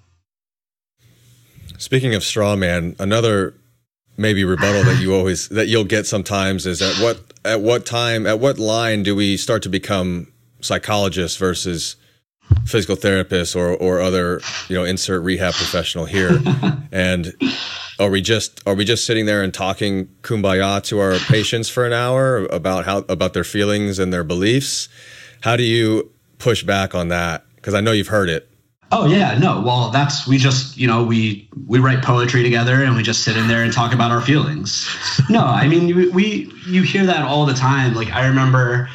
Speaking 1.78 2.16
of 2.16 2.24
straw 2.24 2.56
man 2.56 2.96
another 3.00 3.56
maybe 4.18 4.44
rebuttal 4.44 4.84
that 4.84 5.02
you 5.02 5.14
always 5.16 5.50
that 5.50 5.68
you'll 5.68 5.84
get 5.84 6.06
sometimes 6.06 6.66
is 6.66 6.82
at 6.82 6.96
what 7.04 7.20
at 7.46 7.62
what 7.62 7.86
time 7.86 8.26
at 8.26 8.40
what 8.40 8.60
line 8.60 9.04
do 9.04 9.16
we 9.16 9.38
start 9.38 9.64
to 9.64 9.70
become 9.70 10.32
psychologists 10.62 11.38
versus 11.38 11.96
physical 12.66 12.96
therapists 12.96 13.56
or 13.56 13.70
or 13.76 14.00
other 14.00 14.42
you 14.70 14.76
know 14.76 14.84
insert 14.84 15.24
rehab 15.24 15.54
professional 15.54 16.06
here? 16.06 16.40
And 16.94 17.34
are 17.98 18.12
we 18.12 18.22
just 18.22 18.62
are 18.68 18.76
we 18.76 18.86
just 18.86 19.08
sitting 19.08 19.26
there 19.26 19.42
and 19.42 19.52
talking 19.52 20.10
kumbaya 20.22 20.84
to 20.84 21.00
our 21.00 21.16
patients 21.18 21.68
for 21.68 21.88
an 21.88 21.92
hour 21.92 22.46
about 22.52 22.86
how 22.86 23.00
about 23.10 23.34
their 23.34 23.44
feelings 23.44 23.98
and 23.98 24.14
their 24.14 24.24
beliefs? 24.24 24.90
How 25.42 25.56
do 25.56 25.64
you 25.64 26.12
push 26.38 26.62
back 26.62 26.94
on 26.94 27.08
that? 27.08 27.46
Because 27.56 27.74
i 27.74 27.82
know 27.82 27.92
you've 27.94 28.10
heard 28.10 28.30
it 28.30 28.53
Oh 28.96 29.08
yeah, 29.08 29.36
no. 29.40 29.60
Well, 29.60 29.90
that's 29.90 30.28
we 30.28 30.38
just 30.38 30.78
you 30.78 30.86
know 30.86 31.04
we 31.04 31.50
we 31.66 31.80
write 31.80 32.04
poetry 32.04 32.44
together 32.44 32.84
and 32.84 32.96
we 32.96 33.02
just 33.02 33.24
sit 33.24 33.36
in 33.36 33.48
there 33.48 33.64
and 33.64 33.74
talk 33.74 33.92
about 33.92 34.12
our 34.12 34.22
feelings. 34.22 34.88
No, 35.32 35.44
I 35.44 35.68
mean 35.68 36.12
we, 36.14 36.54
you 36.68 36.84
hear 36.84 37.04
that 37.08 37.24
all 37.24 37.48
the 37.48 37.56
time. 37.56 37.96
Like 37.96 38.14
I 38.14 38.28
remember, 38.28 38.88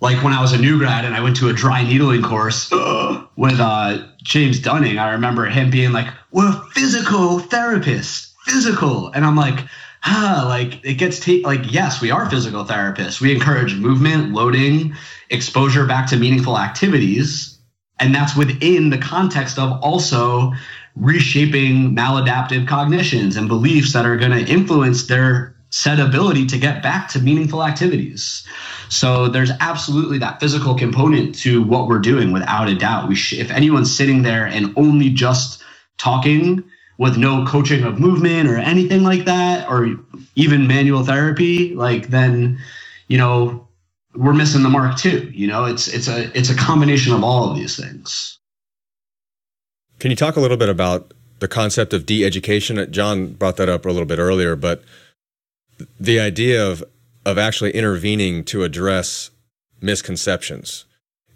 like 0.00 0.22
when 0.22 0.32
I 0.32 0.40
was 0.40 0.52
a 0.52 0.58
new 0.58 0.78
grad 0.78 1.04
and 1.04 1.12
I 1.12 1.20
went 1.20 1.34
to 1.38 1.48
a 1.48 1.52
dry 1.52 1.82
needling 1.82 2.22
course 2.22 2.70
with 3.36 3.58
uh, 3.58 4.06
James 4.22 4.60
Dunning. 4.60 4.98
I 4.98 5.10
remember 5.10 5.46
him 5.46 5.70
being 5.70 5.90
like, 5.90 6.06
"We're 6.30 6.52
physical 6.70 7.40
therapists, 7.40 8.32
physical," 8.44 9.08
and 9.08 9.24
I'm 9.24 9.36
like. 9.36 9.58
Ah, 10.04 10.46
like 10.48 10.84
it 10.84 10.94
gets 10.94 11.20
ta- 11.20 11.44
like 11.44 11.72
yes, 11.72 12.00
we 12.00 12.10
are 12.10 12.28
physical 12.28 12.64
therapists. 12.64 13.20
We 13.20 13.32
encourage 13.32 13.76
movement, 13.76 14.32
loading, 14.32 14.96
exposure 15.30 15.86
back 15.86 16.08
to 16.08 16.16
meaningful 16.16 16.58
activities 16.58 17.51
and 18.02 18.12
that's 18.12 18.36
within 18.36 18.90
the 18.90 18.98
context 18.98 19.60
of 19.60 19.80
also 19.80 20.52
reshaping 20.96 21.94
maladaptive 21.94 22.66
cognitions 22.66 23.36
and 23.36 23.46
beliefs 23.46 23.92
that 23.92 24.04
are 24.04 24.16
going 24.16 24.32
to 24.32 24.52
influence 24.52 25.06
their 25.06 25.54
said 25.70 26.00
ability 26.00 26.44
to 26.44 26.58
get 26.58 26.82
back 26.82 27.08
to 27.08 27.20
meaningful 27.20 27.64
activities. 27.64 28.44
So 28.88 29.28
there's 29.28 29.52
absolutely 29.60 30.18
that 30.18 30.40
physical 30.40 30.74
component 30.74 31.34
to 31.36 31.62
what 31.62 31.86
we're 31.86 32.00
doing 32.00 32.32
without 32.32 32.68
a 32.68 32.74
doubt. 32.74 33.08
We 33.08 33.14
sh- 33.14 33.34
if 33.34 33.50
anyone's 33.52 33.96
sitting 33.96 34.22
there 34.22 34.46
and 34.46 34.74
only 34.76 35.08
just 35.08 35.62
talking 35.96 36.62
with 36.98 37.16
no 37.16 37.46
coaching 37.46 37.84
of 37.84 38.00
movement 38.00 38.50
or 38.50 38.58
anything 38.58 39.04
like 39.04 39.24
that 39.26 39.68
or 39.70 39.96
even 40.34 40.66
manual 40.66 41.04
therapy, 41.04 41.74
like 41.74 42.08
then 42.08 42.58
you 43.06 43.16
know 43.16 43.68
we're 44.14 44.34
missing 44.34 44.62
the 44.62 44.68
mark 44.68 44.96
too. 44.96 45.30
You 45.34 45.46
know, 45.46 45.64
it's 45.64 45.88
it's 45.88 46.08
a 46.08 46.36
it's 46.36 46.50
a 46.50 46.56
combination 46.56 47.12
of 47.12 47.24
all 47.24 47.50
of 47.50 47.56
these 47.56 47.76
things. 47.76 48.38
Can 49.98 50.10
you 50.10 50.16
talk 50.16 50.36
a 50.36 50.40
little 50.40 50.56
bit 50.56 50.68
about 50.68 51.12
the 51.38 51.48
concept 51.48 51.92
of 51.92 52.06
de-education? 52.06 52.78
Uh, 52.78 52.86
John 52.86 53.34
brought 53.34 53.56
that 53.56 53.68
up 53.68 53.84
a 53.84 53.88
little 53.88 54.06
bit 54.06 54.18
earlier, 54.18 54.56
but 54.56 54.82
the 55.98 56.20
idea 56.20 56.66
of 56.66 56.84
of 57.24 57.38
actually 57.38 57.70
intervening 57.70 58.44
to 58.44 58.64
address 58.64 59.30
misconceptions, 59.80 60.84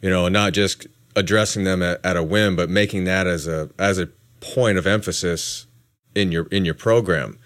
you 0.02 0.10
know, 0.10 0.28
not 0.28 0.52
just 0.52 0.86
addressing 1.14 1.64
them 1.64 1.82
at, 1.82 2.04
at 2.04 2.16
a 2.16 2.22
whim, 2.22 2.56
but 2.56 2.68
making 2.68 3.04
that 3.04 3.26
as 3.26 3.46
a 3.46 3.70
as 3.78 3.98
a 3.98 4.08
point 4.40 4.78
of 4.78 4.86
emphasis 4.86 5.66
in 6.14 6.32
your 6.32 6.46
in 6.48 6.64
your 6.64 6.74
program. 6.74 7.38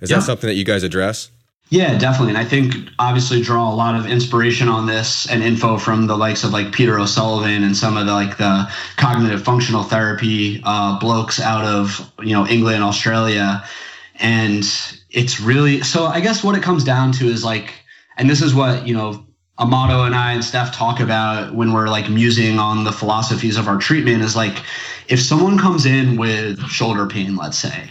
Is 0.00 0.10
yeah. 0.10 0.18
that 0.18 0.22
something 0.22 0.48
that 0.48 0.54
you 0.54 0.64
guys 0.64 0.82
address? 0.82 1.30
Yeah, 1.74 1.98
definitely. 1.98 2.28
And 2.28 2.38
I 2.38 2.44
think 2.44 2.88
obviously 3.00 3.42
draw 3.42 3.68
a 3.68 3.74
lot 3.74 3.96
of 3.96 4.06
inspiration 4.06 4.68
on 4.68 4.86
this 4.86 5.28
and 5.28 5.42
info 5.42 5.76
from 5.76 6.06
the 6.06 6.16
likes 6.16 6.44
of 6.44 6.52
like 6.52 6.70
Peter 6.70 7.00
O'Sullivan 7.00 7.64
and 7.64 7.76
some 7.76 7.96
of 7.96 8.06
the 8.06 8.12
like 8.12 8.36
the 8.36 8.70
cognitive 8.96 9.42
functional 9.42 9.82
therapy 9.82 10.60
uh, 10.62 11.00
blokes 11.00 11.40
out 11.40 11.64
of 11.64 12.12
you 12.20 12.32
know 12.32 12.46
England, 12.46 12.84
Australia, 12.84 13.64
and 14.20 14.62
it's 15.10 15.40
really 15.40 15.82
so. 15.82 16.04
I 16.04 16.20
guess 16.20 16.44
what 16.44 16.56
it 16.56 16.62
comes 16.62 16.84
down 16.84 17.10
to 17.14 17.26
is 17.26 17.42
like, 17.42 17.74
and 18.16 18.30
this 18.30 18.40
is 18.40 18.54
what 18.54 18.86
you 18.86 18.94
know 18.94 19.26
Amato 19.58 20.04
and 20.04 20.14
I 20.14 20.30
and 20.32 20.44
Steph 20.44 20.72
talk 20.72 21.00
about 21.00 21.56
when 21.56 21.72
we're 21.72 21.88
like 21.88 22.08
musing 22.08 22.60
on 22.60 22.84
the 22.84 22.92
philosophies 22.92 23.56
of 23.56 23.66
our 23.66 23.78
treatment 23.78 24.22
is 24.22 24.36
like 24.36 24.58
if 25.08 25.20
someone 25.20 25.58
comes 25.58 25.86
in 25.86 26.18
with 26.18 26.60
shoulder 26.68 27.08
pain, 27.08 27.34
let's 27.34 27.58
say, 27.58 27.90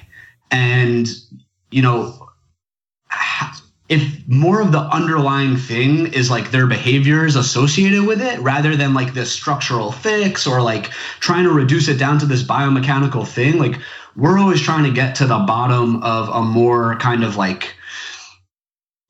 and 0.52 1.10
you 1.70 1.82
know 1.82 2.30
if 3.90 4.28
more 4.28 4.62
of 4.62 4.72
the 4.72 4.80
underlying 4.80 5.58
thing 5.58 6.14
is 6.14 6.32
like 6.32 6.52
their 6.52 6.68
behaviors 6.68 7.36
associated 7.36 8.06
with 8.06 8.22
it 8.22 8.40
rather 8.40 8.76
than 8.76 8.94
like 8.94 9.14
this 9.14 9.32
structural 9.32 9.92
fix 9.92 10.48
or 10.48 10.62
like 10.62 10.86
trying 11.20 11.44
to 11.44 11.52
reduce 11.52 11.88
it 11.90 11.98
down 11.98 12.18
to 12.20 12.26
this 12.26 12.44
biomechanical 12.44 13.28
thing 13.28 13.58
like 13.58 13.80
we're 14.16 14.40
always 14.40 14.62
trying 14.62 14.84
to 14.84 14.92
get 14.92 15.16
to 15.16 15.26
the 15.26 15.40
bottom 15.40 16.02
of 16.04 16.30
a 16.30 16.42
more 16.42 16.98
kind 16.98 17.24
of 17.24 17.36
like 17.36 17.76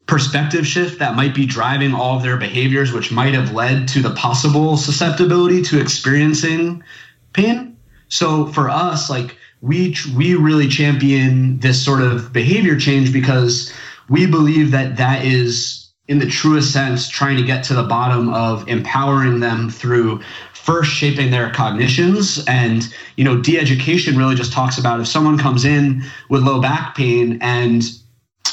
perspective 0.05 0.67
shift 0.67 0.99
that 0.99 1.15
might 1.15 1.33
be 1.33 1.45
driving 1.45 1.93
all 1.93 2.17
of 2.17 2.23
their 2.23 2.37
behaviors 2.37 2.91
which 2.91 3.11
might 3.11 3.33
have 3.33 3.53
led 3.53 3.87
to 3.87 4.01
the 4.01 4.13
possible 4.15 4.75
susceptibility 4.75 5.61
to 5.61 5.79
experiencing 5.79 6.83
pain. 7.33 7.77
So 8.09 8.47
for 8.47 8.69
us 8.69 9.09
like 9.09 9.37
we 9.61 9.95
we 10.15 10.35
really 10.35 10.67
champion 10.67 11.57
this 11.59 11.83
sort 11.83 12.01
of 12.01 12.33
behavior 12.33 12.77
change 12.77 13.13
because 13.13 13.73
we 14.09 14.25
believe 14.25 14.71
that 14.71 14.97
that 14.97 15.25
is 15.25 15.91
in 16.07 16.19
the 16.19 16.25
truest 16.25 16.73
sense 16.73 17.07
trying 17.07 17.37
to 17.37 17.43
get 17.43 17.63
to 17.63 17.73
the 17.73 17.83
bottom 17.83 18.33
of 18.33 18.67
empowering 18.67 19.39
them 19.39 19.69
through 19.69 20.21
first 20.53 20.91
shaping 20.91 21.31
their 21.31 21.49
cognitions. 21.51 22.43
And 22.47 22.93
you 23.15 23.23
know 23.23 23.41
de-education 23.41 24.17
really 24.17 24.35
just 24.35 24.53
talks 24.53 24.77
about 24.77 24.99
if 24.99 25.07
someone 25.07 25.37
comes 25.37 25.65
in 25.65 26.03
with 26.29 26.43
low 26.43 26.61
back 26.61 26.95
pain 26.95 27.37
and 27.41 27.83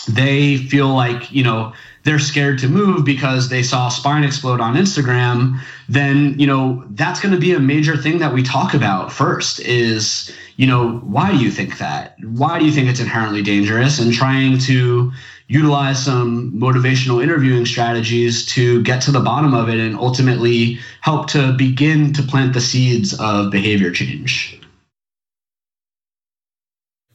they 0.09 0.57
feel 0.57 0.89
like 0.89 1.31
you 1.31 1.43
know 1.43 1.73
they're 2.03 2.19
scared 2.19 2.59
to 2.61 2.69
move 2.69 3.05
because 3.05 3.49
they 3.49 3.63
saw 3.63 3.89
spine 3.89 4.25
explode 4.25 4.61
on 4.61 4.75
Instagram, 4.75 5.61
then 5.89 6.39
you 6.39 6.47
know 6.47 6.85
that's 6.91 7.21
going 7.21 7.35
to 7.35 7.41
be 7.41 7.53
a 7.53 7.61
major 7.61 7.97
thing 7.97 8.19
that 8.19 8.33
we 8.33 8.43
talk 8.43 8.75
about 8.75 9.13
first 9.13 9.61
is 9.61 10.33
you 10.57 10.67
know 10.67 10.99
why 10.99 11.31
do 11.31 11.39
you 11.39 11.51
think 11.51 11.79
that? 11.79 12.17
Why 12.23 12.59
do 12.59 12.65
you 12.65 12.73
think 12.73 12.89
it's 12.89 13.01
inherently 13.01 13.43
dangerous? 13.43 13.99
And 13.99 14.13
trying 14.13 14.59
to 14.61 15.13
utilize 15.51 16.05
some 16.05 16.53
motivational 16.53 17.23
interviewing 17.23 17.67
strategies 17.67 18.47
to 18.47 18.83
get 18.85 19.03
to 19.03 19.11
the 19.11 19.19
bottom 19.19 19.53
of 19.53 19.69
it 19.69 19.81
and 19.81 19.97
ultimately 19.97 20.79
help 21.01 21.27
to 21.27 21.53
begin 21.55 22.13
to 22.13 22.23
plant 22.23 22.55
the 22.55 22.61
seeds 22.61 23.19
of 23.19 23.51
behavior 23.51 23.91
change. 23.91 24.61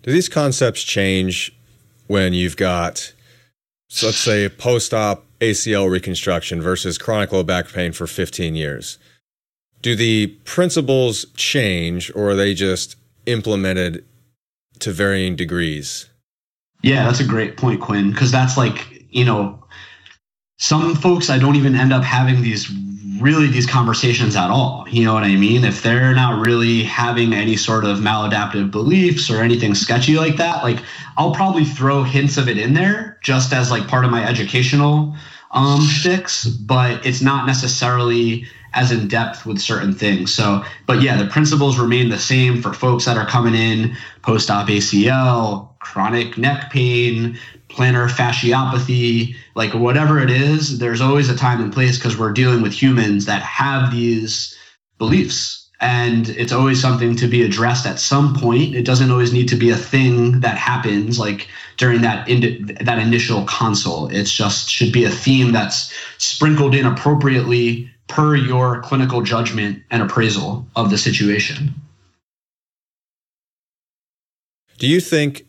Do 0.04 0.12
these 0.12 0.28
concepts 0.28 0.84
change 0.84 1.58
when 2.08 2.34
you've 2.34 2.58
got, 2.58 3.14
so 3.96 4.08
let's 4.08 4.18
say, 4.18 4.50
post 4.50 4.94
op 4.94 5.24
ACL 5.40 5.90
reconstruction 5.90 6.62
versus 6.62 6.98
chronic 6.98 7.32
low 7.32 7.44
back 7.44 7.70
pain 7.70 7.94
for 7.94 8.08
15 8.08 8.54
years? 8.54 8.98
Do 9.82 9.96
the 9.96 10.28
principles 10.44 11.26
change 11.38 12.12
or 12.14 12.32
are 12.32 12.36
they 12.36 12.54
just 12.54 12.98
implemented 13.26 14.04
to 14.80 14.92
varying 14.92 15.38
degrees? 15.38 16.10
Yeah, 16.84 17.06
that's 17.06 17.22
a 17.22 17.26
great 17.26 17.56
point, 17.56 17.80
Quinn, 17.80 18.12
because 18.12 18.34
that's 18.34 18.58
like, 18.58 19.06
you 19.12 19.24
know, 19.24 19.64
some 20.58 20.96
folks 20.96 21.30
I 21.30 21.38
don't 21.38 21.56
even 21.56 21.74
end 21.74 21.94
up 21.94 22.04
having 22.04 22.42
these 22.42 22.70
really 23.20 23.48
these 23.48 23.66
conversations 23.66 24.36
at 24.36 24.50
all. 24.50 24.86
You 24.90 25.06
know 25.06 25.14
what 25.14 25.24
I 25.24 25.36
mean? 25.36 25.64
If 25.64 25.82
they're 25.82 26.14
not 26.14 26.46
really 26.46 26.84
having 26.84 27.34
any 27.34 27.58
sort 27.58 27.86
of 27.86 28.00
maladaptive 28.00 28.72
beliefs 28.72 29.30
or 29.30 29.42
anything 29.42 29.76
sketchy 29.76 30.16
like 30.16 30.38
that, 30.38 30.64
like 30.64 30.80
I'll 31.18 31.34
probably 31.34 31.66
throw 31.66 32.04
hints 32.04 32.38
of 32.38 32.48
it 32.50 32.58
in 32.58 32.74
there 32.74 33.20
just 33.22 33.54
as 33.54 33.72
like 33.72 33.88
part 33.88 34.06
of 34.06 34.12
my 34.12 34.28
educational 34.28 35.16
um 35.52 35.82
shticks, 35.82 36.46
but 36.46 37.06
it's 37.06 37.22
not 37.22 37.46
necessarily 37.46 38.46
as 38.74 38.92
in 38.92 39.08
depth 39.08 39.46
with 39.46 39.60
certain 39.60 39.94
things. 39.94 40.34
So, 40.34 40.64
but 40.86 41.02
yeah, 41.02 41.18
the 41.18 41.28
principles 41.28 41.80
remain 41.80 42.10
the 42.10 42.20
same 42.20 42.62
for 42.62 42.74
folks 42.74 43.06
that 43.06 43.18
are 43.18 43.26
coming 43.26 43.56
in 43.56 43.96
post 44.22 44.52
op 44.52 44.68
ACL, 44.68 45.70
chronic 45.86 46.36
neck 46.36 46.72
pain, 46.72 47.38
plantar 47.70 48.10
fasciopathy, 48.10 49.36
like 49.56 49.74
whatever 49.74 50.20
it 50.20 50.32
is, 50.32 50.80
there's 50.80 51.00
always 51.00 51.30
a 51.30 51.38
time 51.38 51.62
and 51.62 51.72
place 51.72 51.98
because 51.98 52.18
we're 52.18 52.34
dealing 52.34 52.62
with 52.62 52.74
humans 52.74 53.26
that 53.26 53.44
have 53.44 53.92
these 53.92 54.58
beliefs. 54.98 55.70
And 55.80 56.30
it's 56.30 56.52
always 56.52 56.82
something 56.82 57.16
to 57.18 57.28
be 57.28 57.44
addressed 57.44 57.86
at 57.86 58.00
some 58.00 58.34
point. 58.36 58.74
It 58.74 58.84
doesn't 58.84 59.12
always 59.12 59.32
need 59.32 59.48
to 59.50 59.56
be 59.56 59.70
a 59.70 59.76
thing 59.76 60.40
that 60.40 60.58
happens 60.58 61.20
like 61.20 61.48
during 61.78 62.02
that 62.02 62.28
in, 62.28 62.76
that 62.82 62.98
initial 62.98 63.46
consult. 63.46 64.12
It's 64.12 64.32
just 64.32 64.70
should 64.70 64.92
be 64.92 65.04
a 65.04 65.12
theme 65.12 65.52
that's 65.52 65.94
sprinkled 66.18 66.74
in 66.74 66.86
appropriately 66.86 67.92
per 68.08 68.36
your 68.36 68.82
clinical 68.82 69.22
judgment 69.22 69.84
and 69.92 70.02
appraisal 70.02 70.66
of 70.76 70.90
the 70.90 70.98
situation. 70.98 71.76
Do 74.78 74.88
you 74.88 75.00
think 75.00 75.46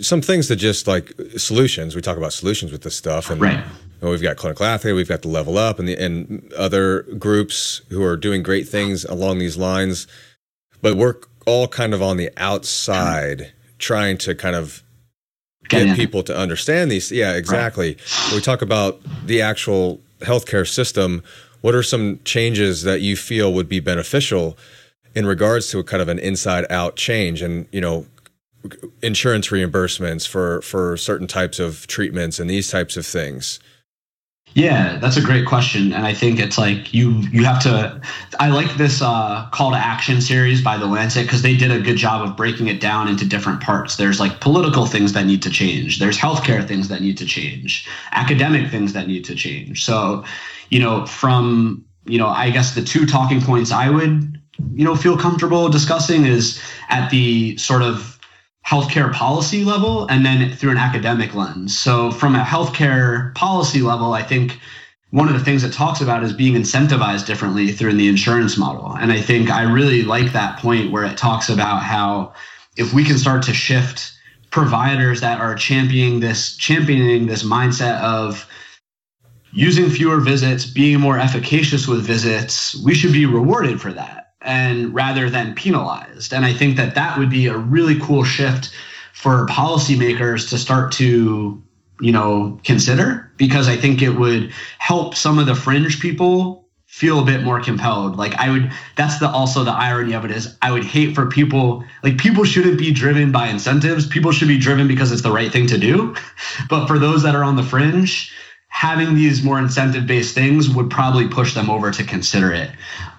some 0.00 0.20
things 0.20 0.48
that 0.48 0.56
just 0.56 0.86
like 0.86 1.12
solutions. 1.36 1.96
We 1.96 2.02
talk 2.02 2.16
about 2.16 2.32
solutions 2.32 2.72
with 2.72 2.82
this 2.82 2.96
stuff, 2.96 3.30
and 3.30 3.40
right. 3.40 3.64
Oh, 4.02 4.10
we've 4.10 4.22
got 4.22 4.36
clinical 4.36 4.66
athlete, 4.66 4.96
we've 4.96 5.08
got 5.08 5.22
the 5.22 5.28
level 5.28 5.56
up, 5.56 5.78
and 5.78 5.86
the 5.86 5.96
and 5.96 6.52
other 6.54 7.02
groups 7.02 7.82
who 7.88 8.02
are 8.02 8.16
doing 8.16 8.42
great 8.42 8.68
things 8.68 9.04
along 9.04 9.38
these 9.38 9.56
lines. 9.56 10.06
But 10.80 10.96
we're 10.96 11.16
all 11.46 11.68
kind 11.68 11.94
of 11.94 12.02
on 12.02 12.16
the 12.16 12.30
outside, 12.36 13.52
trying 13.78 14.18
to 14.18 14.34
kind 14.34 14.56
of 14.56 14.82
get 15.68 15.96
people 15.96 16.22
to 16.24 16.36
understand 16.36 16.90
these. 16.90 17.12
Yeah, 17.12 17.34
exactly. 17.34 17.90
Right. 17.90 18.32
we 18.34 18.40
talk 18.40 18.62
about 18.62 19.00
the 19.24 19.40
actual 19.40 20.00
healthcare 20.20 20.68
system, 20.68 21.22
what 21.60 21.74
are 21.74 21.82
some 21.82 22.20
changes 22.24 22.82
that 22.82 23.00
you 23.00 23.16
feel 23.16 23.52
would 23.52 23.68
be 23.68 23.80
beneficial 23.80 24.58
in 25.14 25.26
regards 25.26 25.70
to 25.70 25.78
a 25.78 25.84
kind 25.84 26.02
of 26.02 26.08
an 26.08 26.18
inside 26.18 26.66
out 26.70 26.96
change? 26.96 27.40
And 27.42 27.66
you 27.72 27.80
know, 27.80 28.06
insurance 29.02 29.48
reimbursements 29.48 30.26
for 30.26 30.62
for 30.62 30.96
certain 30.96 31.26
types 31.26 31.58
of 31.58 31.86
treatments 31.86 32.38
and 32.38 32.48
these 32.48 32.70
types 32.70 32.96
of 32.96 33.06
things? 33.06 33.60
Yeah, 34.54 34.98
that's 34.98 35.16
a 35.16 35.22
great 35.22 35.46
question, 35.46 35.94
and 35.94 36.06
I 36.06 36.12
think 36.12 36.38
it's 36.38 36.58
like 36.58 36.92
you 36.92 37.12
you 37.32 37.44
have 37.44 37.62
to. 37.62 38.00
I 38.38 38.48
like 38.48 38.76
this 38.76 39.00
uh, 39.00 39.48
call 39.50 39.70
to 39.70 39.78
action 39.78 40.20
series 40.20 40.62
by 40.62 40.76
the 40.76 40.86
Lancet 40.86 41.24
because 41.24 41.40
they 41.40 41.56
did 41.56 41.70
a 41.70 41.80
good 41.80 41.96
job 41.96 42.28
of 42.28 42.36
breaking 42.36 42.66
it 42.68 42.78
down 42.78 43.08
into 43.08 43.26
different 43.26 43.62
parts. 43.62 43.96
There's 43.96 44.20
like 44.20 44.40
political 44.40 44.84
things 44.84 45.14
that 45.14 45.24
need 45.24 45.42
to 45.42 45.50
change. 45.50 46.00
There's 46.00 46.18
healthcare 46.18 46.66
things 46.66 46.88
that 46.88 47.00
need 47.00 47.16
to 47.18 47.24
change. 47.24 47.88
Academic 48.12 48.70
things 48.70 48.92
that 48.92 49.06
need 49.06 49.24
to 49.24 49.34
change. 49.34 49.84
So, 49.84 50.22
you 50.68 50.80
know, 50.80 51.06
from 51.06 51.86
you 52.04 52.18
know, 52.18 52.28
I 52.28 52.50
guess 52.50 52.74
the 52.74 52.82
two 52.82 53.06
talking 53.06 53.40
points 53.40 53.72
I 53.72 53.88
would 53.88 54.38
you 54.74 54.84
know 54.84 54.94
feel 54.94 55.16
comfortable 55.16 55.70
discussing 55.70 56.26
is 56.26 56.60
at 56.90 57.08
the 57.10 57.56
sort 57.56 57.80
of 57.80 58.18
healthcare 58.66 59.12
policy 59.12 59.64
level 59.64 60.06
and 60.08 60.24
then 60.24 60.52
through 60.52 60.70
an 60.70 60.78
academic 60.78 61.34
lens. 61.34 61.76
So, 61.76 62.10
from 62.10 62.34
a 62.34 62.42
healthcare 62.42 63.34
policy 63.34 63.82
level, 63.82 64.12
I 64.12 64.22
think 64.22 64.58
one 65.10 65.28
of 65.28 65.34
the 65.34 65.44
things 65.44 65.62
it 65.62 65.72
talks 65.72 66.00
about 66.00 66.22
is 66.22 66.32
being 66.32 66.54
incentivized 66.54 67.26
differently 67.26 67.70
through 67.72 67.92
the 67.94 68.08
insurance 68.08 68.56
model. 68.56 68.96
And 68.96 69.12
I 69.12 69.20
think 69.20 69.50
I 69.50 69.62
really 69.62 70.02
like 70.02 70.32
that 70.32 70.58
point 70.58 70.90
where 70.90 71.04
it 71.04 71.18
talks 71.18 71.50
about 71.50 71.82
how 71.82 72.32
if 72.76 72.94
we 72.94 73.04
can 73.04 73.18
start 73.18 73.42
to 73.44 73.52
shift 73.52 74.12
providers 74.50 75.20
that 75.20 75.40
are 75.40 75.54
championing 75.54 76.20
this 76.20 76.56
championing 76.56 77.26
this 77.26 77.42
mindset 77.42 78.00
of 78.00 78.48
using 79.52 79.90
fewer 79.90 80.20
visits, 80.20 80.64
being 80.64 80.98
more 80.98 81.18
efficacious 81.18 81.86
with 81.86 82.06
visits, 82.06 82.74
we 82.82 82.94
should 82.94 83.12
be 83.12 83.26
rewarded 83.26 83.80
for 83.80 83.92
that 83.92 84.31
and 84.44 84.92
rather 84.94 85.30
than 85.30 85.54
penalized. 85.54 86.32
And 86.32 86.44
I 86.44 86.52
think 86.52 86.76
that 86.76 86.94
that 86.94 87.18
would 87.18 87.30
be 87.30 87.46
a 87.46 87.56
really 87.56 87.98
cool 88.00 88.24
shift 88.24 88.72
for 89.12 89.46
policymakers 89.46 90.48
to 90.50 90.58
start 90.58 90.92
to, 90.92 91.62
you 92.00 92.12
know, 92.12 92.58
consider 92.64 93.30
because 93.36 93.68
I 93.68 93.76
think 93.76 94.02
it 94.02 94.10
would 94.10 94.52
help 94.78 95.14
some 95.14 95.38
of 95.38 95.46
the 95.46 95.54
fringe 95.54 96.00
people 96.00 96.62
feel 96.92 97.20
a 97.20 97.24
bit 97.24 97.42
more 97.42 97.58
compelled. 97.58 98.16
Like 98.16 98.34
I 98.34 98.50
would 98.50 98.70
that's 98.96 99.18
the 99.18 99.28
also 99.28 99.64
the 99.64 99.72
irony 99.72 100.12
of 100.12 100.26
it 100.26 100.30
is 100.30 100.58
I 100.60 100.70
would 100.72 100.84
hate 100.84 101.14
for 101.14 101.26
people 101.26 101.82
like 102.02 102.18
people 102.18 102.44
shouldn't 102.44 102.78
be 102.78 102.92
driven 102.92 103.32
by 103.32 103.48
incentives. 103.48 104.06
People 104.06 104.30
should 104.30 104.48
be 104.48 104.58
driven 104.58 104.88
because 104.88 105.10
it's 105.10 105.22
the 105.22 105.32
right 105.32 105.50
thing 105.50 105.66
to 105.68 105.78
do. 105.78 106.14
But 106.68 106.86
for 106.86 106.98
those 106.98 107.22
that 107.22 107.34
are 107.34 107.44
on 107.44 107.56
the 107.56 107.62
fringe, 107.62 108.30
having 108.68 109.14
these 109.14 109.42
more 109.42 109.58
incentive 109.58 110.06
based 110.06 110.34
things 110.34 110.68
would 110.68 110.90
probably 110.90 111.28
push 111.28 111.54
them 111.54 111.70
over 111.70 111.90
to 111.90 112.04
consider 112.04 112.52
it. 112.52 112.70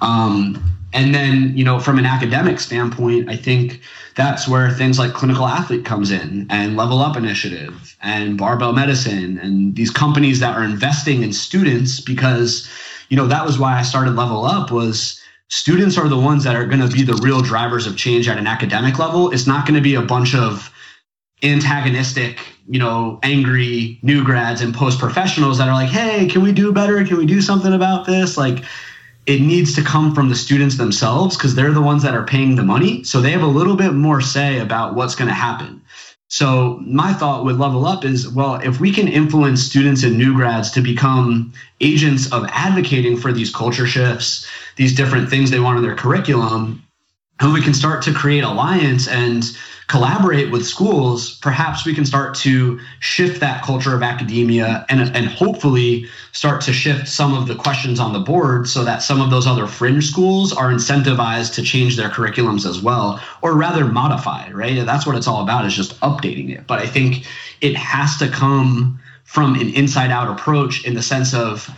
Um, 0.01 0.61
and 0.93 1.13
then, 1.13 1.57
you 1.57 1.63
know, 1.63 1.79
from 1.79 1.97
an 1.97 2.05
academic 2.05 2.59
standpoint, 2.59 3.29
I 3.29 3.35
think 3.35 3.81
that's 4.15 4.47
where 4.47 4.69
things 4.69 4.99
like 4.99 5.13
clinical 5.13 5.47
athlete 5.47 5.85
comes 5.85 6.11
in 6.11 6.45
and 6.49 6.77
level 6.77 6.99
up 6.99 7.17
initiative 7.17 7.97
and 8.01 8.37
barbell 8.37 8.73
medicine 8.73 9.39
and 9.39 9.75
these 9.75 9.89
companies 9.89 10.39
that 10.39 10.55
are 10.55 10.63
investing 10.63 11.23
in 11.23 11.33
students 11.33 11.99
because, 11.99 12.69
you 13.09 13.17
know, 13.17 13.25
that 13.27 13.45
was 13.45 13.57
why 13.57 13.77
I 13.77 13.81
started 13.81 14.11
level 14.15 14.45
up 14.45 14.71
was 14.71 15.19
students 15.49 15.97
are 15.97 16.07
the 16.07 16.19
ones 16.19 16.43
that 16.43 16.55
are 16.55 16.65
going 16.65 16.87
to 16.87 16.95
be 16.95 17.03
the 17.03 17.19
real 17.23 17.41
drivers 17.41 17.87
of 17.87 17.97
change 17.97 18.27
at 18.27 18.37
an 18.37 18.45
academic 18.45 18.99
level. 18.99 19.31
It's 19.31 19.47
not 19.47 19.65
going 19.65 19.75
to 19.75 19.81
be 19.81 19.95
a 19.95 20.01
bunch 20.01 20.35
of 20.35 20.71
antagonistic, 21.41 22.39
you 22.67 22.79
know, 22.79 23.19
angry 23.23 23.99
new 24.03 24.23
grads 24.23 24.61
and 24.61 24.73
post 24.73 24.99
professionals 24.99 25.57
that 25.57 25.67
are 25.67 25.73
like, 25.73 25.89
hey, 25.89 26.27
can 26.27 26.43
we 26.43 26.51
do 26.51 26.71
better? 26.71 27.03
Can 27.03 27.17
we 27.17 27.25
do 27.25 27.41
something 27.41 27.73
about 27.73 28.05
this? 28.05 28.37
Like, 28.37 28.63
it 29.25 29.41
needs 29.41 29.73
to 29.75 29.83
come 29.83 30.13
from 30.13 30.29
the 30.29 30.35
students 30.35 30.77
themselves 30.77 31.37
because 31.37 31.55
they're 31.55 31.71
the 31.71 31.81
ones 31.81 32.03
that 32.03 32.13
are 32.13 32.25
paying 32.25 32.55
the 32.55 32.63
money. 32.63 33.03
So 33.03 33.21
they 33.21 33.31
have 33.31 33.41
a 33.41 33.47
little 33.47 33.75
bit 33.75 33.93
more 33.93 34.21
say 34.21 34.59
about 34.59 34.95
what's 34.95 35.15
going 35.15 35.29
to 35.29 35.33
happen. 35.33 35.81
So 36.27 36.79
my 36.85 37.13
thought 37.13 37.45
with 37.45 37.59
Level 37.59 37.85
Up 37.85 38.03
is, 38.03 38.27
well, 38.27 38.55
if 38.55 38.79
we 38.79 38.91
can 38.91 39.07
influence 39.07 39.61
students 39.61 40.03
and 40.03 40.17
new 40.17 40.33
grads 40.33 40.71
to 40.71 40.81
become 40.81 41.53
agents 41.79 42.31
of 42.31 42.45
advocating 42.49 43.17
for 43.17 43.31
these 43.31 43.53
culture 43.53 43.85
shifts, 43.85 44.49
these 44.75 44.95
different 44.95 45.29
things 45.29 45.51
they 45.51 45.59
want 45.59 45.77
in 45.77 45.83
their 45.83 45.95
curriculum, 45.95 46.83
and 47.39 47.53
we 47.53 47.61
can 47.61 47.73
start 47.73 48.01
to 48.03 48.13
create 48.13 48.43
alliance 48.43 49.07
and 49.07 49.43
collaborate 49.93 50.49
with 50.49 50.65
schools, 50.65 51.35
perhaps 51.35 51.85
we 51.85 51.93
can 51.93 52.03
start 52.03 52.33
to 52.33 52.79
shift 52.99 53.39
that 53.39 53.61
culture 53.61 53.93
of 53.93 54.01
academia 54.01 54.83
and, 54.89 54.99
and 55.15 55.27
hopefully 55.27 56.07
start 56.31 56.61
to 56.61 56.73
shift 56.73 57.07
some 57.07 57.35
of 57.35 57.47
the 57.47 57.53
questions 57.53 57.99
on 57.99 58.11
the 58.11 58.19
board 58.19 58.67
so 58.67 58.83
that 58.83 59.03
some 59.03 59.21
of 59.21 59.29
those 59.29 59.45
other 59.45 59.67
fringe 59.67 60.09
schools 60.09 60.51
are 60.51 60.71
incentivized 60.71 61.53
to 61.53 61.61
change 61.61 61.95
their 61.95 62.09
curriculums 62.09 62.67
as 62.67 62.81
well, 62.81 63.21
or 63.43 63.53
rather 63.53 63.85
modify, 63.85 64.49
right? 64.49 64.83
That's 64.83 65.05
what 65.05 65.15
it's 65.15 65.27
all 65.27 65.43
about 65.43 65.63
is 65.67 65.75
just 65.75 65.99
updating 65.99 66.49
it. 66.49 66.65
But 66.65 66.79
I 66.79 66.87
think 66.87 67.27
it 67.61 67.75
has 67.75 68.17
to 68.17 68.27
come 68.29 68.99
from 69.25 69.53
an 69.53 69.69
inside 69.75 70.09
out 70.09 70.27
approach 70.27 70.87
in 70.87 70.95
the 70.95 71.03
sense 71.03 71.35
of 71.35 71.69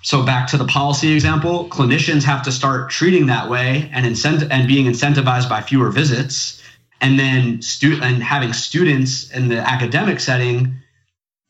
so 0.00 0.22
back 0.22 0.46
to 0.48 0.56
the 0.56 0.66
policy 0.66 1.12
example, 1.12 1.68
clinicians 1.68 2.22
have 2.24 2.42
to 2.44 2.52
start 2.52 2.90
treating 2.90 3.26
that 3.26 3.50
way 3.50 3.90
and 3.92 4.06
incent- 4.06 4.48
and 4.50 4.66
being 4.66 4.86
incentivized 4.86 5.50
by 5.50 5.60
fewer 5.60 5.90
visits 5.90 6.62
and 7.00 7.18
then 7.18 7.62
stu- 7.62 8.00
and 8.02 8.22
having 8.22 8.52
students 8.52 9.30
in 9.30 9.48
the 9.48 9.58
academic 9.58 10.20
setting 10.20 10.74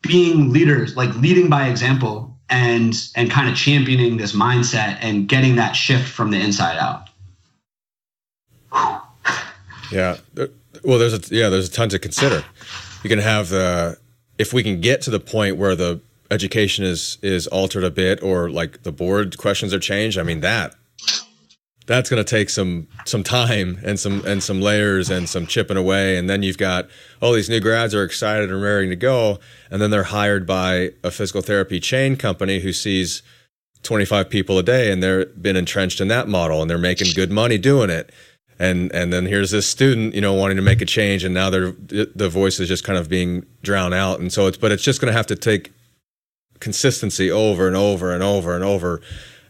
being 0.03 0.53
leaders 0.53 0.97
like 0.97 1.15
leading 1.17 1.49
by 1.49 1.69
example 1.69 2.37
and 2.51 2.95
and 3.17 3.31
kind 3.31 3.49
of 3.49 3.57
championing 3.57 4.17
this 4.17 4.33
mindset 4.33 4.99
and 5.01 5.29
getting 5.29 5.57
that 5.57 5.73
shift 5.73 6.09
from 6.09 6.31
the 6.31 6.39
inside 6.39 6.77
out. 6.79 7.09
Yeah. 9.91 10.19
Well 10.83 10.99
there's 10.99 11.15
a 11.15 11.35
yeah 11.35 11.49
there's 11.49 11.69
a 11.69 11.73
ton 11.73 11.89
to 11.91 11.99
consider. 11.99 12.45
You 13.03 13.11
can 13.11 13.19
have 13.19 13.49
the 13.49 13.99
if 14.39 14.53
we 14.53 14.63
can 14.63 14.81
get 14.81 15.01
to 15.03 15.11
the 15.11 15.21
point 15.21 15.57
where 15.57 15.75
the 15.75 16.01
education 16.31 16.85
is 16.85 17.19
is 17.23 17.47
altered 17.47 17.85
a 17.85 17.91
bit 17.91 18.23
or 18.23 18.51
like 18.51 18.83
the 18.83 18.93
board 18.93 19.37
questions 19.39 19.75
are 19.75 19.79
changed 19.79 20.19
i 20.19 20.23
mean 20.23 20.41
that 20.41 20.75
that's 21.87 22.09
going 22.09 22.23
to 22.23 22.29
take 22.29 22.49
some 22.49 22.89
some 23.05 23.23
time 23.23 23.79
and 23.85 24.01
some 24.01 24.25
and 24.25 24.43
some 24.43 24.61
layers 24.61 25.11
and 25.11 25.29
some 25.29 25.47
chipping 25.47 25.77
away. 25.77 26.17
And 26.17 26.29
then 26.31 26.43
you've 26.43 26.59
got 26.59 26.89
all 27.21 27.33
these 27.33 27.51
new 27.51 27.61
grads 27.61 27.95
are 27.95 28.05
excited 28.05 28.51
and 28.51 28.63
raring 28.63 28.91
to 28.91 28.97
go. 28.97 29.39
And 29.71 29.83
then 29.83 29.91
they're 29.91 30.05
hired 30.05 30.47
by 30.47 30.93
a 31.03 31.11
physical 31.11 31.43
therapy 31.43 31.81
chain 31.81 32.17
company 32.17 32.61
who 32.61 32.73
sees 32.73 33.23
25 33.83 34.31
people 34.31 34.59
a 34.59 34.63
day 34.63 34.91
and 34.91 35.03
they're 35.03 35.27
been 35.27 35.57
entrenched 35.57 36.01
in 36.01 36.09
that 36.09 36.27
model 36.27 36.63
and 36.63 36.71
they're 36.71 36.79
making 36.79 37.13
good 37.15 37.31
money 37.31 37.59
doing 37.59 37.91
it. 37.91 38.11
And 38.59 38.91
and 38.93 39.13
then 39.13 39.27
here's 39.27 39.51
this 39.51 39.67
student 39.67 40.15
you 40.15 40.23
know 40.23 40.33
wanting 40.33 40.57
to 40.57 40.63
make 40.63 40.81
a 40.81 40.87
change 40.87 41.23
and 41.23 41.35
now 41.35 41.51
they're 41.51 41.73
the 41.73 42.31
voice 42.31 42.61
is 42.61 42.69
just 42.69 42.85
kind 42.85 42.99
of 42.99 43.11
being 43.11 43.45
drowned 43.63 43.95
out. 43.95 44.21
And 44.21 44.33
so 44.33 44.47
it's 44.47 44.57
but 44.57 44.73
it's 44.73 44.83
just 44.83 45.03
going 45.03 45.13
to 45.13 45.17
have 45.17 45.27
to 45.27 45.37
take 45.37 45.71
consistency 46.61 47.31
over 47.31 47.67
and 47.67 47.77
over 47.77 48.15
and 48.15 48.23
over 48.23 48.55
and 48.55 48.65
over. 48.65 49.03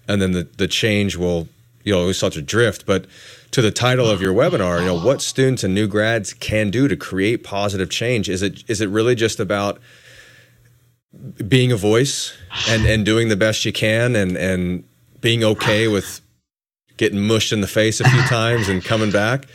And 0.08 0.20
then 0.20 0.32
the 0.32 0.48
the 0.56 0.66
change 0.66 1.16
will 1.16 1.48
you 1.84 1.92
know 1.92 2.02
it 2.02 2.06
was 2.06 2.18
such 2.18 2.36
a 2.36 2.42
drift 2.42 2.84
but 2.86 3.06
to 3.50 3.62
the 3.62 3.70
title 3.70 4.10
of 4.10 4.20
your 4.20 4.34
webinar 4.34 4.80
you 4.80 4.86
know 4.86 4.98
what 4.98 5.22
students 5.22 5.62
and 5.62 5.74
new 5.74 5.86
grads 5.86 6.32
can 6.34 6.70
do 6.70 6.88
to 6.88 6.96
create 6.96 7.44
positive 7.44 7.88
change 7.88 8.28
is 8.28 8.42
it 8.42 8.64
is 8.68 8.80
it 8.80 8.88
really 8.88 9.14
just 9.14 9.38
about 9.38 9.78
being 11.46 11.70
a 11.70 11.76
voice 11.76 12.36
and 12.68 12.84
and 12.86 13.04
doing 13.04 13.28
the 13.28 13.36
best 13.36 13.64
you 13.64 13.72
can 13.72 14.16
and 14.16 14.36
and 14.36 14.84
being 15.20 15.42
okay 15.42 15.88
with 15.88 16.20
getting 16.96 17.20
mushed 17.20 17.52
in 17.52 17.60
the 17.60 17.66
face 17.66 18.00
a 18.00 18.08
few 18.08 18.22
times 18.28 18.68
and 18.68 18.84
coming 18.84 19.10
back? 19.10 19.46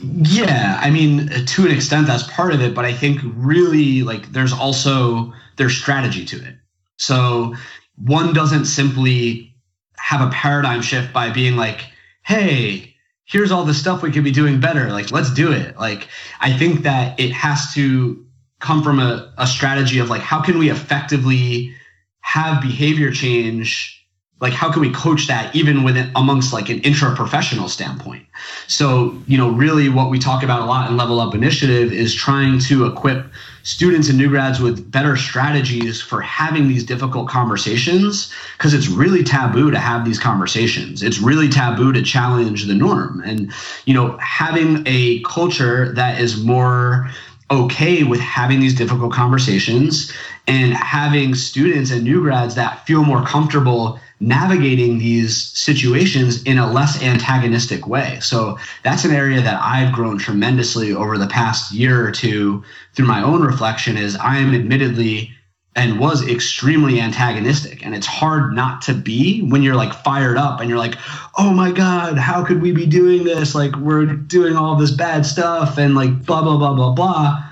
Yeah, 0.00 0.78
I 0.80 0.90
mean, 0.90 1.28
to 1.28 1.66
an 1.66 1.72
extent, 1.72 2.06
that's 2.06 2.24
part 2.24 2.52
of 2.52 2.60
it. 2.60 2.74
But 2.74 2.84
I 2.84 2.92
think 2.92 3.20
really, 3.24 4.02
like, 4.02 4.30
there's 4.32 4.52
also 4.52 5.32
there's 5.56 5.76
strategy 5.76 6.24
to 6.26 6.36
it. 6.36 6.54
So 6.98 7.54
one 7.96 8.32
doesn't 8.32 8.66
simply 8.66 9.54
have 9.98 10.20
a 10.20 10.30
paradigm 10.30 10.82
shift 10.82 11.12
by 11.12 11.30
being 11.30 11.56
like, 11.56 11.86
"Hey, 12.22 12.94
here's 13.24 13.50
all 13.50 13.64
the 13.64 13.74
stuff 13.74 14.02
we 14.02 14.10
could 14.10 14.24
be 14.24 14.30
doing 14.30 14.60
better. 14.60 14.90
Like, 14.90 15.10
let's 15.10 15.32
do 15.32 15.52
it." 15.52 15.78
Like, 15.78 16.08
I 16.40 16.52
think 16.52 16.82
that 16.82 17.18
it 17.20 17.32
has 17.32 17.72
to 17.74 18.24
come 18.60 18.82
from 18.82 18.98
a, 18.98 19.32
a 19.38 19.46
strategy 19.46 19.98
of 19.98 20.10
like, 20.10 20.22
how 20.22 20.40
can 20.40 20.58
we 20.58 20.70
effectively 20.70 21.74
have 22.20 22.60
behavior 22.60 23.10
change 23.10 23.98
like 24.40 24.52
how 24.52 24.70
can 24.70 24.80
we 24.80 24.92
coach 24.92 25.26
that 25.26 25.54
even 25.54 25.82
within 25.82 26.10
amongst 26.14 26.52
like 26.52 26.68
an 26.68 26.78
intra-professional 26.80 27.68
standpoint 27.68 28.24
so 28.66 29.16
you 29.26 29.36
know 29.36 29.50
really 29.50 29.88
what 29.88 30.10
we 30.10 30.18
talk 30.18 30.42
about 30.42 30.60
a 30.60 30.64
lot 30.64 30.90
in 30.90 30.96
level 30.96 31.20
up 31.20 31.34
initiative 31.34 31.92
is 31.92 32.14
trying 32.14 32.58
to 32.58 32.86
equip 32.86 33.26
students 33.68 34.08
and 34.08 34.16
new 34.16 34.30
grads 34.30 34.60
with 34.60 34.90
better 34.90 35.14
strategies 35.14 36.00
for 36.00 36.22
having 36.22 36.68
these 36.68 36.82
difficult 36.82 37.28
conversations 37.28 38.32
because 38.56 38.72
it's 38.72 38.88
really 38.88 39.22
taboo 39.22 39.70
to 39.70 39.78
have 39.78 40.06
these 40.06 40.18
conversations. 40.18 41.02
It's 41.02 41.18
really 41.18 41.50
taboo 41.50 41.92
to 41.92 42.00
challenge 42.00 42.64
the 42.64 42.74
norm. 42.74 43.22
And 43.26 43.52
you 43.84 43.92
know 43.92 44.16
having 44.16 44.84
a 44.86 45.22
culture 45.24 45.92
that 45.92 46.18
is 46.18 46.42
more 46.42 47.10
okay 47.50 48.04
with 48.04 48.20
having 48.20 48.58
these 48.60 48.74
difficult 48.74 49.12
conversations 49.12 50.10
and 50.46 50.72
having 50.72 51.34
students 51.34 51.90
and 51.90 52.04
new 52.04 52.22
grads 52.22 52.54
that 52.54 52.86
feel 52.86 53.04
more 53.04 53.22
comfortable 53.22 54.00
navigating 54.20 54.98
these 54.98 55.48
situations 55.56 56.42
in 56.42 56.58
a 56.58 56.70
less 56.70 57.02
antagonistic 57.02 57.86
way. 57.86 58.18
So 58.20 58.58
that's 58.82 59.04
an 59.04 59.12
area 59.12 59.40
that 59.40 59.60
I've 59.62 59.92
grown 59.92 60.18
tremendously 60.18 60.92
over 60.92 61.16
the 61.18 61.28
past 61.28 61.72
year 61.72 62.06
or 62.06 62.10
two 62.10 62.64
through 62.94 63.06
my 63.06 63.22
own 63.22 63.42
reflection 63.42 63.96
is 63.96 64.16
I 64.16 64.38
am 64.38 64.54
admittedly 64.54 65.30
and 65.76 66.00
was 66.00 66.26
extremely 66.28 67.00
antagonistic. 67.00 67.86
And 67.86 67.94
it's 67.94 68.06
hard 68.06 68.52
not 68.52 68.82
to 68.82 68.94
be 68.94 69.42
when 69.42 69.62
you're 69.62 69.76
like 69.76 69.92
fired 69.92 70.36
up 70.36 70.60
and 70.60 70.68
you're 70.68 70.78
like 70.78 70.96
oh 71.36 71.52
my 71.52 71.70
god 71.70 72.18
how 72.18 72.44
could 72.44 72.60
we 72.60 72.72
be 72.72 72.86
doing 72.86 73.22
this? 73.22 73.54
Like 73.54 73.76
we're 73.76 74.06
doing 74.06 74.56
all 74.56 74.74
this 74.74 74.90
bad 74.90 75.24
stuff 75.24 75.78
and 75.78 75.94
like 75.94 76.24
blah 76.24 76.42
blah 76.42 76.56
blah 76.56 76.74
blah 76.74 76.90
blah. 76.92 77.44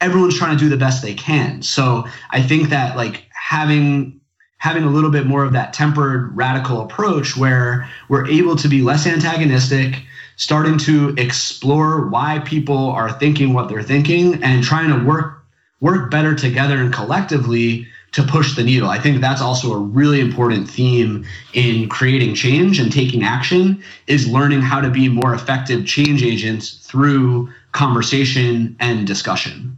Everyone's 0.00 0.36
trying 0.36 0.58
to 0.58 0.64
do 0.64 0.68
the 0.68 0.76
best 0.76 1.02
they 1.02 1.14
can. 1.14 1.62
So 1.62 2.06
i 2.32 2.42
think 2.42 2.70
that 2.70 2.96
like 2.96 3.26
having 3.30 4.20
having 4.62 4.84
a 4.84 4.88
little 4.88 5.10
bit 5.10 5.26
more 5.26 5.42
of 5.42 5.52
that 5.52 5.72
tempered 5.72 6.36
radical 6.36 6.82
approach 6.82 7.36
where 7.36 7.90
we're 8.08 8.24
able 8.28 8.54
to 8.54 8.68
be 8.68 8.80
less 8.80 9.08
antagonistic 9.08 10.00
starting 10.36 10.78
to 10.78 11.12
explore 11.18 12.06
why 12.06 12.38
people 12.44 12.90
are 12.90 13.10
thinking 13.10 13.52
what 13.54 13.68
they're 13.68 13.82
thinking 13.82 14.40
and 14.44 14.62
trying 14.62 14.88
to 14.88 15.04
work 15.04 15.42
work 15.80 16.12
better 16.12 16.32
together 16.32 16.76
and 16.76 16.94
collectively 16.94 17.88
to 18.12 18.22
push 18.22 18.54
the 18.54 18.62
needle. 18.62 18.88
I 18.88 19.00
think 19.00 19.20
that's 19.20 19.40
also 19.42 19.72
a 19.72 19.78
really 19.80 20.20
important 20.20 20.70
theme 20.70 21.26
in 21.54 21.88
creating 21.88 22.36
change 22.36 22.78
and 22.78 22.92
taking 22.92 23.24
action 23.24 23.82
is 24.06 24.28
learning 24.28 24.60
how 24.60 24.80
to 24.80 24.90
be 24.90 25.08
more 25.08 25.34
effective 25.34 25.84
change 25.86 26.22
agents 26.22 26.74
through 26.86 27.52
conversation 27.72 28.76
and 28.78 29.08
discussion. 29.08 29.76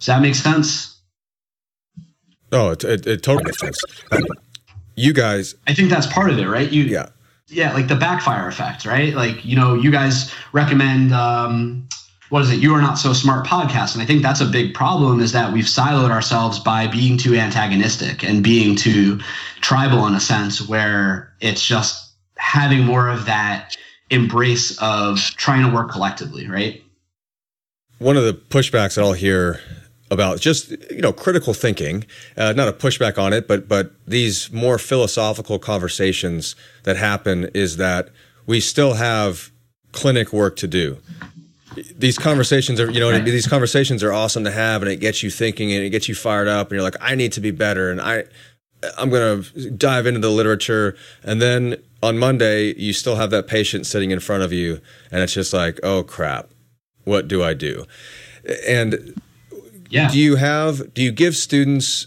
Does 0.00 0.06
that 0.06 0.22
make 0.22 0.34
sense? 0.34 0.91
Oh, 2.52 2.70
it, 2.70 2.84
it, 2.84 3.06
it 3.06 3.22
totally 3.22 3.44
makes 3.44 3.58
sense. 3.58 3.78
you 4.94 5.12
guys, 5.12 5.54
I 5.66 5.74
think 5.74 5.90
that's 5.90 6.06
part 6.06 6.30
of 6.30 6.38
it, 6.38 6.46
right? 6.46 6.70
You, 6.70 6.84
yeah, 6.84 7.08
yeah, 7.48 7.72
like 7.72 7.88
the 7.88 7.96
backfire 7.96 8.46
effect, 8.46 8.84
right? 8.84 9.14
Like 9.14 9.44
you 9.44 9.56
know, 9.56 9.74
you 9.74 9.90
guys 9.90 10.32
recommend 10.52 11.12
um, 11.12 11.88
what 12.28 12.42
is 12.42 12.50
it? 12.50 12.60
You 12.60 12.74
are 12.74 12.80
not 12.82 12.98
so 12.98 13.12
smart 13.12 13.46
podcast, 13.46 13.94
and 13.94 14.02
I 14.02 14.06
think 14.06 14.22
that's 14.22 14.40
a 14.40 14.46
big 14.46 14.74
problem. 14.74 15.20
Is 15.20 15.32
that 15.32 15.52
we've 15.52 15.64
siloed 15.64 16.10
ourselves 16.10 16.58
by 16.58 16.86
being 16.86 17.16
too 17.16 17.34
antagonistic 17.34 18.22
and 18.22 18.44
being 18.44 18.76
too 18.76 19.20
tribal 19.60 20.06
in 20.06 20.14
a 20.14 20.20
sense, 20.20 20.66
where 20.66 21.32
it's 21.40 21.64
just 21.64 22.12
having 22.36 22.84
more 22.84 23.08
of 23.08 23.26
that 23.26 23.76
embrace 24.10 24.76
of 24.78 25.18
trying 25.18 25.68
to 25.68 25.74
work 25.74 25.90
collectively, 25.90 26.46
right? 26.48 26.82
One 27.98 28.16
of 28.16 28.24
the 28.24 28.34
pushbacks 28.34 28.96
that 28.96 29.04
I'll 29.04 29.12
hear 29.12 29.60
about 30.12 30.40
just 30.40 30.70
you 30.90 31.00
know 31.00 31.12
critical 31.12 31.54
thinking, 31.54 32.04
uh, 32.36 32.52
not 32.52 32.68
a 32.68 32.72
pushback 32.72 33.18
on 33.18 33.32
it, 33.32 33.48
but 33.48 33.66
but 33.66 33.92
these 34.06 34.52
more 34.52 34.78
philosophical 34.78 35.58
conversations 35.58 36.54
that 36.84 36.96
happen 36.96 37.48
is 37.54 37.78
that 37.78 38.10
we 38.46 38.60
still 38.60 38.94
have 38.94 39.50
clinic 39.92 40.32
work 40.32 40.56
to 40.56 40.68
do. 40.68 40.98
These 41.96 42.18
conversations 42.18 42.78
are 42.78 42.90
you 42.90 43.00
know 43.00 43.18
these 43.20 43.48
conversations 43.48 44.02
are 44.02 44.12
awesome 44.12 44.44
to 44.44 44.52
have, 44.52 44.82
and 44.82 44.90
it 44.90 44.96
gets 44.96 45.22
you 45.22 45.30
thinking 45.30 45.72
and 45.72 45.82
it 45.82 45.90
gets 45.90 46.08
you 46.08 46.14
fired 46.14 46.46
up, 46.46 46.68
and 46.68 46.72
you're 46.72 46.82
like, 46.82 46.96
I 47.00 47.14
need 47.14 47.32
to 47.32 47.40
be 47.40 47.50
better, 47.50 47.90
and 47.90 48.00
I 48.00 48.24
I'm 48.98 49.08
gonna 49.08 49.42
dive 49.76 50.06
into 50.06 50.20
the 50.20 50.30
literature, 50.30 50.94
and 51.22 51.40
then 51.40 51.76
on 52.02 52.18
Monday 52.18 52.74
you 52.74 52.92
still 52.92 53.16
have 53.16 53.30
that 53.30 53.46
patient 53.46 53.86
sitting 53.86 54.10
in 54.10 54.20
front 54.20 54.42
of 54.42 54.52
you, 54.52 54.80
and 55.10 55.22
it's 55.22 55.32
just 55.32 55.54
like, 55.54 55.80
oh 55.82 56.02
crap, 56.02 56.50
what 57.04 57.28
do 57.28 57.42
I 57.42 57.54
do? 57.54 57.86
And 58.68 59.14
yeah. 59.92 60.10
Do 60.10 60.18
you 60.18 60.36
have 60.36 60.94
do 60.94 61.02
you 61.02 61.12
give 61.12 61.36
students 61.36 62.06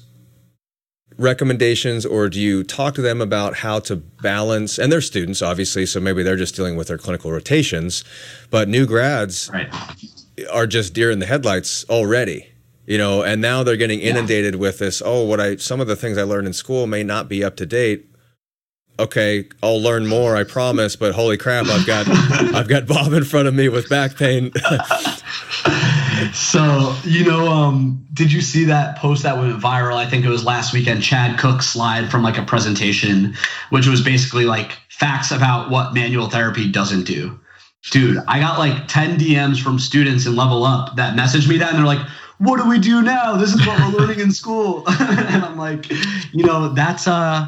recommendations 1.17 2.05
or 2.05 2.29
do 2.29 2.39
you 2.39 2.63
talk 2.63 2.95
to 2.95 3.01
them 3.01 3.21
about 3.21 3.55
how 3.55 3.79
to 3.79 3.95
balance 3.95 4.77
and 4.77 4.91
they're 4.91 4.99
students 4.99 5.41
obviously 5.41 5.85
so 5.85 5.99
maybe 5.99 6.23
they're 6.23 6.35
just 6.35 6.55
dealing 6.55 6.75
with 6.75 6.87
their 6.87 6.97
clinical 6.97 7.31
rotations 7.31 8.03
but 8.49 8.67
new 8.67 8.85
grads 8.85 9.49
right. 9.53 9.73
are 10.51 10.67
just 10.67 10.93
deer 10.93 11.09
in 11.09 11.19
the 11.19 11.25
headlights 11.25 11.85
already 11.89 12.51
you 12.85 12.97
know 12.97 13.23
and 13.23 13.41
now 13.41 13.63
they're 13.63 13.77
getting 13.77 14.01
inundated 14.01 14.55
yeah. 14.55 14.59
with 14.59 14.79
this 14.79 15.01
oh 15.05 15.23
what 15.23 15.39
i 15.39 15.55
some 15.55 15.79
of 15.79 15.87
the 15.87 15.95
things 15.95 16.17
i 16.17 16.23
learned 16.23 16.47
in 16.47 16.53
school 16.53 16.85
may 16.85 17.01
not 17.03 17.29
be 17.29 17.45
up 17.45 17.55
to 17.55 17.65
date 17.65 18.09
okay 18.99 19.47
i'll 19.63 19.81
learn 19.81 20.05
more 20.05 20.35
i 20.35 20.43
promise 20.43 20.97
but 20.97 21.15
holy 21.15 21.37
crap 21.37 21.65
i've 21.67 21.87
got 21.87 22.05
i've 22.55 22.67
got 22.67 22.85
bob 22.87 23.13
in 23.13 23.23
front 23.23 23.47
of 23.47 23.53
me 23.53 23.69
with 23.69 23.87
back 23.87 24.17
pain 24.17 24.51
so 26.35 26.95
you 27.03 27.23
know 27.23 27.47
um, 27.47 28.05
did 28.13 28.31
you 28.31 28.41
see 28.41 28.65
that 28.65 28.97
post 28.97 29.23
that 29.23 29.37
went 29.37 29.59
viral? 29.59 29.95
I 29.95 30.07
think 30.09 30.25
it 30.25 30.29
was 30.29 30.43
last 30.43 30.73
weekend. 30.73 31.01
Chad 31.01 31.39
cook 31.39 31.61
slide 31.61 32.11
from 32.11 32.23
like 32.23 32.37
a 32.37 32.43
presentation 32.43 33.35
which 33.69 33.87
was 33.87 34.01
basically 34.01 34.45
like 34.45 34.73
facts 34.89 35.31
about 35.31 35.69
what 35.69 35.93
manual 35.93 36.29
therapy 36.29 36.69
doesn't 36.69 37.03
do. 37.03 37.39
Dude 37.91 38.17
i 38.27 38.39
got 38.39 38.57
like 38.57 38.87
10 38.87 39.19
dms 39.19 39.61
from 39.61 39.77
students 39.77 40.25
in 40.25 40.35
level 40.35 40.63
up 40.63 40.95
that 40.95 41.15
messaged 41.15 41.47
me 41.47 41.57
that 41.59 41.69
and 41.69 41.77
they're 41.77 41.85
like 41.85 42.05
what 42.37 42.57
do 42.57 42.67
we 42.67 42.79
do 42.79 43.01
now? 43.01 43.37
This 43.37 43.53
is 43.53 43.65
what 43.65 43.79
we're 43.79 43.99
learning 43.99 44.19
in 44.19 44.31
school. 44.31 44.83
And 44.89 45.43
i'm 45.45 45.57
like 45.57 45.89
you 46.33 46.45
know 46.45 46.69
that's 46.69 47.07
uh 47.07 47.47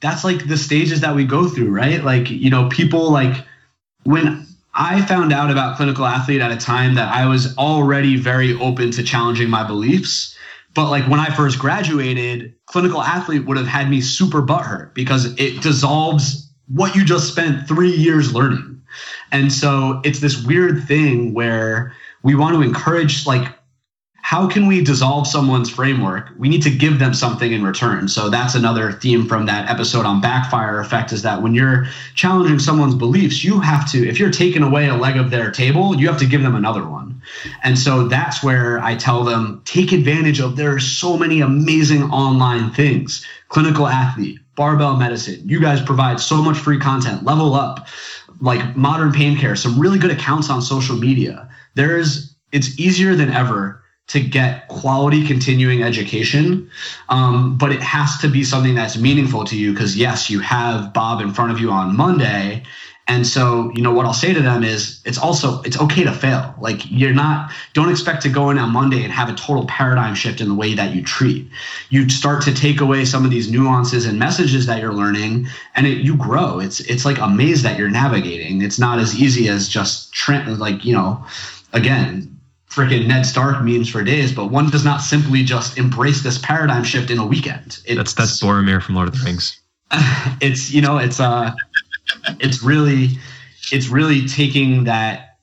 that's 0.00 0.24
like 0.24 0.46
the 0.46 0.56
stages 0.56 1.00
that 1.00 1.14
we 1.14 1.24
go 1.24 1.48
through 1.48 1.70
right? 1.70 2.02
Like 2.02 2.30
you 2.30 2.50
know 2.50 2.68
people 2.68 3.10
like 3.10 3.44
when 4.04 4.45
I 4.76 5.00
found 5.06 5.32
out 5.32 5.50
about 5.50 5.76
clinical 5.76 6.04
athlete 6.04 6.42
at 6.42 6.52
a 6.52 6.56
time 6.56 6.94
that 6.94 7.12
I 7.12 7.26
was 7.26 7.56
already 7.56 8.16
very 8.16 8.52
open 8.60 8.90
to 8.92 9.02
challenging 9.02 9.48
my 9.48 9.66
beliefs. 9.66 10.36
But 10.74 10.90
like 10.90 11.08
when 11.08 11.18
I 11.18 11.34
first 11.34 11.58
graduated, 11.58 12.54
clinical 12.66 13.02
athlete 13.02 13.46
would 13.46 13.56
have 13.56 13.66
had 13.66 13.88
me 13.88 14.02
super 14.02 14.42
butthurt 14.42 14.92
because 14.92 15.34
it 15.40 15.62
dissolves 15.62 16.52
what 16.68 16.94
you 16.94 17.04
just 17.04 17.28
spent 17.28 17.66
three 17.66 17.92
years 17.92 18.34
learning. 18.34 18.82
And 19.32 19.50
so 19.50 20.02
it's 20.04 20.20
this 20.20 20.44
weird 20.44 20.84
thing 20.84 21.32
where 21.32 21.94
we 22.22 22.34
want 22.34 22.54
to 22.54 22.62
encourage 22.62 23.26
like 23.26 23.48
how 24.26 24.48
can 24.48 24.66
we 24.66 24.82
dissolve 24.82 25.24
someone's 25.24 25.70
framework? 25.70 26.30
We 26.36 26.48
need 26.48 26.62
to 26.62 26.70
give 26.70 26.98
them 26.98 27.14
something 27.14 27.52
in 27.52 27.62
return. 27.62 28.08
So 28.08 28.28
that's 28.28 28.56
another 28.56 28.90
theme 28.90 29.28
from 29.28 29.46
that 29.46 29.70
episode 29.70 30.04
on 30.04 30.20
backfire 30.20 30.80
effect 30.80 31.12
is 31.12 31.22
that 31.22 31.42
when 31.42 31.54
you're 31.54 31.86
challenging 32.16 32.58
someone's 32.58 32.96
beliefs, 32.96 33.44
you 33.44 33.60
have 33.60 33.88
to, 33.92 34.04
if 34.04 34.18
you're 34.18 34.32
taking 34.32 34.64
away 34.64 34.88
a 34.88 34.96
leg 34.96 35.16
of 35.16 35.30
their 35.30 35.52
table, 35.52 35.94
you 35.94 36.08
have 36.08 36.18
to 36.18 36.26
give 36.26 36.42
them 36.42 36.56
another 36.56 36.84
one. 36.84 37.22
And 37.62 37.78
so 37.78 38.08
that's 38.08 38.42
where 38.42 38.80
I 38.80 38.96
tell 38.96 39.22
them 39.22 39.62
take 39.64 39.92
advantage 39.92 40.40
of 40.40 40.56
there 40.56 40.74
are 40.74 40.80
so 40.80 41.16
many 41.16 41.40
amazing 41.40 42.02
online 42.10 42.72
things. 42.72 43.24
Clinical 43.48 43.86
athlete, 43.86 44.40
barbell 44.56 44.96
medicine. 44.96 45.40
You 45.48 45.60
guys 45.60 45.80
provide 45.80 46.18
so 46.18 46.42
much 46.42 46.58
free 46.58 46.80
content. 46.80 47.22
Level 47.22 47.54
up, 47.54 47.86
like 48.40 48.76
modern 48.76 49.12
pain 49.12 49.38
care, 49.38 49.54
some 49.54 49.78
really 49.78 50.00
good 50.00 50.10
accounts 50.10 50.50
on 50.50 50.62
social 50.62 50.96
media. 50.96 51.48
There 51.76 51.96
is 51.96 52.34
it's 52.50 52.76
easier 52.80 53.14
than 53.14 53.30
ever 53.30 53.84
to 54.08 54.20
get 54.20 54.68
quality 54.68 55.26
continuing 55.26 55.82
education. 55.82 56.70
Um, 57.08 57.58
but 57.58 57.72
it 57.72 57.82
has 57.82 58.18
to 58.18 58.28
be 58.28 58.44
something 58.44 58.74
that's 58.74 58.96
meaningful 58.96 59.44
to 59.44 59.56
you 59.56 59.72
because, 59.72 59.96
yes, 59.96 60.30
you 60.30 60.40
have 60.40 60.92
Bob 60.92 61.20
in 61.20 61.32
front 61.32 61.50
of 61.50 61.60
you 61.60 61.70
on 61.70 61.96
Monday. 61.96 62.62
And 63.08 63.24
so, 63.24 63.70
you 63.72 63.82
know, 63.82 63.92
what 63.92 64.04
I'll 64.04 64.12
say 64.12 64.34
to 64.34 64.42
them 64.42 64.64
is 64.64 65.00
it's 65.04 65.18
also 65.18 65.62
it's 65.62 65.78
okay 65.78 66.02
to 66.02 66.12
fail. 66.12 66.52
Like 66.60 66.80
you're 66.90 67.14
not 67.14 67.52
don't 67.72 67.88
expect 67.88 68.22
to 68.22 68.28
go 68.28 68.50
in 68.50 68.58
on 68.58 68.72
Monday 68.72 69.04
and 69.04 69.12
have 69.12 69.28
a 69.28 69.34
total 69.34 69.64
paradigm 69.66 70.16
shift 70.16 70.40
in 70.40 70.48
the 70.48 70.56
way 70.56 70.74
that 70.74 70.92
you 70.92 71.02
treat. 71.04 71.48
You 71.90 72.08
start 72.08 72.42
to 72.44 72.54
take 72.54 72.80
away 72.80 73.04
some 73.04 73.24
of 73.24 73.30
these 73.30 73.48
nuances 73.48 74.06
and 74.06 74.18
messages 74.18 74.66
that 74.66 74.80
you're 74.80 74.92
learning 74.92 75.46
and 75.76 75.86
it, 75.86 75.98
you 75.98 76.16
grow. 76.16 76.58
It's 76.58 76.80
it's 76.80 77.04
like 77.04 77.18
a 77.18 77.28
maze 77.28 77.62
that 77.62 77.78
you're 77.78 77.90
navigating. 77.90 78.62
It's 78.62 78.78
not 78.78 78.98
as 78.98 79.14
easy 79.14 79.48
as 79.48 79.68
just 79.68 80.12
trend 80.12 80.58
like, 80.58 80.84
you 80.84 80.92
know, 80.92 81.24
again, 81.72 82.35
freaking 82.76 83.06
Ned 83.06 83.24
Stark 83.24 83.64
memes 83.64 83.88
for 83.88 84.04
days, 84.04 84.32
but 84.32 84.50
one 84.50 84.68
does 84.68 84.84
not 84.84 84.98
simply 84.98 85.42
just 85.42 85.78
embrace 85.78 86.22
this 86.22 86.36
paradigm 86.36 86.84
shift 86.84 87.10
in 87.10 87.18
a 87.18 87.26
weekend. 87.26 87.78
It's, 87.86 87.96
that's 87.96 88.14
that's 88.14 88.42
Boromir 88.42 88.82
from 88.82 88.96
Lord 88.96 89.08
of 89.08 89.18
the 89.18 89.24
Rings. 89.24 89.60
It's 90.42 90.70
you 90.70 90.82
know, 90.82 90.98
it's 90.98 91.18
uh 91.18 91.52
it's 92.40 92.62
really 92.62 93.18
it's 93.72 93.88
really 93.88 94.26
taking 94.28 94.84
that 94.84 95.38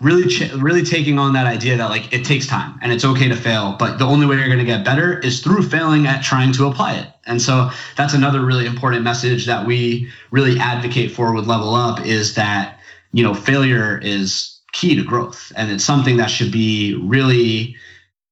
really 0.00 0.26
ch- 0.28 0.52
really 0.54 0.82
taking 0.82 1.18
on 1.18 1.34
that 1.34 1.46
idea 1.46 1.76
that 1.76 1.90
like 1.90 2.12
it 2.12 2.24
takes 2.24 2.46
time 2.46 2.78
and 2.82 2.92
it's 2.92 3.04
okay 3.04 3.28
to 3.28 3.34
fail 3.34 3.76
but 3.78 3.98
the 3.98 4.04
only 4.04 4.26
way 4.26 4.36
you're 4.36 4.46
going 4.46 4.58
to 4.58 4.64
get 4.64 4.84
better 4.84 5.18
is 5.20 5.40
through 5.40 5.62
failing 5.62 6.06
at 6.06 6.22
trying 6.22 6.52
to 6.52 6.66
apply 6.66 6.94
it 6.94 7.08
and 7.26 7.42
so 7.42 7.68
that's 7.96 8.14
another 8.14 8.44
really 8.44 8.66
important 8.66 9.02
message 9.02 9.46
that 9.46 9.66
we 9.66 10.08
really 10.30 10.58
advocate 10.60 11.10
for 11.10 11.34
with 11.34 11.46
level 11.48 11.74
up 11.74 12.04
is 12.04 12.34
that 12.34 12.78
you 13.12 13.24
know 13.24 13.34
failure 13.34 13.98
is 14.02 14.57
key 14.72 14.94
to 14.94 15.02
growth 15.02 15.52
and 15.56 15.70
it's 15.70 15.84
something 15.84 16.16
that 16.18 16.30
should 16.30 16.52
be 16.52 16.94
really 16.94 17.76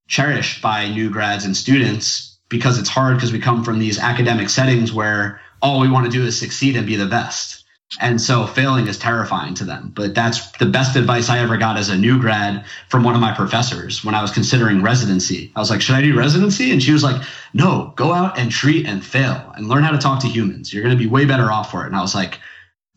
cherished 0.09 0.63
by 0.63 0.89
new 0.89 1.11
grads 1.11 1.45
and 1.45 1.57
students 1.57 2.39
because 2.49 2.79
it's 2.79 2.89
hard 2.89 3.17
because 3.17 3.33
we 3.33 3.39
come 3.39 3.65
from 3.65 3.79
these 3.79 3.99
academic 3.99 4.49
settings 4.49 4.93
where 4.93 5.41
all 5.63 5.81
we 5.81 5.91
want 5.91 6.07
to 6.07 6.13
do 6.13 6.25
is 6.25 6.39
succeed 6.39 6.77
and 6.77 6.87
be 6.87 6.97
the 6.97 7.07
best. 7.07 7.65
And 8.01 8.21
so 8.21 8.47
failing 8.47 8.89
is 8.89 8.99
terrifying 8.99 9.55
to 9.55 9.65
them. 9.65 9.93
But 9.95 10.15
that's 10.15 10.51
the 10.59 10.67
best 10.67 10.97
advice 10.97 11.29
I 11.29 11.39
ever 11.39 11.57
got 11.57 11.77
as 11.77 11.89
a 11.89 11.97
new 11.97 12.19
grad 12.19 12.65
from 12.89 13.05
one 13.05 13.15
of 13.15 13.21
my 13.21 13.33
professors 13.33 14.05
when 14.05 14.15
I 14.15 14.23
was 14.23 14.33
considering 14.33 14.83
residency. 14.83 15.53
I 15.55 15.61
was 15.61 15.71
like, 15.71 15.81
should 15.81 15.95
I 15.95 16.03
do 16.03 16.17
residency? 16.17 16.73
And 16.73 16.83
she 16.83 16.93
was 16.93 17.05
like, 17.05 17.23
no, 17.55 17.93
go 17.97 18.13
out 18.13 18.39
and 18.39 18.51
treat 18.51 18.87
and 18.87 19.05
fail 19.05 19.53
and 19.57 19.69
learn 19.69 19.85
how 19.85 19.93
to 19.93 19.99
talk 19.99 20.21
to 20.21 20.29
humans. 20.29 20.73
You're 20.73 20.83
going 20.83 20.97
to 20.97 21.03
be 21.03 21.09
way 21.09 21.25
better 21.25 21.51
off 21.51 21.71
for 21.71 21.85
it. 21.85 21.87
And 21.87 21.97
I 21.97 22.03
was 22.03 22.15
like, 22.15 22.41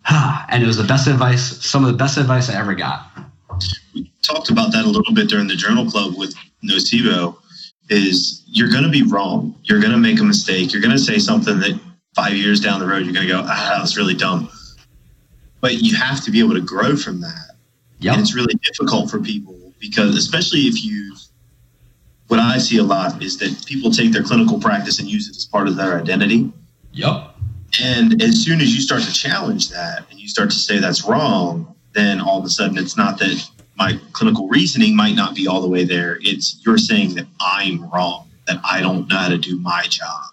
ah, 0.05 0.45
and 0.49 0.63
it 0.63 0.67
was 0.67 0.77
the 0.77 0.83
best 0.83 1.07
advice, 1.07 1.63
some 1.63 1.85
of 1.85 1.91
the 1.91 1.97
best 1.97 2.17
advice 2.17 2.49
I 2.49 2.59
ever 2.59 2.73
got. 2.73 3.28
We 3.93 4.11
talked 4.21 4.49
about 4.49 4.71
that 4.71 4.85
a 4.85 4.87
little 4.89 5.13
bit 5.13 5.29
during 5.29 5.47
the 5.47 5.55
journal 5.55 5.89
club 5.89 6.17
with 6.17 6.35
Nocebo 6.63 7.35
is 7.89 8.43
you're 8.45 8.69
going 8.69 8.83
to 8.83 8.89
be 8.89 9.03
wrong. 9.03 9.55
You're 9.63 9.79
going 9.79 9.91
to 9.91 9.97
make 9.97 10.19
a 10.19 10.23
mistake. 10.23 10.73
You're 10.73 10.81
going 10.81 10.95
to 10.95 10.99
say 10.99 11.17
something 11.17 11.59
that 11.59 11.79
five 12.15 12.33
years 12.33 12.59
down 12.59 12.79
the 12.79 12.87
road, 12.87 13.05
you're 13.05 13.13
going 13.13 13.27
to 13.27 13.33
go, 13.33 13.41
ah, 13.43 13.71
that 13.73 13.81
was 13.81 13.97
really 13.97 14.13
dumb. 14.13 14.49
But 15.61 15.75
you 15.75 15.95
have 15.95 16.23
to 16.23 16.31
be 16.31 16.39
able 16.39 16.53
to 16.53 16.61
grow 16.61 16.95
from 16.95 17.21
that. 17.21 17.55
Yep. 17.99 18.13
And 18.13 18.21
it's 18.21 18.35
really 18.35 18.53
difficult 18.63 19.09
for 19.09 19.19
people 19.19 19.73
because, 19.79 20.15
especially 20.15 20.61
if 20.61 20.83
you, 20.83 21.15
what 22.27 22.39
I 22.39 22.57
see 22.57 22.77
a 22.77 22.83
lot 22.83 23.21
is 23.21 23.37
that 23.39 23.65
people 23.65 23.91
take 23.91 24.11
their 24.11 24.23
clinical 24.23 24.59
practice 24.59 24.99
and 24.99 25.09
use 25.09 25.27
it 25.27 25.35
as 25.35 25.45
part 25.45 25.67
of 25.67 25.75
their 25.75 25.99
identity. 25.99 26.51
Yep. 26.93 27.35
And 27.81 28.21
as 28.21 28.43
soon 28.43 28.61
as 28.61 28.73
you 28.73 28.81
start 28.81 29.03
to 29.03 29.13
challenge 29.13 29.69
that 29.69 30.05
and 30.09 30.19
you 30.19 30.27
start 30.27 30.49
to 30.51 30.55
say 30.55 30.79
that's 30.79 31.05
wrong, 31.05 31.75
then 31.99 32.21
all 32.21 32.39
of 32.39 32.45
a 32.45 32.49
sudden 32.49 32.77
it's 32.77 32.97
not 32.97 33.19
that 33.19 33.43
my 33.75 33.99
clinical 34.13 34.47
reasoning 34.47 34.95
might 34.95 35.15
not 35.15 35.35
be 35.35 35.47
all 35.47 35.61
the 35.61 35.67
way 35.67 35.83
there. 35.83 36.17
It's 36.21 36.61
you're 36.65 36.77
saying 36.77 37.15
that 37.15 37.27
I'm 37.39 37.89
wrong, 37.89 38.29
that 38.47 38.59
I 38.63 38.81
don't 38.81 39.07
know 39.07 39.17
how 39.17 39.29
to 39.29 39.37
do 39.37 39.59
my 39.59 39.83
job. 39.83 40.23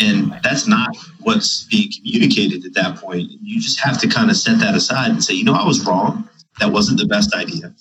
And 0.00 0.38
that's 0.42 0.66
not 0.66 0.96
what's 1.20 1.64
being 1.64 1.90
communicated 1.96 2.64
at 2.64 2.74
that 2.74 2.96
point. 2.96 3.30
You 3.42 3.60
just 3.60 3.80
have 3.80 4.00
to 4.00 4.08
kind 4.08 4.30
of 4.30 4.36
set 4.36 4.58
that 4.60 4.74
aside 4.74 5.10
and 5.10 5.22
say, 5.22 5.34
you 5.34 5.44
know, 5.44 5.54
I 5.54 5.66
was 5.66 5.84
wrong. 5.84 6.28
That 6.60 6.72
wasn't 6.72 7.00
the 7.00 7.06
best 7.06 7.34
idea. 7.34 7.74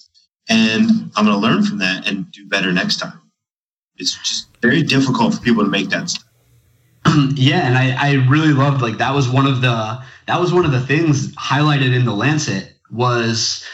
And 0.49 1.11
I'm 1.15 1.25
going 1.25 1.27
to 1.27 1.37
learn 1.37 1.63
from 1.63 1.77
that 1.79 2.07
and 2.07 2.31
do 2.31 2.47
better 2.47 2.71
next 2.71 2.97
time. 2.97 3.21
It's 3.97 4.17
just 4.17 4.47
very 4.61 4.81
difficult 4.83 5.35
for 5.35 5.41
people 5.41 5.63
to 5.63 5.69
make 5.69 5.89
that 5.89 6.09
step. 6.09 6.23
yeah, 7.35 7.67
and 7.67 7.77
I, 7.77 8.11
I 8.11 8.13
really 8.27 8.53
loved 8.53 8.81
like 8.81 8.97
that 8.97 9.13
was 9.13 9.29
one 9.29 9.47
of 9.47 9.61
the 9.61 10.01
that 10.25 10.39
was 10.39 10.53
one 10.53 10.65
of 10.65 10.71
the 10.71 10.81
things 10.81 11.33
highlighted 11.35 11.95
in 11.95 12.05
the 12.05 12.13
Lancet 12.13 12.76
was 12.91 13.65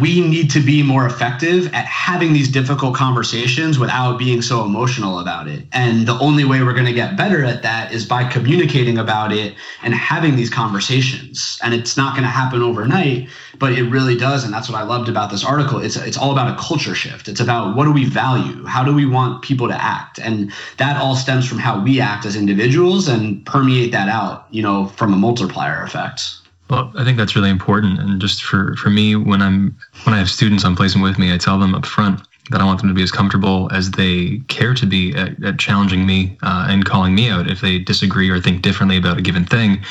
we 0.00 0.20
need 0.20 0.50
to 0.50 0.60
be 0.60 0.82
more 0.82 1.06
effective 1.06 1.72
at 1.72 1.84
having 1.84 2.32
these 2.32 2.48
difficult 2.48 2.96
conversations 2.96 3.78
without 3.78 4.18
being 4.18 4.42
so 4.42 4.64
emotional 4.64 5.20
about 5.20 5.46
it. 5.46 5.64
And 5.72 6.08
the 6.08 6.18
only 6.18 6.44
way 6.44 6.64
we're 6.64 6.72
going 6.72 6.86
to 6.86 6.92
get 6.92 7.16
better 7.16 7.44
at 7.44 7.62
that 7.62 7.92
is 7.92 8.04
by 8.04 8.24
communicating 8.28 8.98
about 8.98 9.32
it 9.32 9.54
and 9.82 9.94
having 9.94 10.34
these 10.34 10.50
conversations. 10.50 11.60
And 11.62 11.72
it's 11.72 11.96
not 11.96 12.14
going 12.14 12.24
to 12.24 12.28
happen 12.28 12.60
overnight, 12.60 13.28
but 13.60 13.72
it 13.72 13.84
really 13.84 14.16
does. 14.16 14.42
And 14.42 14.52
that's 14.52 14.68
what 14.68 14.80
I 14.80 14.82
loved 14.82 15.08
about 15.08 15.30
this 15.30 15.44
article. 15.44 15.78
It's, 15.78 15.94
it's 15.96 16.18
all 16.18 16.32
about 16.32 16.52
a 16.52 16.60
culture 16.60 16.96
shift. 16.96 17.28
It's 17.28 17.40
about 17.40 17.76
what 17.76 17.84
do 17.84 17.92
we 17.92 18.04
value? 18.04 18.64
How 18.64 18.82
do 18.82 18.92
we 18.92 19.06
want 19.06 19.42
people 19.42 19.68
to 19.68 19.80
act? 19.80 20.18
And 20.18 20.52
that 20.78 21.00
all 21.00 21.14
stems 21.14 21.46
from 21.46 21.58
how 21.58 21.80
we 21.80 22.00
act 22.00 22.26
as 22.26 22.34
individuals 22.34 23.06
and 23.06 23.46
permeate 23.46 23.92
that 23.92 24.08
out, 24.08 24.46
you 24.50 24.62
know, 24.62 24.88
from 24.88 25.12
a 25.12 25.16
multiplier 25.16 25.84
effect. 25.84 26.40
Well, 26.74 26.90
I 26.96 27.04
think 27.04 27.18
that's 27.18 27.36
really 27.36 27.50
important. 27.50 28.00
And 28.00 28.20
just 28.20 28.42
for, 28.42 28.74
for 28.74 28.90
me, 28.90 29.14
when 29.14 29.40
I'm 29.40 29.76
when 30.02 30.12
I 30.12 30.18
have 30.18 30.28
students 30.28 30.64
on 30.64 30.74
placement 30.74 31.04
with 31.04 31.20
me, 31.20 31.32
I 31.32 31.38
tell 31.38 31.56
them 31.56 31.72
up 31.72 31.86
front 31.86 32.20
that 32.50 32.60
I 32.60 32.64
want 32.64 32.80
them 32.80 32.88
to 32.88 32.94
be 32.94 33.02
as 33.04 33.12
comfortable 33.12 33.70
as 33.72 33.92
they 33.92 34.40
care 34.48 34.74
to 34.74 34.84
be 34.84 35.14
at, 35.14 35.40
at 35.44 35.60
challenging 35.60 36.04
me 36.04 36.36
uh, 36.42 36.66
and 36.68 36.84
calling 36.84 37.14
me 37.14 37.30
out 37.30 37.48
if 37.48 37.60
they 37.60 37.78
disagree 37.78 38.28
or 38.28 38.40
think 38.40 38.62
differently 38.62 38.96
about 38.96 39.18
a 39.18 39.22
given 39.22 39.44
thing. 39.44 39.84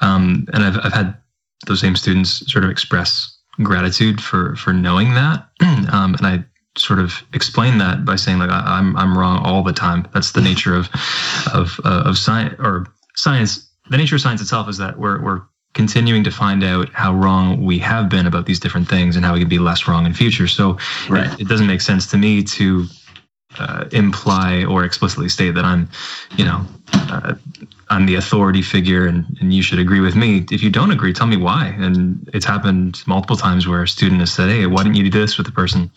Um, 0.00 0.46
and 0.54 0.64
I've, 0.64 0.78
I've 0.82 0.94
had 0.94 1.14
those 1.66 1.82
same 1.82 1.96
students 1.96 2.50
sort 2.50 2.64
of 2.64 2.70
express 2.70 3.38
gratitude 3.62 4.18
for 4.18 4.56
for 4.56 4.72
knowing 4.72 5.12
that, 5.12 5.46
um, 5.92 6.14
and 6.14 6.26
I 6.26 6.44
sort 6.78 6.98
of 6.98 7.22
explain 7.34 7.76
that 7.76 8.06
by 8.06 8.16
saying 8.16 8.38
like 8.38 8.48
I, 8.48 8.78
am 8.78 8.96
I'm, 8.96 9.10
I'm 9.10 9.18
wrong 9.18 9.44
all 9.44 9.62
the 9.62 9.74
time. 9.74 10.08
That's 10.14 10.32
the 10.32 10.40
nature 10.40 10.74
of 10.74 10.88
of 11.52 11.78
uh, 11.84 12.04
of 12.06 12.16
science 12.16 12.54
or 12.58 12.86
science. 13.16 13.68
The 13.90 13.98
nature 13.98 14.14
of 14.14 14.22
science 14.22 14.40
itself 14.40 14.70
is 14.70 14.78
that 14.78 14.98
we're 14.98 15.22
we're 15.22 15.42
continuing 15.74 16.22
to 16.24 16.30
find 16.30 16.62
out 16.62 16.88
how 16.92 17.14
wrong 17.14 17.64
we 17.64 17.78
have 17.78 18.08
been 18.08 18.26
about 18.26 18.46
these 18.46 18.60
different 18.60 18.88
things 18.88 19.16
and 19.16 19.24
how 19.24 19.32
we 19.32 19.40
can 19.40 19.48
be 19.48 19.58
less 19.58 19.88
wrong 19.88 20.04
in 20.06 20.12
future. 20.12 20.46
So 20.46 20.78
right. 21.08 21.32
it, 21.32 21.42
it 21.42 21.48
doesn't 21.48 21.66
make 21.66 21.80
sense 21.80 22.06
to 22.08 22.18
me 22.18 22.42
to 22.42 22.86
uh, 23.58 23.84
imply 23.92 24.64
or 24.64 24.84
explicitly 24.84 25.28
state 25.28 25.54
that 25.54 25.64
I'm, 25.64 25.88
you 26.36 26.44
know, 26.44 26.64
uh, 26.92 27.34
I'm 27.88 28.06
the 28.06 28.14
authority 28.14 28.62
figure 28.62 29.06
and, 29.06 29.26
and 29.40 29.52
you 29.52 29.62
should 29.62 29.78
agree 29.78 30.00
with 30.00 30.14
me. 30.14 30.44
If 30.50 30.62
you 30.62 30.70
don't 30.70 30.90
agree, 30.90 31.12
tell 31.12 31.26
me 31.26 31.36
why. 31.36 31.74
And 31.78 32.28
it's 32.32 32.46
happened 32.46 33.02
multiple 33.06 33.36
times 33.36 33.66
where 33.66 33.82
a 33.82 33.88
student 33.88 34.20
has 34.20 34.32
said, 34.32 34.48
Hey, 34.48 34.66
why 34.66 34.82
didn't 34.82 34.96
you 34.96 35.08
do 35.10 35.20
this 35.20 35.36
with 35.36 35.46
the 35.46 35.52
person? 35.52 35.90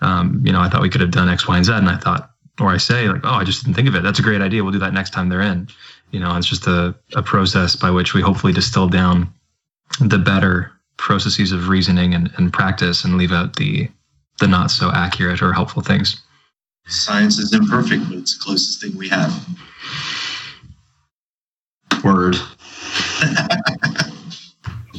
Um, 0.00 0.42
you 0.44 0.52
know, 0.52 0.60
I 0.60 0.68
thought 0.68 0.82
we 0.82 0.88
could 0.88 1.02
have 1.02 1.10
done 1.10 1.28
X, 1.28 1.46
Y, 1.46 1.56
and 1.56 1.64
Z. 1.64 1.72
And 1.72 1.88
I 1.88 1.96
thought, 1.96 2.30
or 2.58 2.68
I 2.68 2.78
say 2.78 3.08
like, 3.08 3.22
Oh, 3.24 3.34
I 3.34 3.44
just 3.44 3.64
didn't 3.64 3.76
think 3.76 3.88
of 3.88 3.94
it. 3.94 4.02
That's 4.02 4.18
a 4.18 4.22
great 4.22 4.40
idea. 4.40 4.62
We'll 4.62 4.72
do 4.72 4.78
that 4.78 4.94
next 4.94 5.10
time 5.10 5.28
they're 5.28 5.42
in 5.42 5.68
you 6.10 6.20
know 6.20 6.36
it's 6.36 6.46
just 6.46 6.66
a, 6.66 6.94
a 7.14 7.22
process 7.22 7.76
by 7.76 7.90
which 7.90 8.14
we 8.14 8.20
hopefully 8.22 8.52
distill 8.52 8.88
down 8.88 9.32
the 10.00 10.18
better 10.18 10.72
processes 10.96 11.52
of 11.52 11.68
reasoning 11.68 12.14
and, 12.14 12.30
and 12.36 12.52
practice 12.52 13.04
and 13.04 13.16
leave 13.16 13.32
out 13.32 13.56
the 13.56 13.88
the 14.40 14.46
not 14.46 14.70
so 14.70 14.90
accurate 14.92 15.42
or 15.42 15.52
helpful 15.52 15.82
things. 15.82 16.20
Science 16.86 17.38
is 17.38 17.52
imperfect 17.52 18.08
but 18.08 18.18
it's 18.18 18.36
the 18.38 18.42
closest 18.44 18.80
thing 18.80 18.96
we 18.96 19.08
have. 19.08 19.32
Word. 22.04 22.36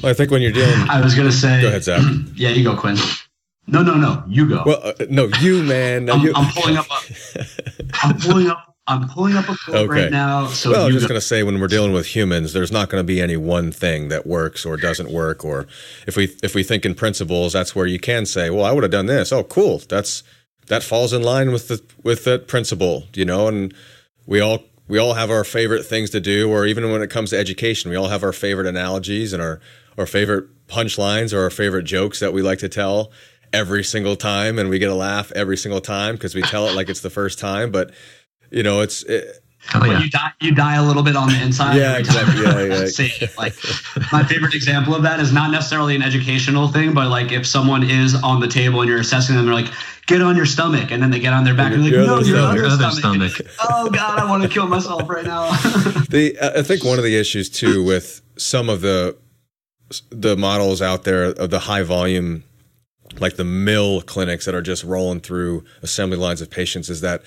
Well, 0.03 0.11
i 0.11 0.13
think 0.13 0.29
when 0.29 0.43
you're 0.43 0.51
dealing 0.51 0.87
i 0.89 1.01
was 1.01 1.15
going 1.15 1.27
to 1.27 1.33
say 1.35 1.59
go 1.59 1.69
ahead 1.69 1.83
zach. 1.83 2.01
Yeah 2.35 2.49
you 2.49 2.63
go 2.63 2.75
quinn. 2.77 2.97
No 3.65 3.81
no 3.81 3.95
no 3.95 4.23
you 4.27 4.47
go. 4.47 4.61
Well 4.63 4.79
uh, 4.83 4.93
no 5.09 5.27
you 5.41 5.63
man. 5.63 6.09
I'm, 6.09 6.21
you. 6.21 6.33
I'm 6.35 6.53
pulling 6.53 6.77
up 6.77 6.85
a, 6.89 7.45
i'm 8.03 8.17
pulling 8.19 8.47
up 8.47 8.66
I'm 8.87 9.09
pulling 9.09 9.35
up 9.35 9.49
a 9.49 9.57
quote 9.57 9.75
okay. 9.75 10.03
right 10.03 10.11
now. 10.11 10.47
So 10.47 10.71
well, 10.71 10.85
I'm 10.85 10.93
just 10.93 11.07
going 11.07 11.19
to 11.19 11.25
say 11.25 11.43
when 11.43 11.59
we're 11.59 11.67
dealing 11.67 11.91
with 11.91 12.15
humans, 12.15 12.53
there's 12.53 12.71
not 12.71 12.89
going 12.89 13.01
to 13.01 13.05
be 13.05 13.21
any 13.21 13.35
one 13.35 13.71
thing 13.71 14.07
that 14.07 14.25
works 14.25 14.65
or 14.65 14.77
doesn't 14.77 15.11
work. 15.11 15.43
Or 15.43 15.67
if 16.07 16.15
we 16.15 16.35
if 16.41 16.55
we 16.55 16.63
think 16.63 16.85
in 16.85 16.95
principles, 16.95 17.53
that's 17.53 17.75
where 17.75 17.85
you 17.85 17.99
can 17.99 18.25
say, 18.25 18.49
well, 18.49 18.63
I 18.63 18.71
would 18.71 18.83
have 18.83 18.91
done 18.91 19.07
this. 19.07 19.33
Oh, 19.33 19.43
cool. 19.43 19.79
That's 19.89 20.23
that 20.67 20.83
falls 20.83 21.11
in 21.11 21.21
line 21.21 21.51
with 21.51 21.67
the 21.67 21.81
with 22.01 22.23
that 22.23 22.47
principle, 22.47 23.03
you 23.13 23.25
know. 23.25 23.49
And 23.49 23.73
we 24.25 24.39
all 24.39 24.63
we 24.87 24.97
all 24.97 25.15
have 25.15 25.29
our 25.29 25.43
favorite 25.43 25.83
things 25.83 26.09
to 26.11 26.21
do, 26.21 26.49
or 26.49 26.65
even 26.65 26.89
when 26.89 27.01
it 27.01 27.09
comes 27.09 27.31
to 27.31 27.37
education, 27.37 27.89
we 27.89 27.97
all 27.97 28.07
have 28.07 28.23
our 28.23 28.33
favorite 28.33 28.67
analogies 28.67 29.33
and 29.33 29.41
our 29.41 29.59
our 29.97 30.05
favorite 30.05 30.45
punchlines 30.67 31.33
or 31.33 31.41
our 31.41 31.49
favorite 31.49 31.83
jokes 31.83 32.19
that 32.19 32.31
we 32.31 32.41
like 32.41 32.59
to 32.59 32.69
tell 32.69 33.11
every 33.53 33.83
single 33.83 34.15
time, 34.15 34.59
and 34.59 34.69
we 34.69 34.79
get 34.79 34.89
a 34.89 34.95
laugh 34.95 35.31
every 35.33 35.57
single 35.57 35.81
time 35.81 36.15
because 36.15 36.35
we 36.35 36.41
tell 36.41 36.67
it 36.67 36.75
like 36.75 36.89
it's 36.89 37.01
the 37.01 37.09
first 37.09 37.39
time, 37.39 37.71
but 37.71 37.91
you 38.51 38.63
know, 38.63 38.81
it's. 38.81 39.03
It, 39.03 39.43
Oh, 39.73 39.83
yeah. 39.83 39.99
you 39.99 40.09
die, 40.09 40.31
you 40.39 40.55
die 40.55 40.75
a 40.75 40.83
little 40.83 41.03
bit 41.03 41.15
on 41.15 41.27
the 41.29 41.41
inside. 41.41 41.75
yeah, 41.75 41.97
exactly. 41.97 42.41
Yeah, 42.41 42.61
yeah. 42.61 43.27
like 43.37 43.53
my 44.13 44.23
favorite 44.23 44.53
example 44.53 44.95
of 44.95 45.03
that 45.03 45.19
is 45.19 45.33
not 45.33 45.51
necessarily 45.51 45.95
an 45.95 46.01
educational 46.01 46.69
thing, 46.69 46.93
but 46.93 47.09
like 47.09 47.31
if 47.31 47.45
someone 47.45 47.83
is 47.83 48.15
on 48.15 48.39
the 48.39 48.47
table 48.47 48.81
and 48.81 48.89
you're 48.89 48.99
assessing 48.99 49.35
them, 49.35 49.45
they're 49.45 49.53
like, 49.53 49.71
"Get 50.05 50.21
on 50.21 50.37
your 50.37 50.45
stomach," 50.45 50.91
and 50.91 51.03
then 51.03 51.11
they 51.11 51.19
get 51.19 51.33
on 51.33 51.43
their 51.43 51.53
back 51.53 51.73
and 51.73 51.83
they're 51.83 51.99
like, 51.99 52.07
"No, 52.07 52.19
you're 52.19 52.39
on 52.39 52.55
your 52.55 52.69
stomach." 52.69 53.31
stomach. 53.31 53.33
oh 53.69 53.89
God, 53.89 54.19
I 54.19 54.29
want 54.29 54.43
to 54.43 54.49
kill 54.49 54.67
myself 54.67 55.09
right 55.09 55.25
now. 55.25 55.49
the 56.09 56.37
I 56.41 56.61
think 56.61 56.85
one 56.85 56.97
of 56.97 57.03
the 57.03 57.17
issues 57.17 57.49
too 57.49 57.83
with 57.83 58.21
some 58.37 58.69
of 58.69 58.79
the 58.81 59.17
the 60.11 60.37
models 60.37 60.81
out 60.81 61.03
there 61.03 61.25
of 61.25 61.49
the 61.49 61.59
high 61.59 61.83
volume 61.83 62.43
like 63.19 63.35
the 63.35 63.43
mill 63.43 64.01
clinics 64.01 64.45
that 64.45 64.53
are 64.53 64.61
just 64.61 64.83
rolling 64.83 65.19
through 65.19 65.63
assembly 65.81 66.17
lines 66.17 66.41
of 66.41 66.49
patients 66.49 66.89
is 66.89 67.01
that 67.01 67.21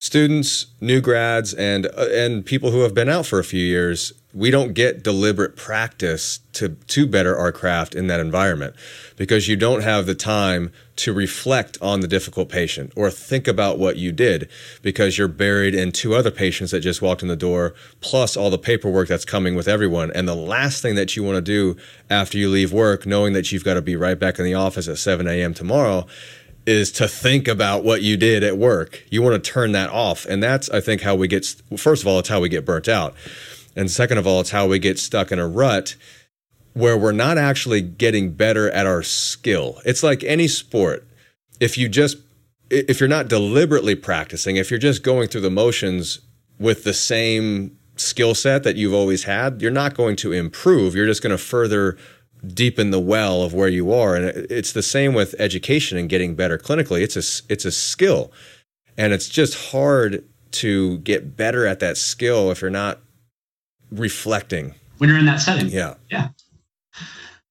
students, 0.00 0.66
new 0.80 1.00
grads, 1.00 1.54
and 1.54 1.86
uh, 1.86 2.08
and 2.10 2.44
people 2.44 2.72
who 2.72 2.80
have 2.80 2.94
been 2.94 3.08
out 3.08 3.26
for 3.26 3.38
a 3.38 3.44
few 3.44 3.64
years, 3.64 4.12
we 4.32 4.50
don't 4.50 4.72
get 4.72 5.04
deliberate 5.04 5.56
practice 5.56 6.40
to 6.54 6.70
to 6.70 7.06
better 7.06 7.36
our 7.36 7.52
craft 7.52 7.94
in 7.94 8.06
that 8.06 8.18
environment 8.18 8.74
because 9.16 9.46
you 9.46 9.56
don't 9.56 9.82
have 9.82 10.06
the 10.06 10.14
time 10.14 10.72
to 10.96 11.12
reflect 11.12 11.78
on 11.80 12.00
the 12.00 12.08
difficult 12.08 12.48
patient 12.48 12.92
or 12.96 13.10
think 13.10 13.48
about 13.48 13.78
what 13.78 13.96
you 13.96 14.12
did 14.12 14.48
because 14.82 15.16
you're 15.16 15.28
buried 15.28 15.74
in 15.74 15.90
two 15.92 16.14
other 16.14 16.30
patients 16.30 16.70
that 16.70 16.80
just 16.80 17.00
walked 17.00 17.22
in 17.22 17.28
the 17.28 17.36
door 17.36 17.74
plus 18.00 18.36
all 18.36 18.50
the 18.50 18.58
paperwork 18.58 19.08
that's 19.08 19.24
coming 19.24 19.54
with 19.54 19.66
everyone. 19.66 20.10
And 20.12 20.28
the 20.28 20.34
last 20.34 20.82
thing 20.82 20.94
that 20.96 21.16
you 21.16 21.22
want 21.22 21.36
to 21.36 21.42
do 21.42 21.80
after 22.10 22.36
you 22.36 22.50
leave 22.50 22.72
work 22.72 23.06
knowing 23.06 23.32
that 23.32 23.50
you've 23.50 23.64
got 23.64 23.74
to 23.74 23.82
be 23.82 23.96
right 23.96 24.18
back 24.18 24.38
in 24.38 24.44
the 24.44 24.54
office 24.54 24.88
at 24.88 24.98
7 24.98 25.26
a.m 25.26 25.54
tomorrow 25.54 26.06
is 26.66 26.92
to 26.92 27.08
think 27.08 27.48
about 27.48 27.84
what 27.84 28.02
you 28.02 28.16
did 28.16 28.44
at 28.44 28.56
work. 28.58 29.02
You 29.10 29.22
want 29.22 29.42
to 29.42 29.50
turn 29.50 29.72
that 29.72 29.90
off. 29.90 30.26
And 30.26 30.42
that's, 30.42 30.68
I 30.70 30.80
think, 30.80 31.00
how 31.02 31.14
we 31.14 31.26
get, 31.28 31.46
first 31.76 32.02
of 32.02 32.08
all, 32.08 32.18
it's 32.18 32.28
how 32.28 32.40
we 32.40 32.48
get 32.48 32.64
burnt 32.64 32.88
out. 32.88 33.14
And 33.74 33.90
second 33.90 34.18
of 34.18 34.26
all, 34.26 34.40
it's 34.40 34.50
how 34.50 34.66
we 34.66 34.78
get 34.78 34.98
stuck 34.98 35.32
in 35.32 35.38
a 35.38 35.48
rut 35.48 35.96
where 36.74 36.96
we're 36.96 37.12
not 37.12 37.38
actually 37.38 37.80
getting 37.80 38.32
better 38.32 38.70
at 38.70 38.86
our 38.86 39.02
skill. 39.02 39.80
It's 39.84 40.02
like 40.02 40.22
any 40.22 40.48
sport. 40.48 41.06
If 41.58 41.76
you 41.76 41.88
just, 41.88 42.18
if 42.70 43.00
you're 43.00 43.08
not 43.08 43.28
deliberately 43.28 43.94
practicing, 43.94 44.56
if 44.56 44.70
you're 44.70 44.78
just 44.78 45.02
going 45.02 45.28
through 45.28 45.40
the 45.40 45.50
motions 45.50 46.20
with 46.58 46.84
the 46.84 46.94
same 46.94 47.76
skill 47.96 48.34
set 48.34 48.62
that 48.62 48.76
you've 48.76 48.94
always 48.94 49.24
had, 49.24 49.60
you're 49.60 49.70
not 49.70 49.94
going 49.94 50.16
to 50.16 50.32
improve. 50.32 50.94
You're 50.94 51.06
just 51.06 51.22
going 51.22 51.36
to 51.36 51.38
further 51.38 51.96
deepen 52.46 52.90
the 52.90 53.00
well 53.00 53.42
of 53.42 53.54
where 53.54 53.68
you 53.68 53.92
are. 53.92 54.16
And 54.16 54.26
it's 54.50 54.72
the 54.72 54.82
same 54.82 55.14
with 55.14 55.34
education 55.38 55.98
and 55.98 56.08
getting 56.08 56.34
better 56.34 56.58
clinically. 56.58 57.02
It's 57.02 57.16
a 57.16 57.52
it's 57.52 57.64
a 57.64 57.72
skill, 57.72 58.32
and 58.96 59.12
it's 59.12 59.28
just 59.28 59.70
hard 59.70 60.24
to 60.52 60.98
get 60.98 61.36
better 61.36 61.66
at 61.66 61.80
that 61.80 61.96
skill 61.96 62.50
if 62.50 62.60
you're 62.60 62.70
not 62.70 63.00
reflecting 63.90 64.74
when 64.98 65.08
you're 65.10 65.18
in 65.18 65.26
that 65.26 65.40
setting. 65.40 65.68
Yeah, 65.68 65.94
yeah. 66.10 66.28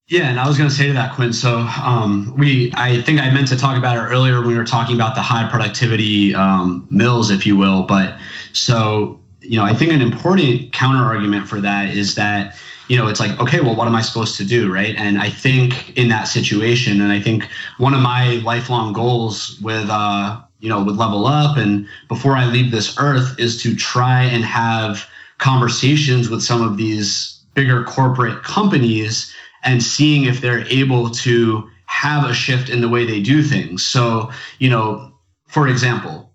Yeah, 0.07 0.27
and 0.27 0.39
I 0.39 0.47
was 0.47 0.57
going 0.57 0.67
to 0.67 0.75
say 0.75 0.87
to 0.87 0.93
that, 0.93 1.13
Quinn. 1.13 1.31
So 1.33 1.59
um, 1.59 2.33
we, 2.35 2.73
I 2.73 2.99
think 3.03 3.19
I 3.19 3.29
meant 3.29 3.47
to 3.49 3.55
talk 3.55 3.77
about 3.77 3.95
it 3.95 3.99
earlier 3.99 4.39
when 4.39 4.47
we 4.47 4.57
were 4.57 4.65
talking 4.65 4.95
about 4.95 5.13
the 5.13 5.21
high 5.21 5.47
productivity 5.47 6.33
um, 6.33 6.87
mills, 6.89 7.29
if 7.29 7.45
you 7.45 7.55
will. 7.55 7.83
But 7.83 8.17
so 8.51 9.19
you 9.41 9.57
know, 9.57 9.63
I 9.63 9.73
think 9.73 9.91
an 9.91 10.01
important 10.01 10.73
counter 10.73 11.03
argument 11.03 11.47
for 11.47 11.61
that 11.61 11.89
is 11.95 12.15
that 12.15 12.55
you 12.89 12.97
know, 12.97 13.07
it's 13.07 13.19
like, 13.19 13.39
okay, 13.39 13.61
well, 13.61 13.75
what 13.75 13.87
am 13.87 13.95
I 13.95 14.01
supposed 14.01 14.35
to 14.37 14.43
do? 14.43 14.71
Right. 14.71 14.95
And 14.97 15.19
I 15.19 15.29
think 15.29 15.97
in 15.97 16.09
that 16.09 16.23
situation, 16.23 17.01
and 17.01 17.11
I 17.11 17.21
think 17.21 17.47
one 17.77 17.93
of 17.93 18.01
my 18.01 18.41
lifelong 18.43 18.93
goals 18.93 19.57
with, 19.61 19.87
uh, 19.89 20.41
you 20.59 20.67
know, 20.67 20.83
with 20.83 20.97
Level 20.97 21.25
Up 21.25 21.55
and 21.55 21.87
before 22.07 22.35
I 22.35 22.45
leave 22.45 22.71
this 22.71 22.97
earth 22.99 23.39
is 23.39 23.61
to 23.61 23.75
try 23.75 24.23
and 24.23 24.43
have 24.43 25.07
conversations 25.37 26.29
with 26.29 26.41
some 26.41 26.61
of 26.61 26.77
these 26.77 27.39
bigger 27.53 27.83
corporate 27.83 28.43
companies 28.43 29.33
and 29.63 29.83
seeing 29.83 30.25
if 30.25 30.41
they're 30.41 30.67
able 30.67 31.09
to 31.11 31.69
have 31.85 32.25
a 32.29 32.33
shift 32.33 32.69
in 32.69 32.81
the 32.81 32.89
way 32.89 33.05
they 33.05 33.21
do 33.21 33.43
things. 33.43 33.85
So, 33.85 34.31
you 34.57 34.69
know, 34.69 35.13
for 35.47 35.67
example, 35.67 36.28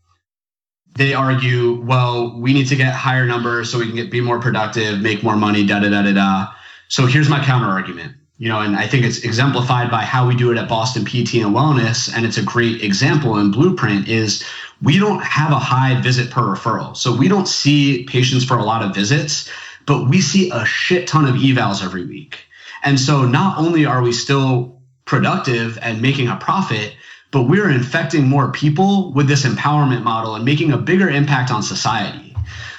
they 0.96 1.14
argue, 1.14 1.80
well, 1.82 2.38
we 2.38 2.52
need 2.52 2.68
to 2.68 2.76
get 2.76 2.94
higher 2.94 3.26
numbers 3.26 3.70
so 3.70 3.78
we 3.78 3.86
can 3.86 3.96
get 3.96 4.10
be 4.10 4.20
more 4.20 4.40
productive, 4.40 5.00
make 5.00 5.22
more 5.22 5.36
money, 5.36 5.66
da 5.66 5.80
da 5.80 5.90
da 5.90 6.02
da 6.02 6.12
da. 6.12 6.52
So 6.88 7.06
here's 7.06 7.28
my 7.28 7.44
counter 7.44 7.68
argument. 7.68 8.14
You 8.36 8.48
know, 8.48 8.60
and 8.60 8.76
I 8.76 8.88
think 8.88 9.04
it's 9.04 9.22
exemplified 9.22 9.90
by 9.90 10.02
how 10.02 10.26
we 10.26 10.34
do 10.34 10.50
it 10.50 10.58
at 10.58 10.68
Boston 10.68 11.04
PT 11.04 11.34
and 11.34 11.54
Wellness, 11.54 12.12
and 12.14 12.26
it's 12.26 12.36
a 12.36 12.42
great 12.42 12.82
example 12.82 13.36
and 13.36 13.52
blueprint 13.52 14.08
is 14.08 14.44
we 14.82 14.98
don't 14.98 15.22
have 15.22 15.52
a 15.52 15.58
high 15.58 16.00
visit 16.00 16.30
per 16.30 16.42
referral. 16.42 16.96
So 16.96 17.16
we 17.16 17.28
don't 17.28 17.46
see 17.46 18.04
patients 18.04 18.44
for 18.44 18.58
a 18.58 18.64
lot 18.64 18.82
of 18.82 18.94
visits, 18.94 19.48
but 19.86 20.08
we 20.08 20.20
see 20.20 20.50
a 20.50 20.64
shit 20.64 21.06
ton 21.06 21.26
of 21.26 21.36
evals 21.36 21.82
every 21.82 22.04
week. 22.04 22.40
And 22.82 22.98
so 22.98 23.24
not 23.24 23.56
only 23.56 23.86
are 23.86 24.02
we 24.02 24.12
still 24.12 24.80
productive 25.04 25.78
and 25.80 26.02
making 26.02 26.28
a 26.28 26.36
profit, 26.36 26.94
but 27.34 27.48
we're 27.48 27.68
infecting 27.68 28.28
more 28.28 28.52
people 28.52 29.10
with 29.10 29.26
this 29.26 29.44
empowerment 29.44 30.04
model 30.04 30.36
and 30.36 30.44
making 30.44 30.70
a 30.70 30.78
bigger 30.78 31.10
impact 31.10 31.50
on 31.50 31.64
society. 31.64 32.32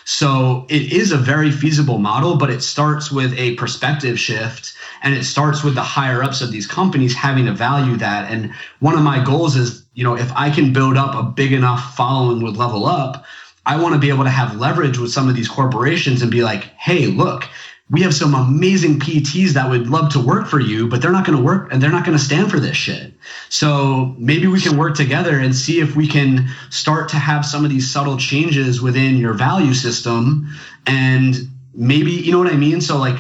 So 0.06 0.66
it 0.70 0.94
is 0.94 1.12
a 1.12 1.18
very 1.18 1.52
feasible 1.52 1.98
model, 1.98 2.38
but 2.38 2.50
it 2.50 2.62
starts 2.62 3.12
with 3.12 3.38
a 3.38 3.56
perspective 3.56 4.18
shift 4.18 4.74
and 5.04 5.14
it 5.14 5.26
starts 5.26 5.62
with 5.62 5.76
the 5.76 5.82
higher 5.82 6.24
ups 6.24 6.40
of 6.40 6.52
these 6.52 6.68
companies 6.68 7.14
having 7.14 7.48
to 7.48 7.52
value 7.52 7.98
that. 7.98 8.32
And 8.32 8.54
one 8.80 8.94
of 8.94 9.02
my 9.02 9.22
goals 9.22 9.58
is, 9.58 9.84
you 9.94 10.06
know, 10.06 10.16
if 10.16 10.32
I 10.38 10.50
can 10.50 10.72
build 10.72 10.96
up 10.96 11.16
a 11.16 11.24
big 11.24 11.52
enough 11.52 11.94
following 11.98 12.42
with 12.42 12.56
Level 12.56 12.86
Up, 12.86 13.26
I 13.66 13.82
want 13.82 13.94
to 13.94 14.00
be 14.00 14.10
able 14.10 14.24
to 14.24 14.30
have 14.30 14.56
leverage 14.56 15.00
with 15.00 15.12
some 15.12 15.28
of 15.28 15.36
these 15.36 15.50
corporations 15.50 16.22
and 16.22 16.32
be 16.32 16.44
like, 16.44 16.64
hey, 16.78 17.08
look, 17.08 17.44
we 17.92 18.02
have 18.02 18.16
some 18.16 18.34
amazing 18.34 19.00
PTs 19.00 19.52
that 19.52 19.70
would 19.70 19.88
love 19.88 20.12
to 20.14 20.20
work 20.20 20.48
for 20.48 20.60
you, 20.60 20.88
but 20.88 21.02
they're 21.02 21.12
not 21.12 21.26
going 21.26 21.38
to 21.38 21.44
work 21.44 21.72
and 21.72 21.82
they're 21.82 21.92
not 21.92 22.04
going 22.04 22.18
to 22.18 22.24
stand 22.24 22.50
for 22.50 22.60
this 22.60 22.76
shit. 22.76 23.14
So 23.50 24.16
maybe 24.18 24.48
we 24.48 24.60
can 24.60 24.76
work 24.76 24.96
together 24.96 25.38
and 25.38 25.56
see 25.56 25.80
if 25.80 25.96
we 25.96 26.08
can 26.08 26.48
start 26.72 27.10
to 27.10 27.18
have 27.18 27.46
some 27.46 27.64
of 27.64 27.70
these 27.70 27.92
subtle 27.92 28.18
changes 28.18 28.82
within 28.82 29.18
your 29.18 29.34
value 29.34 29.76
system. 29.76 30.50
And 30.88 31.36
maybe, 31.76 32.12
you 32.12 32.32
know 32.32 32.40
what 32.40 32.52
I 32.52 32.58
mean? 32.58 32.82
So, 32.82 32.98
like, 32.98 33.20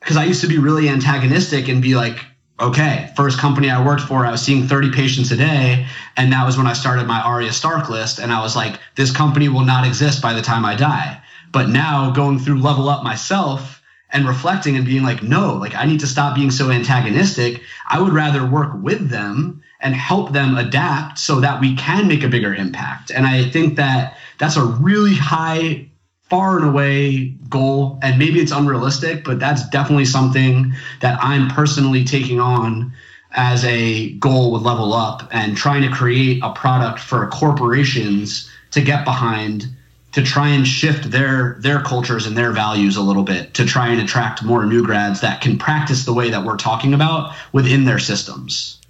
because 0.00 0.16
I 0.16 0.24
used 0.24 0.40
to 0.40 0.48
be 0.48 0.58
really 0.58 0.88
antagonistic 0.88 1.68
and 1.68 1.82
be 1.82 1.94
like, 1.94 2.18
okay, 2.58 3.12
first 3.16 3.38
company 3.38 3.68
I 3.68 3.84
worked 3.84 4.02
for, 4.02 4.24
I 4.24 4.30
was 4.30 4.40
seeing 4.40 4.66
30 4.66 4.92
patients 4.92 5.30
a 5.30 5.36
day. 5.36 5.86
And 6.16 6.32
that 6.32 6.46
was 6.46 6.56
when 6.56 6.66
I 6.66 6.72
started 6.72 7.06
my 7.06 7.20
Arya 7.20 7.52
Stark 7.52 7.90
list. 7.90 8.18
And 8.18 8.32
I 8.32 8.40
was 8.40 8.56
like, 8.56 8.80
this 8.94 9.10
company 9.10 9.50
will 9.50 9.66
not 9.66 9.86
exist 9.86 10.22
by 10.22 10.32
the 10.32 10.40
time 10.40 10.64
I 10.64 10.74
die. 10.74 11.20
But 11.52 11.68
now 11.68 12.12
going 12.12 12.38
through 12.38 12.62
level 12.62 12.88
up 12.88 13.04
myself, 13.04 13.75
and 14.10 14.26
reflecting 14.26 14.76
and 14.76 14.86
being 14.86 15.02
like, 15.02 15.22
no, 15.22 15.54
like 15.54 15.74
I 15.74 15.84
need 15.84 16.00
to 16.00 16.06
stop 16.06 16.34
being 16.34 16.50
so 16.50 16.70
antagonistic. 16.70 17.62
I 17.88 18.00
would 18.00 18.12
rather 18.12 18.46
work 18.46 18.72
with 18.74 19.10
them 19.10 19.62
and 19.80 19.94
help 19.94 20.32
them 20.32 20.56
adapt 20.56 21.18
so 21.18 21.40
that 21.40 21.60
we 21.60 21.76
can 21.76 22.08
make 22.08 22.22
a 22.22 22.28
bigger 22.28 22.54
impact. 22.54 23.10
And 23.10 23.26
I 23.26 23.44
think 23.44 23.76
that 23.76 24.16
that's 24.38 24.56
a 24.56 24.64
really 24.64 25.14
high, 25.14 25.88
far 26.22 26.58
and 26.58 26.68
away 26.68 27.36
goal. 27.48 27.98
And 28.02 28.18
maybe 28.18 28.40
it's 28.40 28.52
unrealistic, 28.52 29.24
but 29.24 29.38
that's 29.38 29.68
definitely 29.68 30.06
something 30.06 30.72
that 31.00 31.22
I'm 31.22 31.48
personally 31.48 32.04
taking 32.04 32.40
on 32.40 32.92
as 33.32 33.64
a 33.64 34.12
goal 34.12 34.50
with 34.52 34.62
Level 34.62 34.94
Up 34.94 35.28
and 35.30 35.56
trying 35.56 35.82
to 35.82 35.90
create 35.90 36.40
a 36.42 36.52
product 36.52 36.98
for 36.98 37.26
corporations 37.28 38.50
to 38.70 38.80
get 38.80 39.04
behind 39.04 39.66
to 40.16 40.22
try 40.22 40.48
and 40.48 40.66
shift 40.66 41.10
their 41.10 41.58
their 41.60 41.82
cultures 41.82 42.26
and 42.26 42.34
their 42.34 42.50
values 42.50 42.96
a 42.96 43.02
little 43.02 43.22
bit 43.22 43.52
to 43.52 43.66
try 43.66 43.88
and 43.88 44.00
attract 44.00 44.42
more 44.42 44.64
new 44.64 44.82
grads 44.82 45.20
that 45.20 45.42
can 45.42 45.58
practice 45.58 46.06
the 46.06 46.12
way 46.14 46.30
that 46.30 46.42
we're 46.42 46.56
talking 46.56 46.94
about 46.94 47.34
within 47.52 47.84
their 47.84 47.98
systems. 47.98 48.80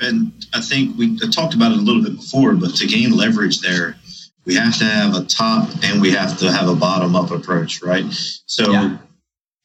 And 0.00 0.30
I 0.54 0.60
think 0.60 0.96
we 0.96 1.18
talked 1.18 1.54
about 1.54 1.72
it 1.72 1.78
a 1.78 1.80
little 1.80 2.04
bit 2.04 2.14
before, 2.14 2.54
but 2.54 2.76
to 2.76 2.86
gain 2.86 3.10
leverage 3.10 3.58
there, 3.58 3.96
we 4.44 4.54
have 4.54 4.78
to 4.78 4.84
have 4.84 5.16
a 5.16 5.24
top 5.24 5.68
and 5.82 6.00
we 6.00 6.12
have 6.12 6.38
to 6.38 6.52
have 6.52 6.68
a 6.68 6.76
bottom 6.76 7.16
up 7.16 7.32
approach, 7.32 7.82
right? 7.82 8.04
So, 8.46 8.70
yeah. 8.70 8.98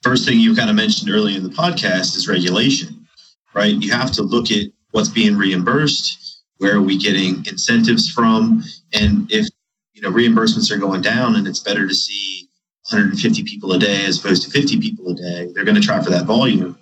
first 0.01 0.25
thing 0.25 0.39
you 0.39 0.55
kind 0.55 0.71
of 0.71 0.75
mentioned 0.75 1.11
earlier 1.11 1.37
in 1.37 1.43
the 1.43 1.49
podcast 1.49 2.17
is 2.17 2.27
regulation, 2.27 3.05
right? 3.53 3.75
You 3.75 3.91
have 3.91 4.11
to 4.13 4.23
look 4.23 4.51
at 4.51 4.71
what's 4.89 5.09
being 5.09 5.37
reimbursed, 5.37 6.41
where 6.57 6.77
are 6.77 6.81
we 6.81 6.97
getting 6.97 7.45
incentives 7.45 8.09
from, 8.09 8.63
and 8.91 9.31
if 9.31 9.47
you 9.95 10.01
know 10.01 10.11
reimbursements 10.11 10.69
are 10.71 10.77
going 10.77 11.01
down 11.01 11.35
and 11.35 11.47
it's 11.47 11.59
better 11.59 11.87
to 11.87 11.95
see 11.95 12.47
150 12.89 13.43
people 13.43 13.71
a 13.71 13.79
day 13.79 14.05
as 14.05 14.19
opposed 14.19 14.43
to 14.43 14.51
50 14.51 14.79
people 14.79 15.09
a 15.09 15.15
day. 15.15 15.51
They're 15.53 15.65
going 15.65 15.75
to 15.75 15.81
try 15.81 16.03
for 16.03 16.11
that 16.11 16.25
volume. 16.25 16.77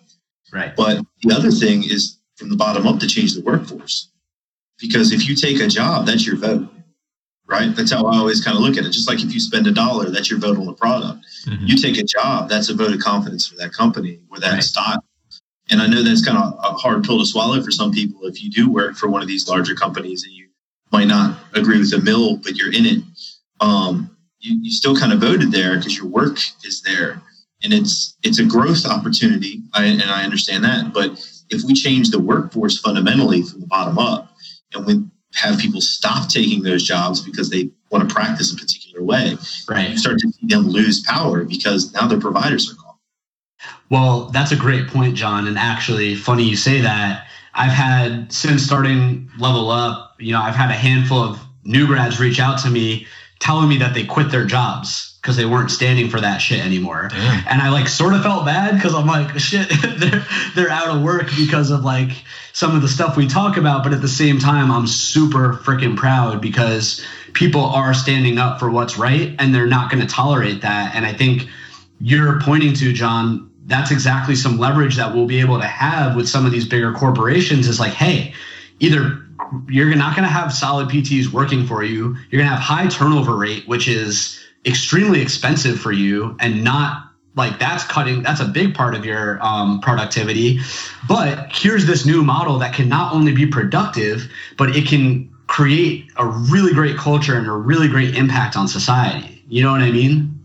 Right. 0.52 0.76
But 0.76 1.06
the 1.22 1.34
other 1.34 1.50
thing 1.50 1.84
is 1.84 2.18
from 2.36 2.50
the 2.50 2.58
bottom 2.58 2.86
up 2.86 3.00
to 3.00 3.08
change 3.08 3.34
the 3.34 3.42
workforce. 3.42 4.10
Because 4.80 5.14
if 5.14 5.30
you 5.30 5.36
take 5.36 5.62
a 5.62 5.68
job 5.68 6.06
that's 6.06 6.28
your 6.28 6.36
vote 6.36 6.70
right? 7.46 7.76
That's 7.76 7.92
how 7.92 8.06
i 8.06 8.18
always 8.18 8.44
kind 8.44 8.58
of 8.58 8.64
look 8.64 8.78
at 8.78 8.86
it. 8.86 8.92
Just 8.92 9.08
like 9.08 9.22
if 9.22 9.34
you 9.34 9.40
spend 9.40 9.68
a 9.68 9.72
dollar 9.72 10.10
that's 10.10 10.30
your 10.30 10.40
vote 10.40 10.58
on 10.58 10.66
the 10.66 10.74
product. 10.74 11.26
Mm-hmm. 11.48 11.66
you 11.66 11.78
take 11.78 11.98
a 11.98 12.04
job 12.04 12.50
that's 12.50 12.70
a 12.70 12.74
vote 12.74 12.94
of 12.94 13.00
confidence 13.00 13.48
for 13.48 13.56
that 13.58 13.74
company 13.74 14.20
or 14.32 14.40
that 14.40 14.54
right. 14.54 14.64
style 14.64 15.04
and 15.70 15.82
i 15.82 15.88
know 15.88 16.02
that's 16.02 16.26
kind 16.26 16.38
of 16.38 16.54
a 16.64 16.74
hard 16.74 17.04
pill 17.04 17.20
to 17.20 17.26
swallow 17.26 17.62
for 17.62 17.72
some 17.72 17.92
people 17.92 18.26
if 18.26 18.42
you 18.42 18.50
do 18.50 18.72
work 18.72 18.96
for 18.96 19.10
one 19.10 19.22
of 19.22 19.28
these 19.28 19.48
larger 19.50 19.76
companies 19.76 20.24
and 20.24 20.32
you 20.32 20.43
might 20.94 21.08
not 21.08 21.38
agree 21.54 21.80
with 21.80 21.92
the 21.92 22.00
mill, 22.00 22.38
but 22.38 22.56
you're 22.56 22.72
in 22.72 22.86
it. 22.86 23.04
Um, 23.60 24.16
you, 24.40 24.60
you 24.62 24.72
still 24.72 24.96
kind 24.96 25.12
of 25.12 25.20
voted 25.20 25.52
there 25.52 25.76
because 25.76 25.98
your 25.98 26.06
work 26.08 26.38
is 26.64 26.82
there, 26.84 27.22
and 27.64 27.74
it's 27.74 28.16
it's 28.24 28.40
a 28.40 28.46
growth 28.46 28.86
opportunity. 28.86 29.62
I, 29.74 29.86
and 29.86 30.04
I 30.04 30.24
understand 30.24 30.64
that, 30.64 30.94
but 30.94 31.12
if 31.50 31.64
we 31.64 31.74
change 31.74 32.12
the 32.12 32.20
workforce 32.20 32.80
fundamentally 32.80 33.42
from 33.42 33.62
the 33.62 33.68
bottom 33.68 33.98
up, 33.98 34.36
and 34.74 34.86
we 34.86 35.04
have 35.36 35.58
people 35.58 35.82
stop 35.82 36.30
taking 36.30 36.62
those 36.62 36.84
jobs 36.84 37.22
because 37.22 37.50
they 37.50 37.70
want 37.90 38.08
to 38.08 38.14
practice 38.14 38.54
a 38.54 38.56
particular 38.56 39.04
way, 39.04 39.36
right? 39.68 39.90
You 39.90 39.98
start 39.98 40.20
to 40.20 40.30
see 40.30 40.48
them 40.48 40.68
lose 40.68 41.02
power 41.02 41.44
because 41.44 41.92
now 41.94 42.08
their 42.08 42.20
providers 42.20 42.72
are 42.72 42.76
gone. 42.76 42.96
Well, 43.90 44.26
that's 44.26 44.52
a 44.52 44.56
great 44.56 44.88
point, 44.88 45.16
John. 45.16 45.48
And 45.48 45.58
actually, 45.58 46.16
funny 46.16 46.44
you 46.44 46.56
say 46.56 46.82
that. 46.82 47.28
I've 47.56 47.72
had 47.72 48.32
since 48.32 48.64
starting 48.64 49.30
Level 49.38 49.70
Up, 49.70 50.16
you 50.20 50.32
know, 50.32 50.42
I've 50.42 50.56
had 50.56 50.70
a 50.70 50.76
handful 50.76 51.20
of 51.20 51.40
new 51.64 51.88
grads 51.88 52.20
reach 52.20 52.40
out 52.40 52.60
to 52.60 52.70
me 52.70 53.08
telling 53.40 53.70
me 53.70 53.78
that 53.78 53.94
they 53.94 54.06
quit 54.06 54.32
their 54.32 54.46
jobs 54.46 55.18
because 55.22 55.38
they 55.38 55.46
weren't 55.46 55.72
standing 55.72 56.10
for 56.10 56.20
that 56.20 56.40
shit 56.40 56.60
anymore. 56.66 57.08
Damn. 57.10 57.48
And 57.48 57.62
I 57.62 57.70
like 57.70 57.88
sort 57.88 58.14
of 58.14 58.24
felt 58.24 58.46
bad 58.46 58.76
because 58.76 58.94
I'm 58.94 59.08
like, 59.08 59.38
shit, 59.40 59.70
they're 59.98 60.26
they're 60.56 60.70
out 60.70 60.96
of 60.96 61.02
work 61.02 61.28
because 61.38 61.72
of 61.72 61.84
like 61.84 62.12
some 62.54 62.76
of 62.76 62.82
the 62.82 62.88
stuff 62.88 63.16
we 63.16 63.28
talk 63.28 63.58
about. 63.58 63.84
But 63.84 63.94
at 63.94 64.02
the 64.02 64.08
same 64.08 64.40
time, 64.40 64.72
I'm 64.72 64.88
super 64.88 65.54
freaking 65.64 65.96
proud 65.96 66.42
because 66.42 67.06
people 67.34 67.62
are 67.62 67.94
standing 67.94 68.38
up 68.38 68.60
for 68.60 68.70
what's 68.70 68.98
right 68.98 69.36
and 69.40 69.54
they're 69.54 69.68
not 69.68 69.92
going 69.92 70.06
to 70.06 70.08
tolerate 70.08 70.62
that. 70.62 70.96
And 70.96 71.06
I 71.06 71.14
think 71.14 71.48
you're 72.00 72.40
pointing 72.42 72.74
to, 72.76 72.94
John, 72.94 73.50
that's 73.66 73.92
exactly 73.92 74.36
some 74.36 74.58
leverage 74.58 74.96
that 74.96 75.14
we'll 75.14 75.26
be 75.26 75.40
able 75.40 75.60
to 75.60 75.68
have 75.68 76.16
with 76.16 76.28
some 76.28 76.46
of 76.46 76.52
these 76.52 76.68
bigger 76.68 76.92
corporations. 76.94 77.68
Is 77.68 77.80
like, 77.80 77.94
hey, 77.94 78.34
either 78.80 79.24
you're 79.70 79.94
not 79.96 80.16
going 80.16 80.28
to 80.28 80.34
have 80.34 80.54
solid 80.54 80.90
PTs 80.90 81.32
working 81.32 81.66
for 81.66 81.84
you, 81.84 82.16
you're 82.30 82.42
going 82.42 82.50
to 82.50 82.56
have 82.56 82.60
high 82.60 82.88
turnover 82.88 83.36
rate, 83.36 83.68
which 83.68 83.88
is 83.88 84.40
extremely 84.66 85.22
expensive 85.22 85.80
for 85.80 85.92
you 85.92 86.36
and 86.40 86.64
not 86.64 87.10
like 87.36 87.58
that's 87.58 87.84
cutting 87.84 88.22
that's 88.22 88.40
a 88.40 88.46
big 88.46 88.76
part 88.76 88.96
of 88.96 89.06
your 89.06 89.42
um, 89.44 89.82
productivity. 89.82 90.60
But 91.08 91.52
here's 91.52 91.86
this 91.86 92.06
new 92.06 92.24
model 92.24 92.60
that 92.60 92.74
can 92.74 92.88
not 92.88 93.14
only 93.14 93.34
be 93.34 93.46
productive 93.46 94.32
but 94.58 94.76
it 94.76 94.88
can 94.88 95.30
create 95.48 96.10
a 96.18 96.26
really 96.26 96.74
great 96.74 96.96
culture 96.96 97.36
and 97.36 97.48
a 97.48 97.52
really 97.52 97.88
great 97.88 98.16
impact 98.16 98.56
on 98.56 98.68
society. 98.68 99.44
You 99.48 99.64
know 99.64 99.72
what 99.72 99.82
i 99.82 99.92
mean? 99.92 100.40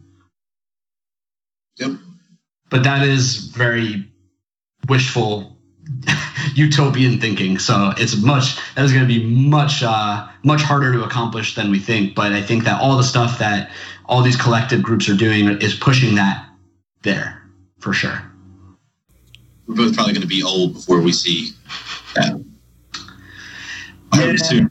Yep 1.76 2.07
but 2.70 2.84
that 2.84 3.06
is 3.06 3.46
very 3.48 4.08
wishful 4.88 5.56
utopian 6.54 7.18
thinking 7.18 7.58
so 7.58 7.92
it's 7.96 8.20
much 8.22 8.56
that 8.74 8.84
is 8.84 8.92
going 8.92 9.06
to 9.06 9.08
be 9.08 9.24
much 9.24 9.82
uh, 9.82 10.28
much 10.44 10.62
harder 10.62 10.92
to 10.92 11.02
accomplish 11.02 11.54
than 11.54 11.70
we 11.70 11.78
think 11.78 12.14
but 12.14 12.32
i 12.32 12.42
think 12.42 12.64
that 12.64 12.80
all 12.80 12.96
the 12.96 13.02
stuff 13.02 13.38
that 13.38 13.70
all 14.06 14.22
these 14.22 14.36
collective 14.36 14.82
groups 14.82 15.08
are 15.08 15.16
doing 15.16 15.48
is 15.60 15.74
pushing 15.74 16.14
that 16.14 16.48
there 17.02 17.42
for 17.78 17.92
sure. 17.92 18.22
We're 19.66 19.76
both 19.76 19.94
probably 19.94 20.14
going 20.14 20.22
to 20.22 20.28
be 20.28 20.42
old 20.42 20.74
before 20.74 21.00
we 21.00 21.12
see 21.12 21.50
that. 22.14 22.42
I 24.12 24.68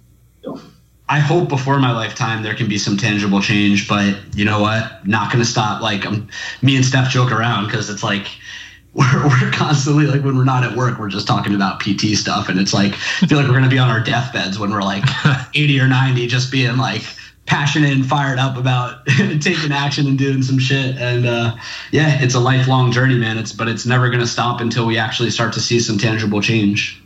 I 1.10 1.20
hope 1.20 1.48
before 1.48 1.80
my 1.80 1.92
lifetime 1.92 2.44
there 2.44 2.54
can 2.54 2.68
be 2.68 2.78
some 2.78 2.98
tangible 2.98 3.42
change, 3.42 3.88
but 3.88 4.16
you 4.36 4.44
know 4.44 4.60
what? 4.60 5.08
Not 5.08 5.32
going 5.32 5.44
to 5.44 5.50
stop. 5.50 5.82
Like 5.82 6.06
um, 6.06 6.28
me 6.62 6.76
and 6.76 6.84
Steph 6.84 7.10
joke 7.10 7.32
around 7.32 7.66
because 7.66 7.90
it's 7.90 8.04
like 8.04 8.28
we're, 8.94 9.28
we're 9.28 9.52
constantly 9.52 10.06
like 10.06 10.24
when 10.24 10.36
we're 10.36 10.44
not 10.44 10.64
at 10.64 10.76
work, 10.76 11.00
we're 11.00 11.10
just 11.10 11.28
talking 11.28 11.56
about 11.56 11.80
PT 11.80 12.18
stuff, 12.18 12.50
and 12.50 12.60
it's 12.60 12.74
like 12.74 12.94
I 12.94 13.28
feel 13.28 13.38
like 13.38 13.48
we're 13.48 13.54
going 13.54 13.64
to 13.64 13.70
be 13.70 13.80
on 13.80 13.90
our 13.90 14.02
deathbeds 14.02 14.60
when 14.60 14.72
we're 14.72 14.82
like 14.82 15.04
80 15.56 15.80
or 15.80 15.88
90, 15.88 16.28
just 16.28 16.52
being 16.52 16.78
like 16.78 17.04
passionate 17.46 17.94
and 17.94 18.06
fired 18.06 18.38
up 18.38 18.58
about 18.58 19.06
taking 19.40 19.72
action 19.72 20.08
and 20.08 20.18
doing 20.18 20.44
some 20.44 20.60
shit. 20.60 20.98
And 20.98 21.26
uh, 21.26 21.56
yeah, 21.92 22.22
it's 22.22 22.36
a 22.36 22.40
lifelong 22.40 22.92
journey, 22.92 23.18
man. 23.18 23.38
It's 23.38 23.54
but 23.54 23.70
it's 23.70 23.86
never 23.86 24.10
going 24.10 24.20
to 24.20 24.28
stop 24.28 24.60
until 24.60 24.86
we 24.86 24.98
actually 24.98 25.30
start 25.30 25.54
to 25.54 25.62
see 25.62 25.80
some 25.80 25.98
tangible 25.98 26.42
change. 26.42 27.02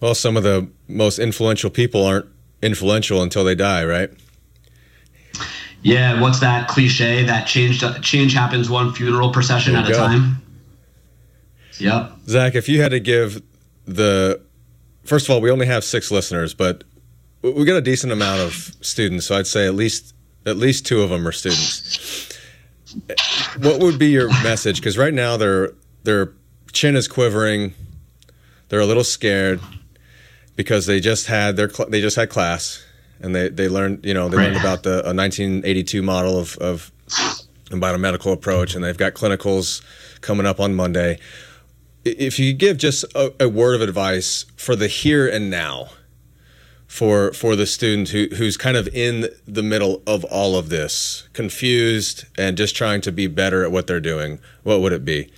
Well, 0.00 0.14
some 0.14 0.36
of 0.36 0.42
the 0.42 0.68
most 0.86 1.18
influential 1.18 1.70
people 1.70 2.04
aren't 2.04 2.26
influential 2.62 3.22
until 3.22 3.44
they 3.44 3.54
die, 3.54 3.84
right? 3.84 4.10
Yeah, 5.82 6.20
what's 6.20 6.40
that 6.40 6.68
cliche? 6.68 7.24
That 7.24 7.46
change 7.46 7.82
change 8.02 8.34
happens 8.34 8.68
one 8.68 8.92
funeral 8.92 9.30
procession 9.30 9.76
at 9.76 9.88
a 9.88 9.94
time. 9.94 10.42
Yep. 11.78 12.12
Zach, 12.26 12.54
if 12.56 12.68
you 12.68 12.82
had 12.82 12.90
to 12.90 13.00
give 13.00 13.42
the 13.86 14.40
first 15.04 15.28
of 15.28 15.34
all, 15.34 15.40
we 15.40 15.50
only 15.50 15.66
have 15.66 15.84
six 15.84 16.10
listeners, 16.10 16.52
but 16.52 16.84
we 17.42 17.64
got 17.64 17.76
a 17.76 17.80
decent 17.80 18.12
amount 18.12 18.40
of 18.40 18.74
students, 18.80 19.26
so 19.26 19.36
I'd 19.36 19.46
say 19.46 19.66
at 19.66 19.74
least 19.74 20.14
at 20.44 20.56
least 20.56 20.84
two 20.84 21.02
of 21.02 21.10
them 21.10 21.26
are 21.26 21.32
students. 21.32 22.28
What 23.60 23.80
would 23.80 23.98
be 23.98 24.08
your 24.08 24.28
message? 24.42 24.80
Because 24.80 24.98
right 24.98 25.14
now 25.14 25.36
their 25.36 25.72
their 26.02 26.32
chin 26.72 26.96
is 26.96 27.06
quivering, 27.06 27.74
they're 28.68 28.80
a 28.80 28.86
little 28.86 29.04
scared 29.04 29.60
because 30.58 30.86
they 30.86 30.98
just 30.98 31.28
had 31.28 31.56
their 31.56 31.70
cl- 31.70 31.88
they 31.88 32.00
just 32.00 32.16
had 32.16 32.28
class 32.28 32.84
and 33.20 33.32
they 33.32 33.48
they 33.48 33.68
learned 33.68 34.04
you 34.04 34.12
know 34.12 34.28
they 34.28 34.36
learned 34.36 34.56
about 34.56 34.82
the 34.82 35.02
1982 35.14 36.02
model 36.02 36.36
of 36.36 36.58
of 36.58 36.90
biomedical 37.70 38.32
approach 38.32 38.74
and 38.74 38.82
they've 38.82 38.98
got 38.98 39.14
clinicals 39.14 39.82
coming 40.20 40.44
up 40.46 40.58
on 40.58 40.74
Monday. 40.74 41.20
If 42.04 42.40
you 42.40 42.52
give 42.52 42.76
just 42.76 43.04
a, 43.14 43.32
a 43.38 43.48
word 43.48 43.76
of 43.76 43.82
advice 43.82 44.46
for 44.56 44.74
the 44.74 44.88
here 44.88 45.28
and 45.28 45.48
now 45.48 45.90
for 46.88 47.32
for 47.34 47.54
the 47.54 47.66
student 47.66 48.08
who 48.08 48.26
who's 48.34 48.56
kind 48.56 48.76
of 48.76 48.88
in 48.88 49.28
the 49.46 49.62
middle 49.62 50.02
of 50.08 50.24
all 50.24 50.56
of 50.56 50.70
this, 50.70 51.28
confused 51.34 52.24
and 52.36 52.56
just 52.56 52.74
trying 52.74 53.00
to 53.02 53.12
be 53.12 53.28
better 53.28 53.62
at 53.62 53.70
what 53.70 53.86
they're 53.86 54.00
doing, 54.00 54.40
what 54.64 54.80
would 54.80 54.92
it 54.92 55.04
be? 55.04 55.30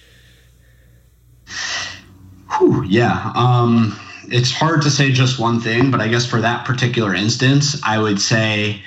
Whew, 2.56 2.84
yeah, 2.84 3.32
um, 3.34 3.98
it's 4.30 4.50
hard 4.50 4.82
to 4.82 4.90
say 4.90 5.10
just 5.10 5.38
one 5.38 5.60
thing, 5.60 5.90
but 5.90 6.00
I 6.00 6.08
guess 6.08 6.24
for 6.24 6.40
that 6.40 6.64
particular 6.64 7.14
instance, 7.14 7.80
I 7.82 7.98
would 7.98 8.20
say 8.20 8.82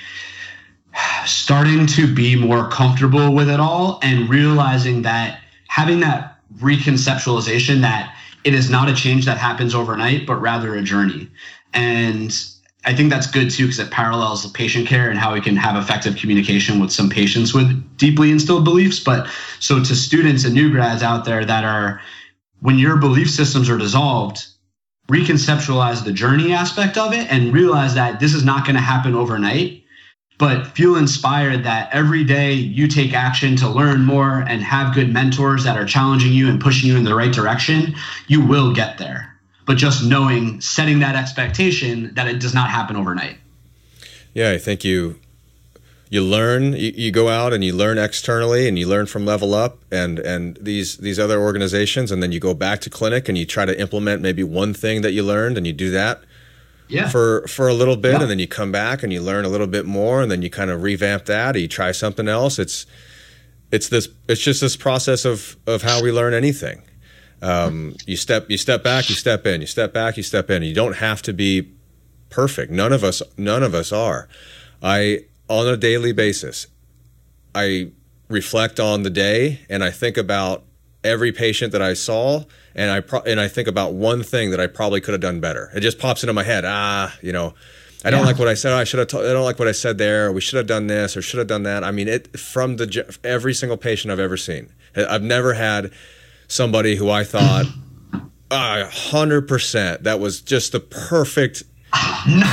starting 1.26 1.86
to 1.86 2.12
be 2.12 2.36
more 2.36 2.68
comfortable 2.68 3.34
with 3.34 3.50
it 3.50 3.60
all 3.60 3.98
and 4.02 4.28
realizing 4.28 5.02
that 5.02 5.40
having 5.68 6.00
that 6.00 6.38
reconceptualization 6.58 7.80
that 7.80 8.16
it 8.44 8.54
is 8.54 8.70
not 8.70 8.88
a 8.88 8.94
change 8.94 9.24
that 9.24 9.38
happens 9.38 9.74
overnight, 9.74 10.26
but 10.26 10.36
rather 10.36 10.74
a 10.74 10.82
journey. 10.82 11.28
And 11.72 12.34
I 12.84 12.94
think 12.94 13.10
that's 13.10 13.26
good 13.26 13.50
too 13.50 13.64
because 13.64 13.78
it 13.78 13.90
parallels 13.90 14.42
the 14.42 14.50
patient 14.50 14.86
care 14.86 15.10
and 15.10 15.18
how 15.18 15.32
we 15.32 15.40
can 15.40 15.56
have 15.56 15.76
effective 15.76 16.16
communication 16.16 16.78
with 16.78 16.92
some 16.92 17.08
patients 17.08 17.54
with 17.54 17.96
deeply 17.96 18.30
instilled 18.30 18.64
beliefs. 18.64 19.00
But 19.00 19.28
so 19.60 19.82
to 19.82 19.94
students 19.96 20.44
and 20.44 20.54
new 20.54 20.70
grads 20.70 21.02
out 21.02 21.24
there 21.24 21.44
that 21.44 21.64
are, 21.64 22.00
when 22.60 22.78
your 22.78 22.96
belief 22.96 23.30
systems 23.30 23.68
are 23.68 23.78
dissolved, 23.78 24.46
reconceptualize 25.08 26.04
the 26.04 26.12
journey 26.12 26.52
aspect 26.52 26.96
of 26.96 27.12
it 27.12 27.30
and 27.30 27.52
realize 27.52 27.94
that 27.94 28.20
this 28.20 28.34
is 28.34 28.44
not 28.44 28.64
going 28.64 28.76
to 28.76 28.80
happen 28.80 29.14
overnight. 29.14 29.82
But 30.36 30.66
feel 30.68 30.96
inspired 30.96 31.62
that 31.62 31.88
every 31.92 32.24
day 32.24 32.54
you 32.54 32.88
take 32.88 33.14
action 33.14 33.54
to 33.56 33.68
learn 33.68 34.04
more 34.04 34.40
and 34.40 34.62
have 34.62 34.94
good 34.94 35.12
mentors 35.12 35.62
that 35.62 35.76
are 35.76 35.84
challenging 35.84 36.32
you 36.32 36.48
and 36.48 36.60
pushing 36.60 36.88
you 36.88 36.96
in 36.96 37.04
the 37.04 37.14
right 37.14 37.32
direction, 37.32 37.94
you 38.26 38.44
will 38.44 38.74
get 38.74 38.98
there 38.98 39.34
but 39.66 39.76
just 39.76 40.04
knowing, 40.04 40.60
setting 40.60 40.98
that 41.00 41.16
expectation 41.16 42.12
that 42.14 42.28
it 42.28 42.40
does 42.40 42.54
not 42.54 42.70
happen 42.70 42.96
overnight. 42.96 43.38
Yeah, 44.34 44.50
I 44.50 44.58
think 44.58 44.84
you 44.84 45.18
you 46.10 46.22
learn 46.22 46.74
you, 46.74 46.92
you, 46.94 47.10
go 47.10 47.28
out 47.28 47.52
and 47.52 47.64
you 47.64 47.74
learn 47.74 47.98
externally 47.98 48.68
and 48.68 48.78
you 48.78 48.86
learn 48.86 49.06
from 49.06 49.24
level 49.24 49.54
up 49.54 49.78
and 49.90 50.18
and 50.18 50.56
these 50.60 50.98
these 50.98 51.18
other 51.18 51.40
organizations 51.40 52.12
and 52.12 52.22
then 52.22 52.32
you 52.32 52.40
go 52.40 52.54
back 52.54 52.80
to 52.80 52.90
clinic 52.90 53.28
and 53.28 53.36
you 53.36 53.46
try 53.46 53.64
to 53.64 53.78
implement 53.80 54.22
maybe 54.22 54.42
one 54.42 54.74
thing 54.74 55.02
that 55.02 55.12
you 55.12 55.22
learned 55.22 55.56
and 55.56 55.66
you 55.66 55.72
do 55.72 55.90
that 55.90 56.22
yeah. 56.88 57.08
for 57.08 57.46
for 57.48 57.68
a 57.68 57.74
little 57.74 57.96
bit 57.96 58.12
yeah. 58.12 58.20
and 58.22 58.30
then 58.30 58.38
you 58.38 58.46
come 58.46 58.70
back 58.70 59.02
and 59.02 59.12
you 59.12 59.20
learn 59.20 59.44
a 59.44 59.48
little 59.48 59.66
bit 59.66 59.86
more 59.86 60.22
and 60.22 60.30
then 60.30 60.42
you 60.42 60.50
kind 60.50 60.70
of 60.70 60.82
revamp 60.82 61.24
that 61.24 61.56
or 61.56 61.58
you 61.58 61.68
try 61.68 61.90
something 61.90 62.28
else 62.28 62.58
it's 62.58 62.86
it's 63.72 63.88
this 63.88 64.08
it's 64.28 64.42
just 64.42 64.60
this 64.60 64.76
process 64.76 65.24
of 65.24 65.56
of 65.66 65.82
how 65.82 66.02
we 66.02 66.12
learn 66.12 66.34
anything 66.34 66.82
um, 67.44 67.94
you 68.06 68.16
step 68.16 68.48
you 68.48 68.56
step 68.56 68.82
back, 68.82 69.10
you 69.10 69.14
step 69.14 69.46
in, 69.46 69.60
you 69.60 69.66
step 69.66 69.92
back, 69.92 70.16
you 70.16 70.22
step 70.22 70.48
in. 70.50 70.62
You 70.62 70.74
don't 70.74 70.96
have 70.96 71.20
to 71.22 71.34
be 71.34 71.68
perfect. 72.30 72.72
None 72.72 72.90
of 72.90 73.04
us 73.04 73.22
none 73.36 73.62
of 73.62 73.74
us 73.74 73.92
are. 73.92 74.28
I 74.82 75.26
on 75.48 75.66
a 75.66 75.76
daily 75.76 76.12
basis, 76.12 76.66
I 77.54 77.92
reflect 78.28 78.80
on 78.80 79.02
the 79.02 79.10
day 79.10 79.60
and 79.68 79.84
I 79.84 79.90
think 79.90 80.16
about 80.16 80.64
every 81.02 81.32
patient 81.32 81.72
that 81.72 81.82
I 81.82 81.94
saw 81.94 82.44
and 82.74 82.90
I 82.90 83.00
pro- 83.00 83.20
and 83.20 83.40
I 83.40 83.48
think 83.48 83.68
about 83.68 83.92
one 83.92 84.22
thing 84.22 84.50
that 84.50 84.60
I 84.60 84.66
probably 84.66 85.00
could 85.00 85.12
have 85.12 85.20
done 85.20 85.40
better. 85.40 85.70
It 85.74 85.80
just 85.80 85.98
pops 85.98 86.22
into 86.22 86.32
my 86.32 86.42
head. 86.42 86.64
Ah, 86.66 87.14
you 87.22 87.32
know, 87.32 87.54
I 88.04 88.10
don't 88.10 88.20
yeah. 88.20 88.26
like 88.26 88.38
what 88.38 88.48
I 88.48 88.54
said. 88.54 88.72
I 88.72 88.84
should 88.84 88.98
have. 88.98 89.08
T- 89.08 89.18
I 89.18 89.32
don't 89.32 89.44
like 89.44 89.58
what 89.58 89.68
I 89.68 89.72
said 89.72 89.98
there. 89.98 90.32
we 90.32 90.40
should 90.40 90.56
have 90.56 90.66
done 90.66 90.88
this 90.88 91.16
or 91.16 91.22
should 91.22 91.38
have 91.38 91.46
done 91.46 91.62
that. 91.64 91.84
I 91.84 91.90
mean, 91.90 92.08
it 92.08 92.38
from 92.38 92.76
the 92.76 93.16
every 93.22 93.54
single 93.54 93.76
patient 93.76 94.12
I've 94.12 94.18
ever 94.18 94.36
seen. 94.36 94.72
I've 94.96 95.22
never 95.22 95.54
had 95.54 95.92
somebody 96.48 96.96
who 96.96 97.10
I 97.10 97.24
thought, 97.24 97.66
a 98.50 98.86
hundred 98.86 99.48
percent, 99.48 100.02
that 100.04 100.20
was 100.20 100.40
just 100.40 100.72
the 100.72 100.80
perfect 100.80 101.62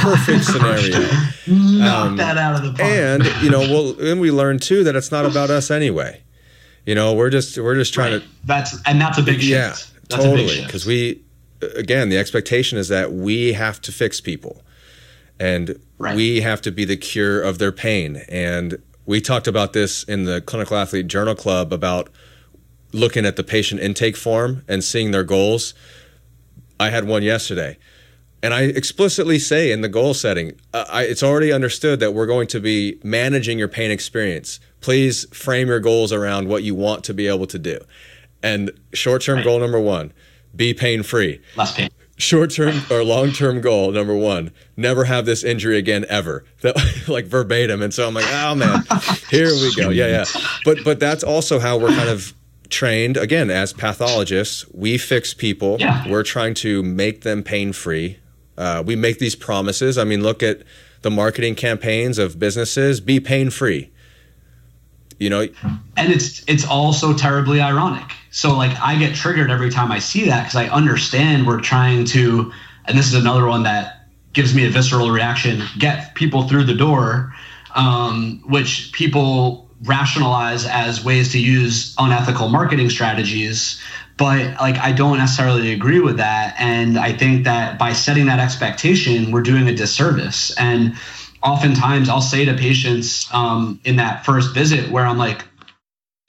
perfect 0.01 0.43
scenario. 0.45 0.99
Knock 1.47 2.05
um, 2.05 2.17
that 2.17 2.37
out 2.37 2.55
of 2.55 2.63
the 2.63 2.73
park. 2.77 2.91
And 2.91 3.25
you 3.43 3.49
know, 3.49 3.59
well, 3.59 3.99
and 3.99 4.21
we 4.21 4.31
learned 4.31 4.61
too 4.61 4.83
that 4.83 4.95
it's 4.95 5.11
not 5.11 5.25
about 5.25 5.49
us 5.49 5.71
anyway. 5.71 6.21
You 6.85 6.95
know, 6.95 7.13
we're 7.13 7.29
just 7.29 7.57
we're 7.57 7.75
just 7.75 7.93
trying 7.93 8.13
right. 8.13 8.21
to. 8.21 8.27
That's 8.45 8.77
and 8.85 8.99
that's 8.99 9.17
a 9.17 9.23
big 9.23 9.41
shift. 9.41 9.49
Yeah, 9.51 9.69
that's 10.09 10.23
totally. 10.23 10.63
Because 10.65 10.85
we, 10.85 11.23
again, 11.75 12.09
the 12.09 12.17
expectation 12.17 12.77
is 12.77 12.87
that 12.89 13.13
we 13.13 13.53
have 13.53 13.81
to 13.81 13.91
fix 13.91 14.19
people, 14.19 14.63
and 15.39 15.79
right. 15.97 16.15
we 16.15 16.41
have 16.41 16.61
to 16.61 16.71
be 16.71 16.85
the 16.85 16.97
cure 16.97 17.41
of 17.41 17.59
their 17.59 17.71
pain. 17.71 18.23
And 18.29 18.81
we 19.05 19.21
talked 19.21 19.47
about 19.47 19.73
this 19.73 20.03
in 20.03 20.23
the 20.25 20.41
Clinical 20.41 20.77
Athlete 20.77 21.07
Journal 21.07 21.35
Club 21.35 21.71
about 21.71 22.09
looking 22.93 23.25
at 23.25 23.35
the 23.35 23.43
patient 23.43 23.81
intake 23.81 24.17
form 24.17 24.63
and 24.67 24.83
seeing 24.83 25.11
their 25.11 25.23
goals. 25.23 25.73
I 26.79 26.89
had 26.89 27.07
one 27.07 27.21
yesterday. 27.21 27.77
And 28.43 28.53
I 28.53 28.63
explicitly 28.63 29.37
say 29.37 29.71
in 29.71 29.81
the 29.81 29.89
goal 29.89 30.13
setting, 30.13 30.59
uh, 30.73 30.85
I, 30.89 31.03
it's 31.03 31.21
already 31.21 31.51
understood 31.51 31.99
that 31.99 32.13
we're 32.13 32.25
going 32.25 32.47
to 32.47 32.59
be 32.59 32.99
managing 33.03 33.59
your 33.59 33.67
pain 33.67 33.91
experience. 33.91 34.59
Please 34.79 35.25
frame 35.35 35.67
your 35.67 35.79
goals 35.79 36.11
around 36.11 36.47
what 36.47 36.63
you 36.63 36.73
want 36.73 37.03
to 37.05 37.13
be 37.13 37.27
able 37.27 37.45
to 37.47 37.59
do. 37.59 37.79
And 38.41 38.71
short 38.93 39.21
term 39.21 39.37
right. 39.37 39.45
goal 39.45 39.59
number 39.59 39.79
one, 39.79 40.11
be 40.55 40.73
pain 40.73 41.03
free. 41.03 41.39
Less 41.55 41.75
pain. 41.75 41.89
Short 42.17 42.49
term 42.51 42.81
or 42.91 43.03
long 43.03 43.31
term 43.31 43.61
goal 43.61 43.91
number 43.91 44.15
one, 44.15 44.51
never 44.75 45.03
have 45.03 45.25
this 45.25 45.43
injury 45.43 45.77
again 45.77 46.05
ever. 46.09 46.43
That 46.61 47.07
like 47.07 47.25
verbatim. 47.25 47.81
And 47.81 47.93
so 47.93 48.07
I'm 48.07 48.13
like, 48.13 48.25
oh 48.27 48.55
man, 48.55 48.83
here 49.29 49.47
we 49.47 49.73
go. 49.75 49.89
Yeah, 49.89 50.07
yeah. 50.07 50.25
But 50.65 50.79
but 50.83 50.99
that's 50.99 51.23
also 51.23 51.59
how 51.59 51.77
we're 51.77 51.89
kind 51.89 52.09
of 52.09 52.33
trained 52.69 53.17
again 53.17 53.51
as 53.51 53.73
pathologists. 53.73 54.65
We 54.71 54.97
fix 54.97 55.33
people. 55.33 55.77
Yeah. 55.79 56.07
We're 56.09 56.23
trying 56.23 56.53
to 56.55 56.81
make 56.81 57.21
them 57.21 57.43
pain 57.43 57.73
free 57.73 58.17
uh, 58.61 58.83
we 58.85 58.95
make 58.95 59.17
these 59.17 59.35
promises. 59.35 59.97
I 59.97 60.03
mean, 60.03 60.21
look 60.21 60.43
at 60.43 60.61
the 61.01 61.09
marketing 61.09 61.55
campaigns 61.55 62.19
of 62.19 62.37
businesses: 62.37 63.01
be 63.01 63.19
pain 63.19 63.49
free. 63.49 63.89
You 65.17 65.29
know, 65.31 65.47
and 65.97 66.11
it's 66.11 66.43
it's 66.47 66.65
also 66.65 67.13
terribly 67.13 67.59
ironic. 67.59 68.07
So 68.29 68.55
like 68.55 68.79
I 68.79 68.97
get 68.97 69.15
triggered 69.15 69.49
every 69.49 69.71
time 69.71 69.91
I 69.91 69.97
see 69.97 70.25
that 70.25 70.43
because 70.43 70.55
I 70.55 70.67
understand 70.67 71.47
we're 71.47 71.59
trying 71.59 72.05
to, 72.05 72.51
and 72.85 72.97
this 72.97 73.07
is 73.07 73.15
another 73.15 73.47
one 73.47 73.63
that 73.63 74.07
gives 74.33 74.53
me 74.53 74.67
a 74.67 74.69
visceral 74.69 75.09
reaction: 75.09 75.63
get 75.79 76.13
people 76.13 76.47
through 76.47 76.65
the 76.65 76.75
door, 76.75 77.33
um, 77.73 78.43
which 78.45 78.91
people 78.93 79.69
rationalize 79.83 80.67
as 80.67 81.03
ways 81.03 81.31
to 81.31 81.39
use 81.39 81.95
unethical 81.97 82.49
marketing 82.49 82.91
strategies 82.91 83.81
but 84.21 84.61
like 84.61 84.77
I 84.77 84.91
don't 84.91 85.17
necessarily 85.17 85.73
agree 85.73 85.99
with 85.99 86.17
that. 86.17 86.53
And 86.59 86.99
I 86.99 87.11
think 87.11 87.43
that 87.45 87.79
by 87.79 87.91
setting 87.91 88.27
that 88.27 88.37
expectation 88.37 89.31
we're 89.31 89.41
doing 89.41 89.67
a 89.67 89.73
disservice. 89.73 90.55
And 90.57 90.93
oftentimes 91.41 92.07
I'll 92.07 92.21
say 92.21 92.45
to 92.45 92.53
patients 92.53 93.27
um, 93.33 93.81
in 93.83 93.95
that 93.95 94.23
first 94.23 94.53
visit 94.53 94.91
where 94.91 95.07
I'm 95.07 95.17
like 95.17 95.43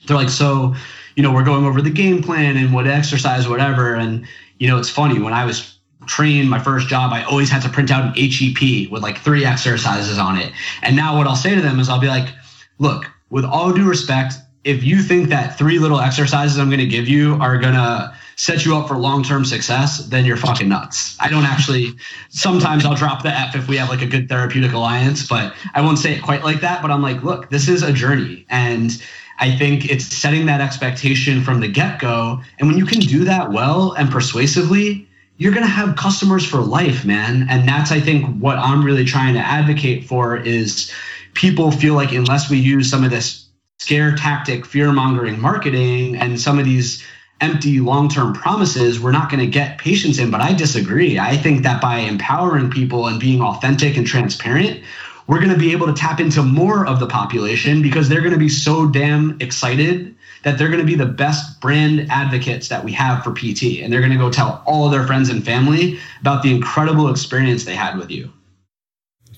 they're 0.06 0.16
like 0.16 0.30
so 0.30 0.74
you 1.16 1.22
know 1.22 1.34
we're 1.34 1.44
going 1.44 1.66
over 1.66 1.82
the 1.82 1.90
game 1.90 2.22
plan 2.22 2.56
and 2.56 2.72
what 2.72 2.86
exercise 2.86 3.46
whatever. 3.46 3.94
And 3.94 4.26
you 4.58 4.68
know 4.68 4.78
it's 4.78 4.88
funny 4.88 5.18
when 5.18 5.34
I 5.34 5.44
was 5.44 5.78
trained 6.06 6.48
my 6.48 6.58
first 6.58 6.88
job 6.88 7.12
I 7.12 7.22
always 7.24 7.50
had 7.50 7.60
to 7.60 7.68
print 7.68 7.90
out 7.90 8.04
an 8.04 8.14
HEP 8.14 8.90
with 8.90 9.02
like 9.02 9.18
three 9.18 9.44
exercises 9.44 10.16
on 10.16 10.38
it. 10.38 10.50
And 10.80 10.96
now 10.96 11.18
what 11.18 11.26
I'll 11.26 11.36
say 11.36 11.54
to 11.54 11.60
them 11.60 11.78
is 11.78 11.90
I'll 11.90 12.00
be 12.00 12.08
like 12.08 12.30
look 12.78 13.04
with 13.28 13.44
all 13.44 13.70
due 13.70 13.86
respect 13.86 14.36
if 14.64 14.84
you 14.84 15.02
think 15.02 15.28
that 15.28 15.58
three 15.58 15.78
little 15.78 16.00
exercises 16.00 16.58
I'm 16.58 16.68
going 16.68 16.78
to 16.78 16.86
give 16.86 17.08
you 17.08 17.34
are 17.40 17.58
going 17.58 17.74
to 17.74 18.14
set 18.36 18.64
you 18.64 18.76
up 18.76 18.88
for 18.88 18.96
long-term 18.96 19.44
success, 19.44 20.06
then 20.06 20.24
you're 20.24 20.36
fucking 20.36 20.68
nuts. 20.68 21.16
I 21.20 21.28
don't 21.28 21.44
actually. 21.44 21.94
Sometimes 22.30 22.84
I'll 22.84 22.94
drop 22.94 23.22
the 23.22 23.30
F 23.30 23.54
if 23.54 23.68
we 23.68 23.76
have 23.76 23.88
like 23.88 24.02
a 24.02 24.06
good 24.06 24.28
therapeutic 24.28 24.72
alliance, 24.72 25.26
but 25.26 25.54
I 25.74 25.80
won't 25.80 25.98
say 25.98 26.14
it 26.14 26.22
quite 26.22 26.44
like 26.44 26.60
that. 26.60 26.80
But 26.80 26.90
I'm 26.90 27.02
like, 27.02 27.22
look, 27.22 27.50
this 27.50 27.68
is 27.68 27.82
a 27.82 27.92
journey, 27.92 28.46
and 28.48 29.02
I 29.38 29.56
think 29.56 29.90
it's 29.90 30.04
setting 30.04 30.46
that 30.46 30.60
expectation 30.60 31.42
from 31.42 31.60
the 31.60 31.68
get-go. 31.68 32.40
And 32.58 32.68
when 32.68 32.78
you 32.78 32.86
can 32.86 33.00
do 33.00 33.24
that 33.24 33.50
well 33.50 33.92
and 33.92 34.10
persuasively, 34.10 35.08
you're 35.38 35.52
going 35.52 35.66
to 35.66 35.72
have 35.72 35.96
customers 35.96 36.46
for 36.46 36.58
life, 36.58 37.04
man. 37.04 37.46
And 37.50 37.68
that's 37.68 37.90
I 37.90 38.00
think 38.00 38.40
what 38.40 38.58
I'm 38.58 38.84
really 38.84 39.04
trying 39.04 39.34
to 39.34 39.40
advocate 39.40 40.04
for 40.04 40.36
is 40.36 40.92
people 41.34 41.72
feel 41.72 41.94
like 41.94 42.12
unless 42.12 42.48
we 42.48 42.58
use 42.58 42.88
some 42.88 43.02
of 43.02 43.10
this 43.10 43.41
scare 43.82 44.14
tactic, 44.14 44.64
fear 44.64 44.92
mongering 44.92 45.40
marketing, 45.40 46.14
and 46.16 46.40
some 46.40 46.60
of 46.60 46.64
these 46.64 47.04
empty 47.40 47.80
long 47.80 48.08
term 48.08 48.32
promises, 48.32 49.00
we're 49.00 49.10
not 49.10 49.28
going 49.28 49.40
to 49.40 49.46
get 49.48 49.76
patients 49.78 50.20
in. 50.20 50.30
But 50.30 50.40
I 50.40 50.52
disagree. 50.52 51.18
I 51.18 51.36
think 51.36 51.64
that 51.64 51.82
by 51.82 51.96
empowering 51.98 52.70
people 52.70 53.08
and 53.08 53.18
being 53.18 53.40
authentic 53.42 53.96
and 53.96 54.06
transparent, 54.06 54.84
we're 55.26 55.40
going 55.40 55.50
to 55.50 55.58
be 55.58 55.72
able 55.72 55.88
to 55.88 55.92
tap 55.92 56.20
into 56.20 56.42
more 56.44 56.86
of 56.86 57.00
the 57.00 57.08
population 57.08 57.82
because 57.82 58.08
they're 58.08 58.20
going 58.20 58.32
to 58.32 58.38
be 58.38 58.48
so 58.48 58.88
damn 58.88 59.36
excited 59.40 60.14
that 60.44 60.58
they're 60.58 60.68
going 60.68 60.80
to 60.80 60.86
be 60.86 60.94
the 60.94 61.06
best 61.06 61.60
brand 61.60 62.06
advocates 62.08 62.68
that 62.68 62.84
we 62.84 62.92
have 62.92 63.24
for 63.24 63.32
PT. 63.32 63.82
And 63.82 63.92
they're 63.92 64.00
going 64.00 64.12
to 64.12 64.18
go 64.18 64.30
tell 64.30 64.62
all 64.64 64.88
their 64.88 65.06
friends 65.08 65.28
and 65.28 65.44
family 65.44 65.98
about 66.20 66.44
the 66.44 66.54
incredible 66.54 67.08
experience 67.08 67.64
they 67.64 67.74
had 67.74 67.98
with 67.98 68.12
you. 68.12 68.32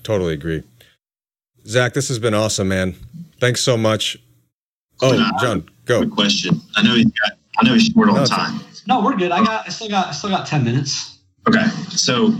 Totally 0.03 0.33
agree. 0.33 0.61
Zach, 1.65 1.93
this 1.93 2.09
has 2.09 2.19
been 2.19 2.35
awesome, 2.35 2.67
man. 2.67 2.95
Thanks 3.39 3.61
so 3.61 3.75
much. 3.75 4.17
Oh, 5.01 5.31
John, 5.41 5.69
go. 5.85 6.07
Question. 6.07 6.61
I 6.75 6.83
know 6.83 6.95
he's 6.95 7.05
got. 7.05 7.37
I 7.57 7.65
know 7.65 7.73
he's 7.73 7.87
short 7.87 8.09
on 8.09 8.15
no, 8.15 8.25
time. 8.25 8.59
No, 8.87 9.03
we're 9.03 9.15
good. 9.15 9.31
I 9.31 9.43
got. 9.43 9.67
I 9.67 9.69
still 9.69 9.89
got. 9.89 10.07
I 10.07 10.11
still 10.11 10.29
got 10.29 10.47
ten 10.47 10.63
minutes. 10.63 11.19
Okay, 11.47 11.65
so 11.89 12.33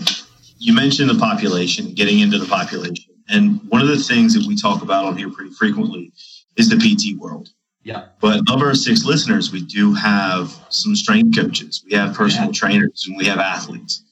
you 0.58 0.74
mentioned 0.74 1.10
the 1.10 1.20
population, 1.20 1.94
getting 1.94 2.20
into 2.20 2.40
the 2.40 2.46
population, 2.46 3.14
and 3.30 3.62
one 3.70 3.82
of 3.82 3.88
the 3.88 3.98
things 3.98 4.34
that 4.34 4.46
we 4.48 4.56
talk 4.56 4.82
about 4.82 5.06
on 5.06 5.18
here 5.18 5.30
pretty 5.30 5.52
frequently 5.52 6.12
is 6.58 6.70
the 6.70 6.78
PT 6.78 7.20
world. 7.20 7.50
Yeah. 7.84 8.08
But 8.20 8.42
of 8.50 8.62
our 8.62 8.74
six 8.74 9.06
listeners, 9.06 9.52
we 9.52 9.62
do 9.62 9.94
have 9.94 10.52
some 10.70 10.96
strength 10.96 11.38
coaches, 11.38 11.84
we 11.86 11.96
have 11.96 12.16
personal 12.16 12.48
yeah. 12.48 12.54
trainers, 12.54 13.06
and 13.08 13.16
we 13.16 13.26
have 13.26 13.38
athletes. 13.38 14.04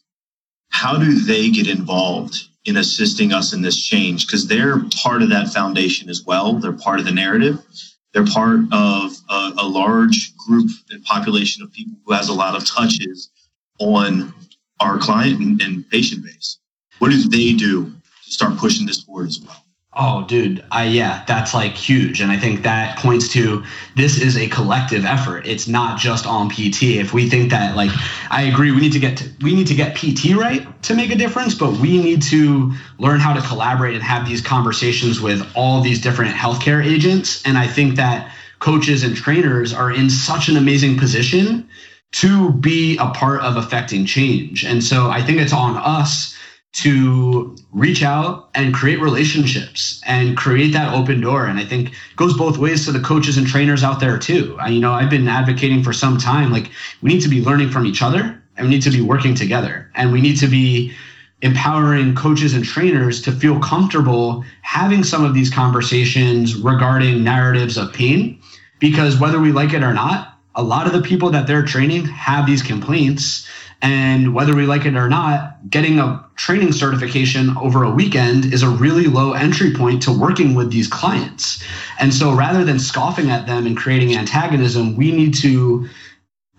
How 0.70 0.98
do 0.98 1.20
they 1.20 1.50
get 1.50 1.68
involved 1.68 2.50
in 2.66 2.78
assisting 2.78 3.34
us 3.34 3.52
in 3.52 3.64
this 3.64 3.84
change? 3.84 4.28
Because 4.28 4.48
they're 4.48 4.80
part 4.96 5.24
of 5.24 5.30
that 5.30 5.50
foundation 5.50 6.08
as 6.08 6.24
well. 6.24 6.54
They're 6.54 6.72
part 6.72 7.00
of 7.00 7.06
the 7.06 7.12
narrative. 7.12 7.60
They're 8.14 8.26
part 8.26 8.60
of 8.72 9.12
a, 9.30 9.54
a 9.58 9.68
large 9.68 10.36
group 10.38 10.70
and 10.92 11.04
population 11.04 11.64
of 11.64 11.72
people 11.72 11.96
who 12.06 12.14
has 12.14 12.30
a 12.30 12.34
lot 12.34 12.56
of 12.56 12.66
touches 12.68 13.32
on 13.80 14.34
our 14.80 14.98
client 15.00 15.40
and, 15.40 15.62
and 15.62 15.90
patient 15.90 16.24
base. 16.24 16.60
What 17.00 17.10
do 17.10 17.18
they 17.30 17.54
do 17.54 17.86
to 17.86 18.32
start 18.32 18.58
pushing 18.58 18.86
this 18.86 19.02
forward 19.02 19.28
as 19.30 19.40
well? 19.40 19.63
Oh, 19.96 20.26
dude, 20.26 20.66
I 20.72 20.86
yeah, 20.86 21.24
that's 21.28 21.54
like 21.54 21.74
huge, 21.74 22.20
and 22.20 22.32
I 22.32 22.38
think 22.38 22.64
that 22.64 22.98
points 22.98 23.28
to 23.34 23.64
this 23.96 24.20
is 24.20 24.36
a 24.36 24.48
collective 24.48 25.06
effort. 25.06 25.46
It's 25.46 25.68
not 25.68 26.00
just 26.00 26.26
on 26.26 26.50
PT. 26.50 26.98
If 26.98 27.14
we 27.14 27.30
think 27.30 27.52
that, 27.52 27.76
like, 27.76 27.92
I 28.32 28.44
agree, 28.44 28.72
we 28.72 28.82
need 28.82 28.94
to 28.94 29.00
get 29.00 29.18
to, 29.18 29.30
we 29.42 29.54
need 29.54 29.68
to 29.68 29.76
get 29.76 29.96
PT 29.96 30.36
right 30.36 30.66
to 30.84 30.96
make 30.96 31.12
a 31.12 31.16
difference, 31.16 31.54
but 31.54 31.74
we 31.78 32.02
need 32.02 32.24
to 32.24 32.74
learn 32.98 33.20
how 33.20 33.34
to 33.34 33.42
collaborate 33.42 33.94
and 33.94 34.04
have 34.04 34.28
these 34.28 34.42
conversations 34.42 35.22
with 35.22 35.48
all 35.56 35.82
these 35.82 36.02
different 36.02 36.34
healthcare 36.34 36.84
agents. 36.84 37.46
And 37.46 37.56
I 37.56 37.68
think 37.68 37.96
that 37.98 38.32
coaches 38.58 39.04
and 39.04 39.16
trainers 39.16 39.76
are 39.76 39.92
in 39.92 40.10
such 40.10 40.50
an 40.50 40.58
amazing 40.58 40.98
position 40.98 41.70
to 42.14 42.52
be 42.54 42.98
a 42.98 43.10
part 43.12 43.42
of 43.42 43.58
affecting 43.58 44.06
change. 44.06 44.66
And 44.66 44.84
so 44.84 45.12
I 45.12 45.22
think 45.22 45.40
it's 45.40 45.54
on 45.54 45.78
us 45.78 46.36
to 46.74 47.56
reach 47.72 48.02
out 48.04 48.50
and 48.56 48.74
create 48.74 49.00
relationships 49.00 50.02
and 50.06 50.36
create 50.36 50.74
that 50.74 50.94
open 50.94 51.22
door. 51.22 51.46
And 51.46 51.60
i 51.60 51.66
think 51.66 51.94
goes 52.16 52.36
both 52.36 52.58
ways 52.58 52.86
to 52.86 52.92
the 52.92 53.00
coaches 53.00 53.38
and 53.38 53.48
trainers 53.48 53.84
out 53.84 54.00
there 54.00 54.18
too. 54.18 54.58
I, 54.60 54.70
you 54.70 54.80
know 54.80 54.92
i've 54.92 55.10
been 55.10 55.28
advocating 55.28 55.84
for 55.84 55.94
some 55.94 56.18
time 56.18 56.52
like 56.52 56.70
we 57.02 57.14
need 57.14 57.22
to 57.22 57.30
be 57.30 57.42
learning 57.42 57.70
from 57.70 57.86
each 57.86 58.02
other 58.02 58.42
and 58.58 58.68
we 58.68 58.74
need 58.74 58.84
to 58.84 58.92
be 58.92 59.02
working 59.02 59.36
together. 59.36 59.90
And 59.96 60.12
we 60.12 60.22
need 60.22 60.38
to 60.38 60.48
be 60.48 60.94
empowering 61.42 62.16
coaches 62.16 62.54
and 62.54 62.64
trainers 62.64 63.22
to 63.22 63.32
feel 63.32 63.60
comfortable 63.60 64.46
having 64.62 65.04
some 65.04 65.26
of 65.26 65.34
these 65.34 65.50
conversations 65.50 66.56
regarding 66.56 67.24
narratives 67.24 67.78
of 67.78 67.94
pain. 67.94 68.40
Because 68.80 69.20
whether 69.20 69.40
we 69.40 69.52
like 69.52 69.74
it 69.74 69.84
or 69.84 69.94
not 69.94 70.34
a 70.56 70.64
lot 70.64 70.86
of 70.86 70.94
the 70.94 71.02
people 71.02 71.32
that 71.32 71.48
they're 71.48 71.66
training 71.66 72.06
have 72.06 72.46
these 72.46 72.62
complaints 72.62 73.48
and 73.84 74.34
whether 74.34 74.56
we 74.56 74.66
like 74.66 74.86
it 74.86 74.96
or 74.96 75.10
not, 75.10 75.70
getting 75.70 76.00
a 76.00 76.26
training 76.38 76.72
certification 76.72 77.56
over 77.58 77.84
a 77.84 77.92
weekend 77.92 78.46
is 78.54 78.64
a 78.64 78.70
really 78.70 79.08
low 79.08 79.34
entry 79.34 79.74
point 79.74 80.02
to 80.04 80.18
working 80.18 80.56
with 80.56 80.72
these 80.72 80.88
clients. 80.88 81.62
And 82.00 82.14
so 82.14 82.34
rather 82.34 82.64
than 82.64 82.80
scoffing 82.80 83.30
at 83.30 83.46
them 83.46 83.68
and 83.68 83.76
creating 83.76 84.16
antagonism, 84.16 84.96
we 84.96 85.12
need 85.12 85.34
to 85.36 85.88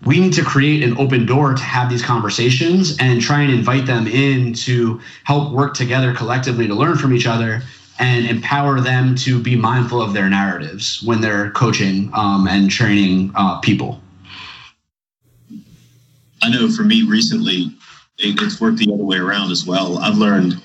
we 0.04 0.20
need 0.20 0.34
to 0.34 0.44
create 0.44 0.82
an 0.82 0.98
open 0.98 1.24
door 1.24 1.54
to 1.54 1.62
have 1.62 1.88
these 1.88 2.02
conversations 2.02 2.98
and 2.98 3.22
try 3.22 3.40
and 3.40 3.54
invite 3.54 3.86
them 3.86 4.06
in 4.06 4.52
to 4.52 5.00
help 5.22 5.50
work 5.50 5.72
together 5.72 6.12
collectively 6.12 6.66
to 6.66 6.74
learn 6.74 6.98
from 6.98 7.14
each 7.14 7.26
other 7.26 7.62
and 7.98 8.26
empower 8.26 8.80
them 8.80 9.14
to 9.14 9.40
be 9.40 9.56
mindful 9.56 10.02
of 10.02 10.12
their 10.12 10.28
narratives 10.28 11.02
when 11.02 11.22
they're 11.22 11.50
coaching 11.52 12.10
um, 12.12 12.46
and 12.46 12.70
training 12.70 13.32
uh, 13.34 13.58
people. 13.60 13.98
I 16.44 16.50
know 16.50 16.70
for 16.70 16.82
me 16.82 17.04
recently, 17.04 17.74
it, 18.18 18.40
it's 18.42 18.60
worked 18.60 18.76
the 18.76 18.92
other 18.92 19.02
way 19.02 19.16
around 19.16 19.50
as 19.50 19.64
well. 19.64 19.96
I've 19.98 20.18
learned 20.18 20.60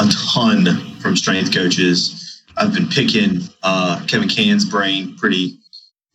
a 0.00 0.08
ton 0.34 0.96
from 0.98 1.16
strength 1.16 1.54
coaches. 1.54 2.42
I've 2.56 2.74
been 2.74 2.88
picking 2.88 3.42
uh, 3.62 4.04
Kevin 4.08 4.28
Can's 4.28 4.64
brain 4.64 5.16
pretty 5.16 5.58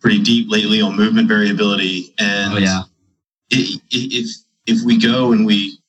pretty 0.02 0.22
deep 0.22 0.52
lately 0.52 0.82
on 0.82 0.98
movement 0.98 1.30
variability, 1.30 2.14
and 2.20 2.56
oh, 2.56 2.58
yeah. 2.58 2.84
It, 3.50 3.82
it, 3.92 4.14
if 4.14 4.36
if 4.66 4.86
we 4.86 5.00
go 5.00 5.32
and 5.32 5.46
we 5.46 5.80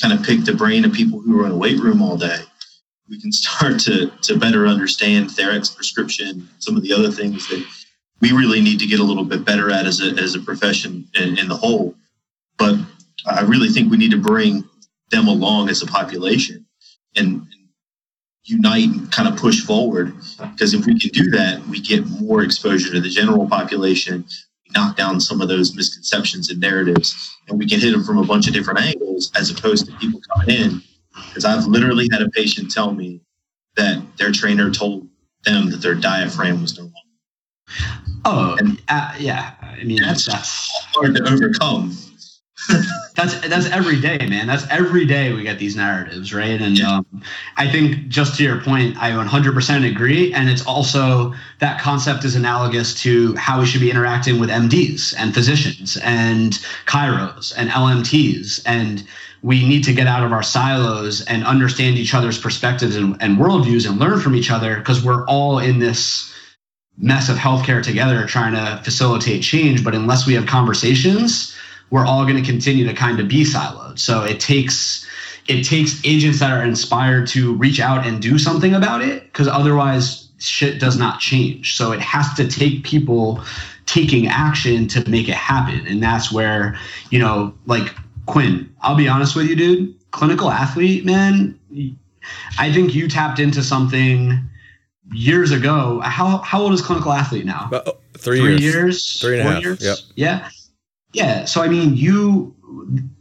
kind 0.00 0.14
of 0.14 0.24
pick 0.24 0.44
the 0.44 0.54
brain 0.54 0.84
of 0.84 0.92
people 0.92 1.20
who 1.20 1.42
are 1.42 1.46
in 1.46 1.52
a 1.52 1.56
weight 1.56 1.80
room 1.80 2.00
all 2.00 2.16
day, 2.16 2.42
we 3.10 3.20
can 3.20 3.32
start 3.42 3.80
to 3.80 4.12
to 4.22 4.38
better 4.38 4.68
understand 4.68 5.30
Therex 5.30 5.74
prescription, 5.74 6.48
some 6.60 6.76
of 6.76 6.84
the 6.84 6.92
other 6.92 7.10
things 7.10 7.48
that 7.48 7.66
we 8.20 8.30
really 8.30 8.60
need 8.60 8.78
to 8.78 8.86
get 8.86 9.00
a 9.00 9.04
little 9.04 9.24
bit 9.24 9.44
better 9.44 9.68
at 9.68 9.84
as 9.84 10.00
a, 10.00 10.10
as 10.22 10.36
a 10.36 10.40
profession 10.40 11.08
in, 11.14 11.36
in 11.38 11.48
the 11.48 11.56
whole. 11.56 11.96
But 12.58 12.76
I 13.26 13.42
really 13.42 13.68
think 13.68 13.90
we 13.90 13.96
need 13.96 14.10
to 14.10 14.18
bring 14.18 14.64
them 15.10 15.28
along 15.28 15.70
as 15.70 15.82
a 15.82 15.86
population 15.86 16.66
and, 17.16 17.46
unite 18.48 18.88
and 18.88 19.12
kind 19.12 19.28
of 19.28 19.36
push 19.36 19.60
forward. 19.60 20.14
Because 20.52 20.74
if 20.74 20.86
we 20.86 20.98
can 20.98 21.10
do 21.10 21.30
that, 21.30 21.64
we 21.68 21.80
get 21.80 22.06
more 22.06 22.42
exposure 22.42 22.90
to 22.92 23.00
the 23.00 23.08
general 23.08 23.46
population, 23.46 24.24
we 24.64 24.72
knock 24.74 24.96
down 24.96 25.20
some 25.20 25.40
of 25.40 25.48
those 25.48 25.74
misconceptions 25.74 26.50
and 26.50 26.60
narratives, 26.60 27.36
and 27.48 27.58
we 27.58 27.68
can 27.68 27.78
hit 27.78 27.92
them 27.92 28.02
from 28.04 28.18
a 28.18 28.24
bunch 28.24 28.48
of 28.48 28.54
different 28.54 28.80
angles 28.80 29.30
as 29.36 29.50
opposed 29.50 29.86
to 29.86 29.92
people 29.98 30.20
coming 30.34 30.56
in. 30.56 30.82
Because 31.28 31.44
I've 31.44 31.66
literally 31.66 32.08
had 32.10 32.22
a 32.22 32.30
patient 32.30 32.70
tell 32.70 32.92
me 32.92 33.20
that 33.76 34.02
their 34.16 34.32
trainer 34.32 34.70
told 34.70 35.06
them 35.44 35.70
that 35.70 35.82
their 35.82 35.94
diaphragm 35.94 36.62
was 36.62 36.76
no 36.76 36.84
longer. 36.84 36.94
Oh, 38.24 38.56
and, 38.58 38.80
uh, 38.88 39.14
yeah. 39.18 39.54
I 39.60 39.84
mean, 39.84 40.00
that's, 40.00 40.26
that's 40.26 40.70
hard 40.94 41.14
to 41.16 41.28
overcome. 41.28 41.96
that's 43.14 43.38
that's 43.48 43.66
every 43.66 44.00
day, 44.00 44.18
man. 44.28 44.46
That's 44.46 44.66
every 44.68 45.06
day 45.06 45.32
we 45.32 45.42
get 45.42 45.58
these 45.58 45.76
narratives, 45.76 46.34
right? 46.34 46.60
And 46.60 46.78
yeah. 46.78 46.98
um, 46.98 47.22
I 47.56 47.70
think 47.70 48.08
just 48.08 48.36
to 48.36 48.42
your 48.42 48.60
point, 48.60 48.96
I 48.98 49.10
100% 49.10 49.90
agree. 49.90 50.32
And 50.32 50.48
it's 50.48 50.66
also 50.66 51.34
that 51.60 51.80
concept 51.80 52.24
is 52.24 52.34
analogous 52.34 52.94
to 53.02 53.34
how 53.36 53.60
we 53.60 53.66
should 53.66 53.80
be 53.80 53.90
interacting 53.90 54.40
with 54.40 54.50
MDs 54.50 55.14
and 55.16 55.32
physicians 55.32 55.96
and 55.98 56.52
chiros 56.86 57.52
and 57.56 57.70
LMTs. 57.70 58.62
And 58.66 59.06
we 59.42 59.66
need 59.66 59.84
to 59.84 59.92
get 59.92 60.06
out 60.06 60.24
of 60.24 60.32
our 60.32 60.42
silos 60.42 61.24
and 61.26 61.44
understand 61.44 61.96
each 61.96 62.12
other's 62.12 62.38
perspectives 62.38 62.96
and, 62.96 63.16
and 63.20 63.38
worldviews 63.38 63.88
and 63.88 63.98
learn 63.98 64.20
from 64.20 64.34
each 64.34 64.50
other 64.50 64.76
because 64.76 65.04
we're 65.04 65.24
all 65.26 65.58
in 65.60 65.78
this 65.78 66.32
mess 67.00 67.28
of 67.28 67.36
healthcare 67.36 67.80
together 67.80 68.26
trying 68.26 68.52
to 68.52 68.82
facilitate 68.82 69.42
change. 69.42 69.84
But 69.84 69.94
unless 69.94 70.26
we 70.26 70.34
have 70.34 70.46
conversations, 70.46 71.54
we're 71.90 72.06
all 72.06 72.24
going 72.24 72.36
to 72.36 72.42
continue 72.42 72.86
to 72.86 72.94
kind 72.94 73.20
of 73.20 73.28
be 73.28 73.44
siloed. 73.44 73.98
So 73.98 74.24
it 74.24 74.40
takes 74.40 75.06
it 75.48 75.62
takes 75.62 76.00
agents 76.04 76.40
that 76.40 76.50
are 76.50 76.62
inspired 76.62 77.26
to 77.28 77.54
reach 77.54 77.80
out 77.80 78.06
and 78.06 78.20
do 78.20 78.38
something 78.38 78.74
about 78.74 79.00
it 79.00 79.24
because 79.24 79.48
otherwise 79.48 80.28
shit 80.38 80.78
does 80.78 80.98
not 80.98 81.20
change. 81.20 81.76
So 81.76 81.92
it 81.92 82.00
has 82.00 82.32
to 82.34 82.46
take 82.46 82.84
people 82.84 83.42
taking 83.86 84.28
action 84.28 84.86
to 84.88 85.08
make 85.08 85.28
it 85.28 85.34
happen. 85.34 85.86
And 85.86 86.02
that's 86.02 86.30
where, 86.30 86.78
you 87.10 87.18
know, 87.18 87.54
like 87.64 87.94
Quinn, 88.26 88.70
I'll 88.82 88.94
be 88.94 89.08
honest 89.08 89.34
with 89.34 89.46
you, 89.46 89.56
dude, 89.56 90.10
clinical 90.10 90.50
athlete, 90.50 91.06
man, 91.06 91.58
I 92.58 92.70
think 92.70 92.94
you 92.94 93.08
tapped 93.08 93.38
into 93.38 93.62
something 93.62 94.38
years 95.12 95.50
ago. 95.50 96.00
How 96.00 96.38
how 96.38 96.60
old 96.60 96.74
is 96.74 96.82
clinical 96.82 97.12
athlete 97.12 97.46
now? 97.46 97.66
About 97.68 97.88
oh, 97.88 97.96
three, 98.18 98.40
three 98.40 98.50
years. 98.50 98.60
years. 98.60 99.20
Three 99.20 99.40
and 99.40 99.48
a 99.48 99.52
half. 99.52 99.62
Years? 99.62 99.82
Yep. 99.82 99.98
Yeah. 100.14 100.50
Yeah. 101.12 101.44
So 101.44 101.62
I 101.62 101.68
mean, 101.68 101.96
you 101.96 102.54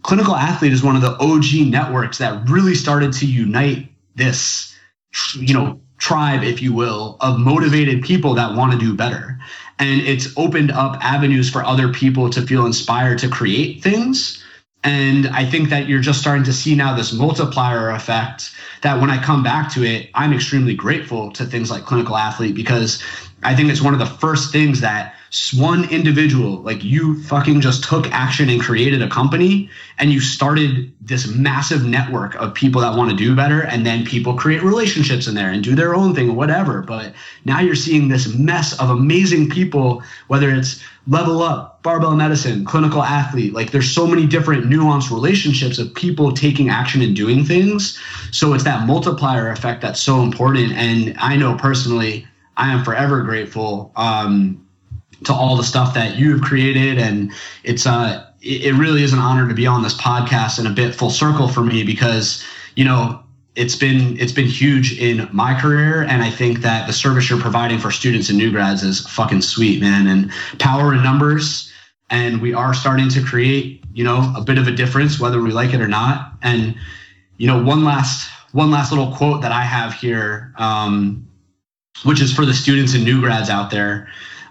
clinical 0.04 0.36
athlete 0.36 0.74
is 0.74 0.84
one 0.84 0.96
of 0.96 1.02
the 1.02 1.18
OG 1.20 1.70
networks 1.70 2.18
that 2.18 2.48
really 2.50 2.76
started 2.76 3.14
to 3.14 3.26
unite 3.26 3.90
this, 4.16 4.76
you 5.36 5.54
know, 5.54 5.80
tribe, 5.98 6.44
if 6.44 6.62
you 6.62 6.74
will, 6.74 7.18
of 7.22 7.40
motivated 7.40 8.04
people 8.04 8.34
that 8.36 8.56
want 8.56 8.72
to 8.72 8.78
do 8.78 8.94
better. 8.96 9.40
And 9.80 10.02
it's 10.02 10.28
opened 10.38 10.72
up 10.72 11.04
avenues 11.04 11.50
for 11.50 11.64
other 11.64 11.92
people 11.92 12.30
to 12.32 12.42
feel 12.42 12.66
inspired 12.66 13.20
to 13.20 13.30
create 13.30 13.82
things. 13.82 14.44
And 14.84 15.28
I 15.28 15.44
think 15.46 15.70
that 15.70 15.88
you're 15.88 16.02
just 16.02 16.20
starting 16.20 16.44
to 16.46 16.54
see 16.54 16.76
now 16.76 16.96
this 16.96 17.12
multiplier 17.12 17.90
effect 17.90 18.52
that 18.84 19.02
when 19.02 19.10
I 19.10 19.22
come 19.22 19.44
back 19.44 19.72
to 19.74 19.84
it, 19.84 20.10
I'm 20.14 20.34
extremely 20.34 20.76
grateful 20.76 21.32
to 21.34 21.46
things 21.46 21.70
like 21.72 21.86
clinical 21.86 22.16
athlete 22.16 22.56
because 22.56 23.04
I 23.44 23.56
think 23.56 23.70
it's 23.70 23.82
one 23.82 23.94
of 23.94 24.00
the 24.00 24.06
first 24.06 24.52
things 24.52 24.82
that 24.82 25.16
one 25.54 25.90
individual, 25.90 26.62
like 26.62 26.84
you 26.84 27.22
fucking 27.24 27.62
just 27.62 27.84
took 27.84 28.10
action 28.12 28.50
and 28.50 28.62
created 28.62 29.02
a 29.02 29.10
company 29.10 29.70
and 29.98 30.12
you 30.12 30.20
started 30.20 30.94
this 31.02 31.28
massive 31.28 31.86
network 31.86 32.36
of 32.36 32.54
people 32.54 32.82
that 32.82 32.98
want 32.98 33.10
to 33.10 33.16
do 33.16 33.36
better. 33.36 33.62
And 33.62 33.86
then 33.86 34.06
people 34.06 34.36
create 34.36 34.64
relationships 34.64 35.28
in 35.28 35.36
there 35.36 35.52
and 35.52 35.64
do 35.64 35.76
their 35.76 35.96
own 35.96 36.16
thing, 36.16 36.36
whatever. 36.36 36.82
But 36.82 37.14
now 37.46 37.60
you're 37.60 37.76
seeing 37.76 38.08
this 38.08 38.34
mess 38.34 38.80
of 38.80 38.90
amazing 38.90 39.50
people, 39.50 40.02
whether 40.28 40.50
it's 40.50 40.84
level 41.08 41.42
up, 41.42 41.82
barbell 41.84 42.16
medicine, 42.16 42.66
clinical 42.66 43.04
athlete. 43.04 43.54
Like 43.54 43.72
there's 43.72 43.90
so 43.90 44.08
many 44.08 44.26
different 44.26 44.66
nuanced 44.66 45.12
relationships 45.12 45.78
of 45.78 45.94
people 45.94 46.32
taking 46.32 46.70
action 46.70 47.02
and 47.02 47.16
doing 47.16 47.44
things. 47.44 48.00
So 48.32 48.54
it's 48.54 48.64
that 48.66 48.86
multiplier 48.88 49.50
effect 49.50 49.82
that's 49.82 50.02
so 50.02 50.22
important. 50.22 50.74
And 50.74 51.18
I 51.20 51.36
know 51.36 51.56
personally, 51.56 52.28
I 52.58 52.74
am 52.74 52.84
forever 52.84 53.22
grateful 53.22 53.92
um, 53.96 54.67
to 55.26 55.34
all 55.34 55.56
the 55.56 55.64
stuff 55.64 55.94
that 55.94 56.18
you've 56.18 56.42
created, 56.42 56.98
and 57.00 57.32
it's 57.64 57.86
uh, 57.86 58.26
it 58.42 58.76
really 58.76 59.04
is 59.04 59.14
an 59.14 59.20
honor 59.20 59.48
to 59.48 59.54
be 59.54 59.68
on 59.68 59.84
this 59.84 59.96
podcast 59.96 60.60
and 60.60 60.68
a 60.68 60.72
bit 60.72 60.96
full 60.96 61.10
circle 61.10 61.48
for 61.48 61.62
me 61.62 61.84
because 61.84 62.44
you 62.76 62.86
know 62.86 63.22
it's 63.56 63.76
been 63.76 64.20
it's 64.20 64.32
been 64.32 64.46
huge 64.46 65.00
in 65.00 65.28
my 65.34 65.60
career. 65.60 66.04
And 66.04 66.22
i 66.22 66.30
think 66.30 66.60
that 66.60 66.86
the 66.86 66.94
service 66.94 67.30
you're 67.30 67.42
providing 67.42 67.80
for 67.80 67.90
students 67.92 68.30
and 68.30 68.38
new 68.38 68.52
grads 68.52 68.84
is 68.84 69.08
fucking 69.08 69.42
sweet 69.42 69.82
man 69.82 70.08
and 70.08 70.32
power 70.60 70.94
in 70.94 71.04
numbers. 71.04 71.72
And 72.10 72.42
we 72.42 72.54
are 72.54 72.74
starting 72.74 73.10
to 73.10 73.24
create 73.24 73.84
you 73.94 74.04
know 74.04 74.32
a 74.36 74.42
bit 74.42 74.58
of 74.58 74.68
a 74.68 74.72
difference 74.72 75.20
whether 75.20 75.42
we 75.42 75.52
like 75.52 75.74
it 75.74 75.82
or 75.82 75.88
not. 75.88 76.34
And 76.44 76.76
you 77.38 77.48
know 77.48 77.64
one 77.64 77.84
last 77.84 78.30
one 78.52 78.72
last 78.72 78.92
little 78.92 79.12
quote 79.14 79.42
that 79.42 79.52
i 79.52 79.62
have 79.62 79.94
here 79.94 80.54
um, 80.58 81.28
which 82.04 82.22
is 82.22 82.34
for 82.34 82.46
the 82.46 82.54
students 82.54 82.94
and 82.94 83.04
new 83.04 83.22
grads 83.22 83.50
out 83.50 83.72
there 83.72 84.10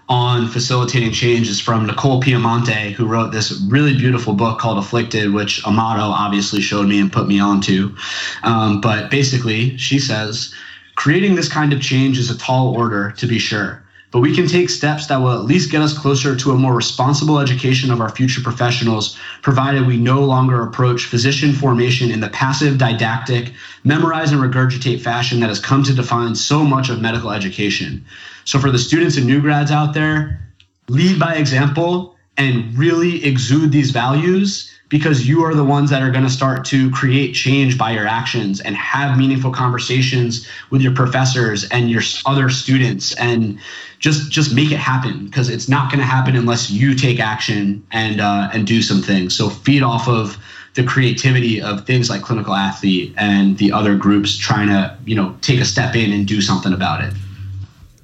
on 0.09 0.47
facilitating 0.47 1.11
change 1.11 1.49
is 1.49 1.59
from 1.59 1.85
Nicole 1.85 2.21
Piemonte, 2.21 2.93
who 2.93 3.05
wrote 3.05 3.31
this 3.31 3.61
really 3.67 3.95
beautiful 3.97 4.33
book 4.33 4.59
called 4.59 4.77
Afflicted, 4.77 5.33
which 5.33 5.65
Amato 5.65 6.03
obviously 6.03 6.61
showed 6.61 6.87
me 6.87 6.99
and 6.99 7.11
put 7.11 7.27
me 7.27 7.39
onto. 7.39 7.95
Um, 8.43 8.79
but 8.79 9.11
basically, 9.11 9.77
she 9.77 9.99
says, 9.99 10.53
creating 10.95 11.35
this 11.35 11.51
kind 11.51 11.73
of 11.73 11.81
change 11.81 12.17
is 12.17 12.29
a 12.29 12.37
tall 12.37 12.75
order, 12.75 13.11
to 13.17 13.27
be 13.27 13.39
sure 13.39 13.83
but 14.11 14.19
we 14.21 14.33
can 14.33 14.47
take 14.47 14.69
steps 14.69 15.07
that 15.07 15.17
will 15.17 15.33
at 15.33 15.43
least 15.45 15.71
get 15.71 15.81
us 15.81 15.97
closer 15.97 16.35
to 16.35 16.51
a 16.51 16.57
more 16.57 16.73
responsible 16.73 17.39
education 17.39 17.91
of 17.91 17.99
our 17.99 18.09
future 18.09 18.41
professionals, 18.41 19.17
provided 19.41 19.85
we 19.85 19.97
no 19.97 20.21
longer 20.21 20.63
approach 20.63 21.05
physician 21.05 21.53
formation 21.53 22.09
in 22.09 22.21
the 22.21 22.29
passive, 22.29 22.77
didactic, 22.77 23.51
memorize 23.83 24.31
and 24.31 24.41
regurgitate 24.41 25.01
fashion 25.01 25.39
that 25.41 25.49
has 25.49 25.59
come 25.59 25.83
to 25.83 25.93
define 25.93 26.35
so 26.35 26.63
much 26.63 26.89
of 26.89 27.01
medical 27.01 27.31
education. 27.31 28.05
So, 28.45 28.59
for 28.59 28.71
the 28.71 28.79
students 28.79 29.17
and 29.17 29.25
new 29.25 29.41
grads 29.41 29.71
out 29.71 29.93
there, 29.93 30.41
lead 30.87 31.19
by 31.19 31.35
example 31.35 32.15
and 32.37 32.77
really 32.77 33.25
exude 33.25 33.71
these 33.71 33.91
values 33.91 34.71
because 34.89 35.27
you 35.27 35.43
are 35.43 35.53
the 35.53 35.63
ones 35.63 35.89
that 35.89 36.01
are 36.01 36.11
going 36.11 36.23
to 36.23 36.29
start 36.29 36.63
to 36.65 36.89
create 36.91 37.33
change 37.33 37.77
by 37.77 37.91
your 37.91 38.07
actions 38.07 38.61
and 38.61 38.75
have 38.75 39.17
meaningful 39.17 39.51
conversations 39.51 40.47
with 40.69 40.81
your 40.81 40.93
professors 40.93 41.67
and 41.69 41.89
your 41.89 42.01
other 42.25 42.49
students 42.49 43.15
and 43.15 43.59
just 43.99 44.31
just 44.31 44.53
make 44.53 44.71
it 44.71 44.77
happen 44.77 45.25
because 45.25 45.49
it's 45.49 45.67
not 45.67 45.91
going 45.91 45.99
to 45.99 46.05
happen 46.05 46.35
unless 46.35 46.69
you 46.69 46.95
take 46.95 47.19
action 47.19 47.85
and 47.91 48.21
uh, 48.21 48.49
and 48.53 48.65
do 48.65 48.81
some 48.81 49.01
things. 49.01 49.35
So 49.35 49.49
feed 49.49 49.83
off 49.83 50.07
of 50.07 50.37
the 50.75 50.83
creativity 50.83 51.61
of 51.61 51.85
things 51.85 52.09
like 52.09 52.21
clinical 52.21 52.53
athlete 52.53 53.13
and 53.17 53.57
the 53.57 53.71
other 53.71 53.95
groups 53.95 54.37
trying 54.37 54.67
to 54.67 54.95
you 55.05 55.15
know 55.15 55.35
take 55.41 55.59
a 55.59 55.65
step 55.65 55.95
in 55.95 56.13
and 56.13 56.27
do 56.27 56.41
something 56.41 56.73
about 56.73 57.03
it. 57.03 57.13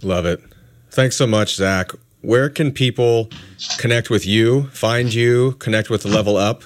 Love 0.01 0.25
it. 0.25 0.41
Thanks 0.89 1.15
so 1.15 1.25
much 1.25 1.55
zach 1.55 1.91
where 2.23 2.49
can 2.49 2.71
people 2.71 3.29
connect 3.77 4.09
with 4.09 4.25
you 4.25 4.67
find 4.69 5.13
you 5.13 5.53
connect 5.53 5.89
with 5.89 6.01
the 6.03 6.09
level 6.09 6.35
up 6.35 6.63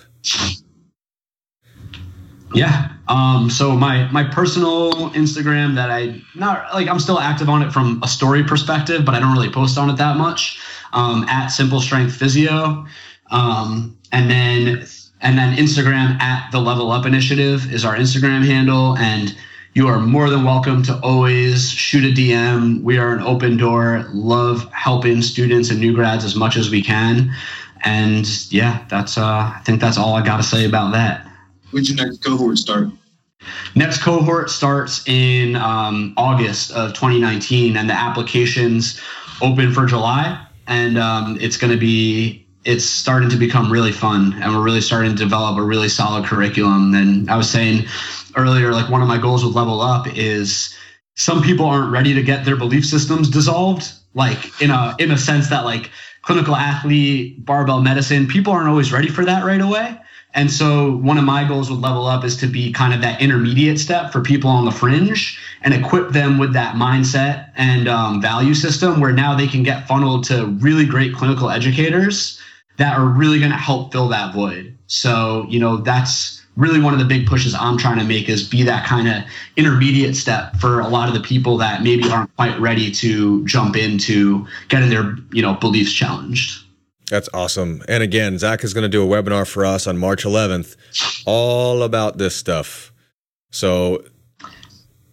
yeah. 2.54 2.94
Um, 3.08 3.50
so 3.50 3.72
my 3.76 4.10
my 4.12 4.24
personal 4.24 4.92
Instagram 5.12 5.76
that 5.76 5.90
I 5.90 6.22
not 6.36 6.74
like 6.74 6.88
I'm 6.88 7.00
still 7.00 7.20
active 7.20 7.50
on 7.50 7.62
it 7.62 7.72
from 7.72 8.02
a 8.04 8.08
story 8.08 8.44
perspective, 8.44 9.06
but 9.06 9.16
I 9.16 9.20
don't 9.20 9.34
really 9.34 9.52
post 9.52 9.78
on 9.78 9.90
it 9.90 9.98
that 9.98 10.18
much. 10.18 10.60
Um, 10.94 11.26
at 11.26 11.48
Simple 11.48 11.82
Strength 11.82 12.16
Physio, 12.16 12.86
um, 13.32 13.98
and 14.12 14.30
then 14.30 14.88
and 15.22 15.38
then 15.38 15.58
Instagram 15.58 16.20
at 16.22 16.50
the 16.52 16.60
Level 16.60 16.92
Up 16.92 17.06
Initiative 17.06 17.72
is 17.74 17.84
our 17.84 17.96
Instagram 17.96 18.46
handle, 18.46 18.98
and 18.98 19.36
you 19.78 19.88
are 19.88 20.00
more 20.00 20.28
than 20.28 20.44
welcome 20.44 20.82
to 20.82 21.00
always 21.02 21.70
shoot 21.70 22.04
a 22.04 22.12
DM. 22.12 22.82
We 22.82 22.98
are 22.98 23.14
an 23.14 23.22
open 23.22 23.58
door. 23.58 24.08
Love 24.12 24.68
helping 24.74 25.22
students 25.22 25.70
and 25.70 25.80
new 25.80 25.94
grads 25.94 26.26
as 26.26 26.36
much 26.36 26.58
as 26.58 26.72
we 26.72 26.82
can. 26.82 27.32
And 27.84 28.28
yeah, 28.52 28.84
that's 28.90 29.20
uh, 29.20 29.54
I 29.56 29.62
think 29.66 29.80
that's 29.80 29.96
all 29.96 30.16
I 30.16 30.26
got 30.26 30.38
to 30.38 30.44
say 30.44 30.66
about 30.66 30.94
that. 30.94 31.32
When's 31.70 31.92
your 31.92 32.04
next 32.04 32.24
cohort 32.24 32.58
start? 32.58 32.88
Next 33.76 34.02
cohort 34.02 34.50
starts 34.50 35.08
in 35.08 35.56
um, 35.58 36.16
August 36.18 36.72
of 36.72 36.96
2019, 36.96 37.78
and 37.78 37.88
the 37.88 37.94
applications 37.94 39.00
open 39.44 39.72
for 39.72 39.86
July. 39.86 40.44
And 40.66 40.98
um, 40.98 41.38
it's 41.40 41.56
going 41.56 41.72
to 41.72 41.80
be 41.80 42.47
it's 42.68 42.86
starting 42.86 43.30
to 43.30 43.38
become 43.38 43.72
really 43.72 43.92
fun, 43.92 44.34
and 44.42 44.54
we're 44.54 44.64
really 44.64 44.82
starting 44.82 45.12
to 45.12 45.18
develop 45.18 45.58
a 45.58 45.64
really 45.64 45.90
solid 45.90 46.26
curriculum. 46.26 46.94
And 46.94 47.30
I 47.30 47.38
was 47.38 47.50
saying 47.50 47.86
earlier, 48.36 48.74
like 48.74 48.90
one 48.90 49.02
of 49.02 49.08
my 49.08 49.18
goals 49.18 49.44
with 49.44 49.56
Level 49.56 49.82
Up 49.82 50.06
is 50.16 50.76
some 51.16 51.42
people 51.42 51.66
aren't 51.66 51.92
ready 51.92 52.14
to 52.14 52.22
get 52.22 52.46
their 52.46 52.56
belief 52.56 52.86
systems 52.86 53.30
dissolved 53.30 53.92
like 54.14 54.62
in 54.62 54.72
a 54.72 54.96
in 55.00 55.12
a 55.12 55.18
sense 55.18 55.50
that 55.50 55.64
like 55.64 55.92
clinical 56.24 56.56
athlete 56.56 57.46
barbell 57.46 57.82
medicine 57.82 58.28
people 58.28 58.52
aren't 58.52 58.68
always 58.68 58.92
ready 58.92 59.08
for 59.08 59.24
that 59.24 59.46
right 59.46 59.62
away 59.62 59.98
and 60.34 60.52
so 60.52 60.98
one 60.98 61.18
of 61.18 61.24
my 61.24 61.48
goals 61.48 61.70
with 61.70 61.80
level 61.80 62.06
up 62.06 62.24
is 62.24 62.36
to 62.38 62.48
be 62.48 62.72
kind 62.72 62.94
of 62.94 63.02
that 63.02 63.22
intermediate 63.22 63.80
step 63.80 64.12
for 64.12 64.22
people 64.22 64.50
on 64.50 64.66
the 64.66 64.72
fringe 64.72 65.40
and 65.62 65.74
equip 65.74 66.10
them 66.10 66.38
with 66.38 66.54
that 66.54 66.76
mindset 66.76 67.52
and 67.56 67.88
um, 67.88 68.22
value 68.22 68.54
system 68.54 69.00
where 69.00 69.14
now 69.14 69.36
they 69.36 69.48
can 69.48 69.64
get 69.64 69.88
funneled 69.88 70.24
to 70.26 70.48
really 70.60 70.86
great 70.86 71.14
clinical 71.14 71.50
educators 71.50 72.40
that 72.78 72.98
are 72.98 73.06
really 73.06 73.40
going 73.40 73.52
to 73.52 73.58
help 73.58 73.92
fill 73.92 74.08
that 74.08 74.34
void 74.34 74.78
so 74.88 75.46
you 75.50 75.60
know 75.60 75.78
that's 75.78 76.38
really 76.58 76.82
one 76.82 76.92
of 76.92 77.00
the 77.00 77.06
big 77.06 77.28
pushes 77.28 77.56
I'm 77.56 77.78
trying 77.78 78.00
to 78.00 78.04
make 78.04 78.28
is 78.28 78.48
be 78.48 78.64
that 78.64 78.86
kind 78.86 79.08
of 79.08 79.24
intermediate 79.56 80.16
step 80.16 80.56
for 80.58 80.80
a 80.80 80.88
lot 80.88 81.08
of 81.08 81.14
the 81.14 81.22
people 81.22 81.56
that 81.58 81.84
maybe 81.84 82.10
aren't 82.10 82.36
quite 82.36 82.60
ready 82.60 82.92
to 82.92 83.46
jump 83.46 83.78
into 83.78 84.46
getting 84.68 84.90
their, 84.90 85.16
you 85.32 85.42
know, 85.42 85.54
beliefs 85.54 85.94
challenged. 85.94 86.66
That's 87.10 87.30
awesome. 87.34 87.84
And 87.88 88.04
again, 88.04 88.38
Zach 88.38 88.64
is 88.64 88.74
going 88.74 88.82
to 88.82 88.90
do 88.90 89.02
a 89.02 89.08
webinar 89.08 89.48
for 89.48 89.66
us 89.66 89.88
on 89.88 89.98
March 89.98 90.26
11th, 90.26 90.76
all 91.26 91.84
about 91.84 92.18
this 92.18 92.36
stuff. 92.36 92.92
So 93.52 94.04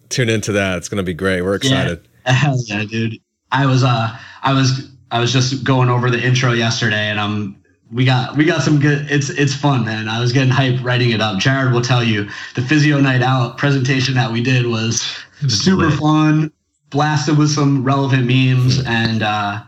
tune 0.09 0.29
into 0.29 0.51
that. 0.53 0.79
It's 0.79 0.89
going 0.89 0.97
to 0.97 1.03
be 1.03 1.13
great. 1.13 1.41
We're 1.43 1.55
excited. 1.55 2.05
Yeah, 2.25 2.31
Hell 2.33 2.59
yeah 2.65 2.83
dude. 2.83 3.19
I 3.51 3.67
was, 3.67 3.83
uh, 3.83 4.17
I 4.41 4.53
was, 4.53 4.89
I 5.11 5.19
was 5.19 5.31
just 5.31 5.63
going 5.63 5.89
over 5.89 6.09
the 6.09 6.21
intro 6.21 6.51
yesterday 6.53 7.09
and 7.09 7.19
I'm 7.19 7.63
we 7.91 8.03
got 8.05 8.35
we 8.35 8.45
got 8.45 8.61
some 8.61 8.79
good 8.79 9.09
it's 9.09 9.29
it's 9.29 9.53
fun 9.53 9.85
man. 9.85 10.09
I 10.09 10.19
was 10.19 10.31
getting 10.31 10.49
hype 10.49 10.83
writing 10.83 11.11
it 11.11 11.21
up. 11.21 11.39
Jared 11.39 11.73
will 11.73 11.81
tell 11.81 12.03
you 12.03 12.29
the 12.55 12.61
physio 12.61 12.99
night 12.99 13.21
out 13.21 13.57
presentation 13.57 14.15
that 14.15 14.31
we 14.31 14.41
did 14.41 14.65
was, 14.65 15.03
was 15.41 15.59
super 15.61 15.87
lit. 15.87 15.99
fun 15.99 16.51
blasted 16.89 17.37
with 17.37 17.49
some 17.49 17.83
relevant 17.83 18.25
memes 18.25 18.83
and 18.85 19.21
uh, 19.21 19.61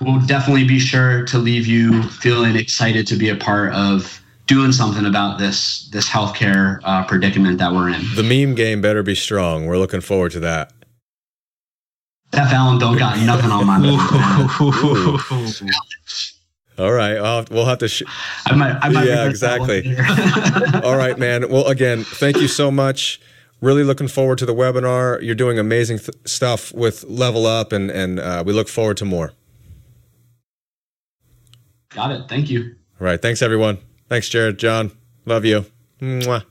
we'll 0.00 0.20
definitely 0.26 0.66
be 0.66 0.78
sure 0.78 1.24
to 1.26 1.38
leave 1.38 1.66
you 1.66 2.02
feeling 2.04 2.56
excited 2.56 3.06
to 3.06 3.16
be 3.16 3.28
a 3.28 3.36
part 3.36 3.72
of 3.72 4.20
doing 4.46 4.72
something 4.72 5.06
about 5.06 5.38
this 5.38 5.88
this 5.88 6.08
healthcare 6.08 6.80
uh, 6.84 7.04
predicament 7.04 7.58
that 7.58 7.72
we're 7.72 7.88
in. 7.88 8.02
The 8.14 8.22
meme 8.22 8.54
game 8.54 8.82
better 8.82 9.02
be 9.02 9.14
strong. 9.14 9.66
We're 9.66 9.78
looking 9.78 10.02
forward 10.02 10.32
to 10.32 10.40
that 10.40 10.72
that 12.34 12.50
Fallon 12.50 12.78
don't 12.78 12.96
got 12.98 13.18
nothing 13.18 13.50
on 13.50 13.66
my 13.66 13.78
mind. 13.78 14.00
All 16.76 16.92
right, 16.92 17.16
I'll, 17.16 17.44
we'll 17.50 17.66
have 17.66 17.78
to. 17.78 17.88
Sh- 17.88 18.02
I 18.46 18.54
might. 18.54 18.76
I 18.82 18.88
might 18.88 19.06
yeah, 19.06 19.28
exactly. 19.28 19.96
All 20.82 20.96
right, 20.96 21.16
man. 21.16 21.48
Well, 21.48 21.66
again, 21.68 22.02
thank 22.02 22.38
you 22.38 22.48
so 22.48 22.70
much. 22.70 23.20
Really 23.60 23.84
looking 23.84 24.08
forward 24.08 24.38
to 24.38 24.46
the 24.46 24.54
webinar. 24.54 25.22
You're 25.22 25.36
doing 25.36 25.58
amazing 25.58 25.98
th- 25.98 26.16
stuff 26.24 26.74
with 26.74 27.04
Level 27.04 27.46
Up, 27.46 27.72
and 27.72 27.90
and 27.90 28.18
uh, 28.18 28.42
we 28.44 28.52
look 28.52 28.68
forward 28.68 28.96
to 28.98 29.04
more. 29.04 29.32
Got 31.90 32.10
it. 32.10 32.28
Thank 32.28 32.50
you. 32.50 32.74
All 33.00 33.06
right. 33.06 33.22
Thanks, 33.22 33.40
everyone. 33.40 33.78
Thanks, 34.08 34.28
Jared. 34.28 34.58
John. 34.58 34.90
Love 35.26 35.44
you. 35.44 35.66
Mwah. 36.00 36.44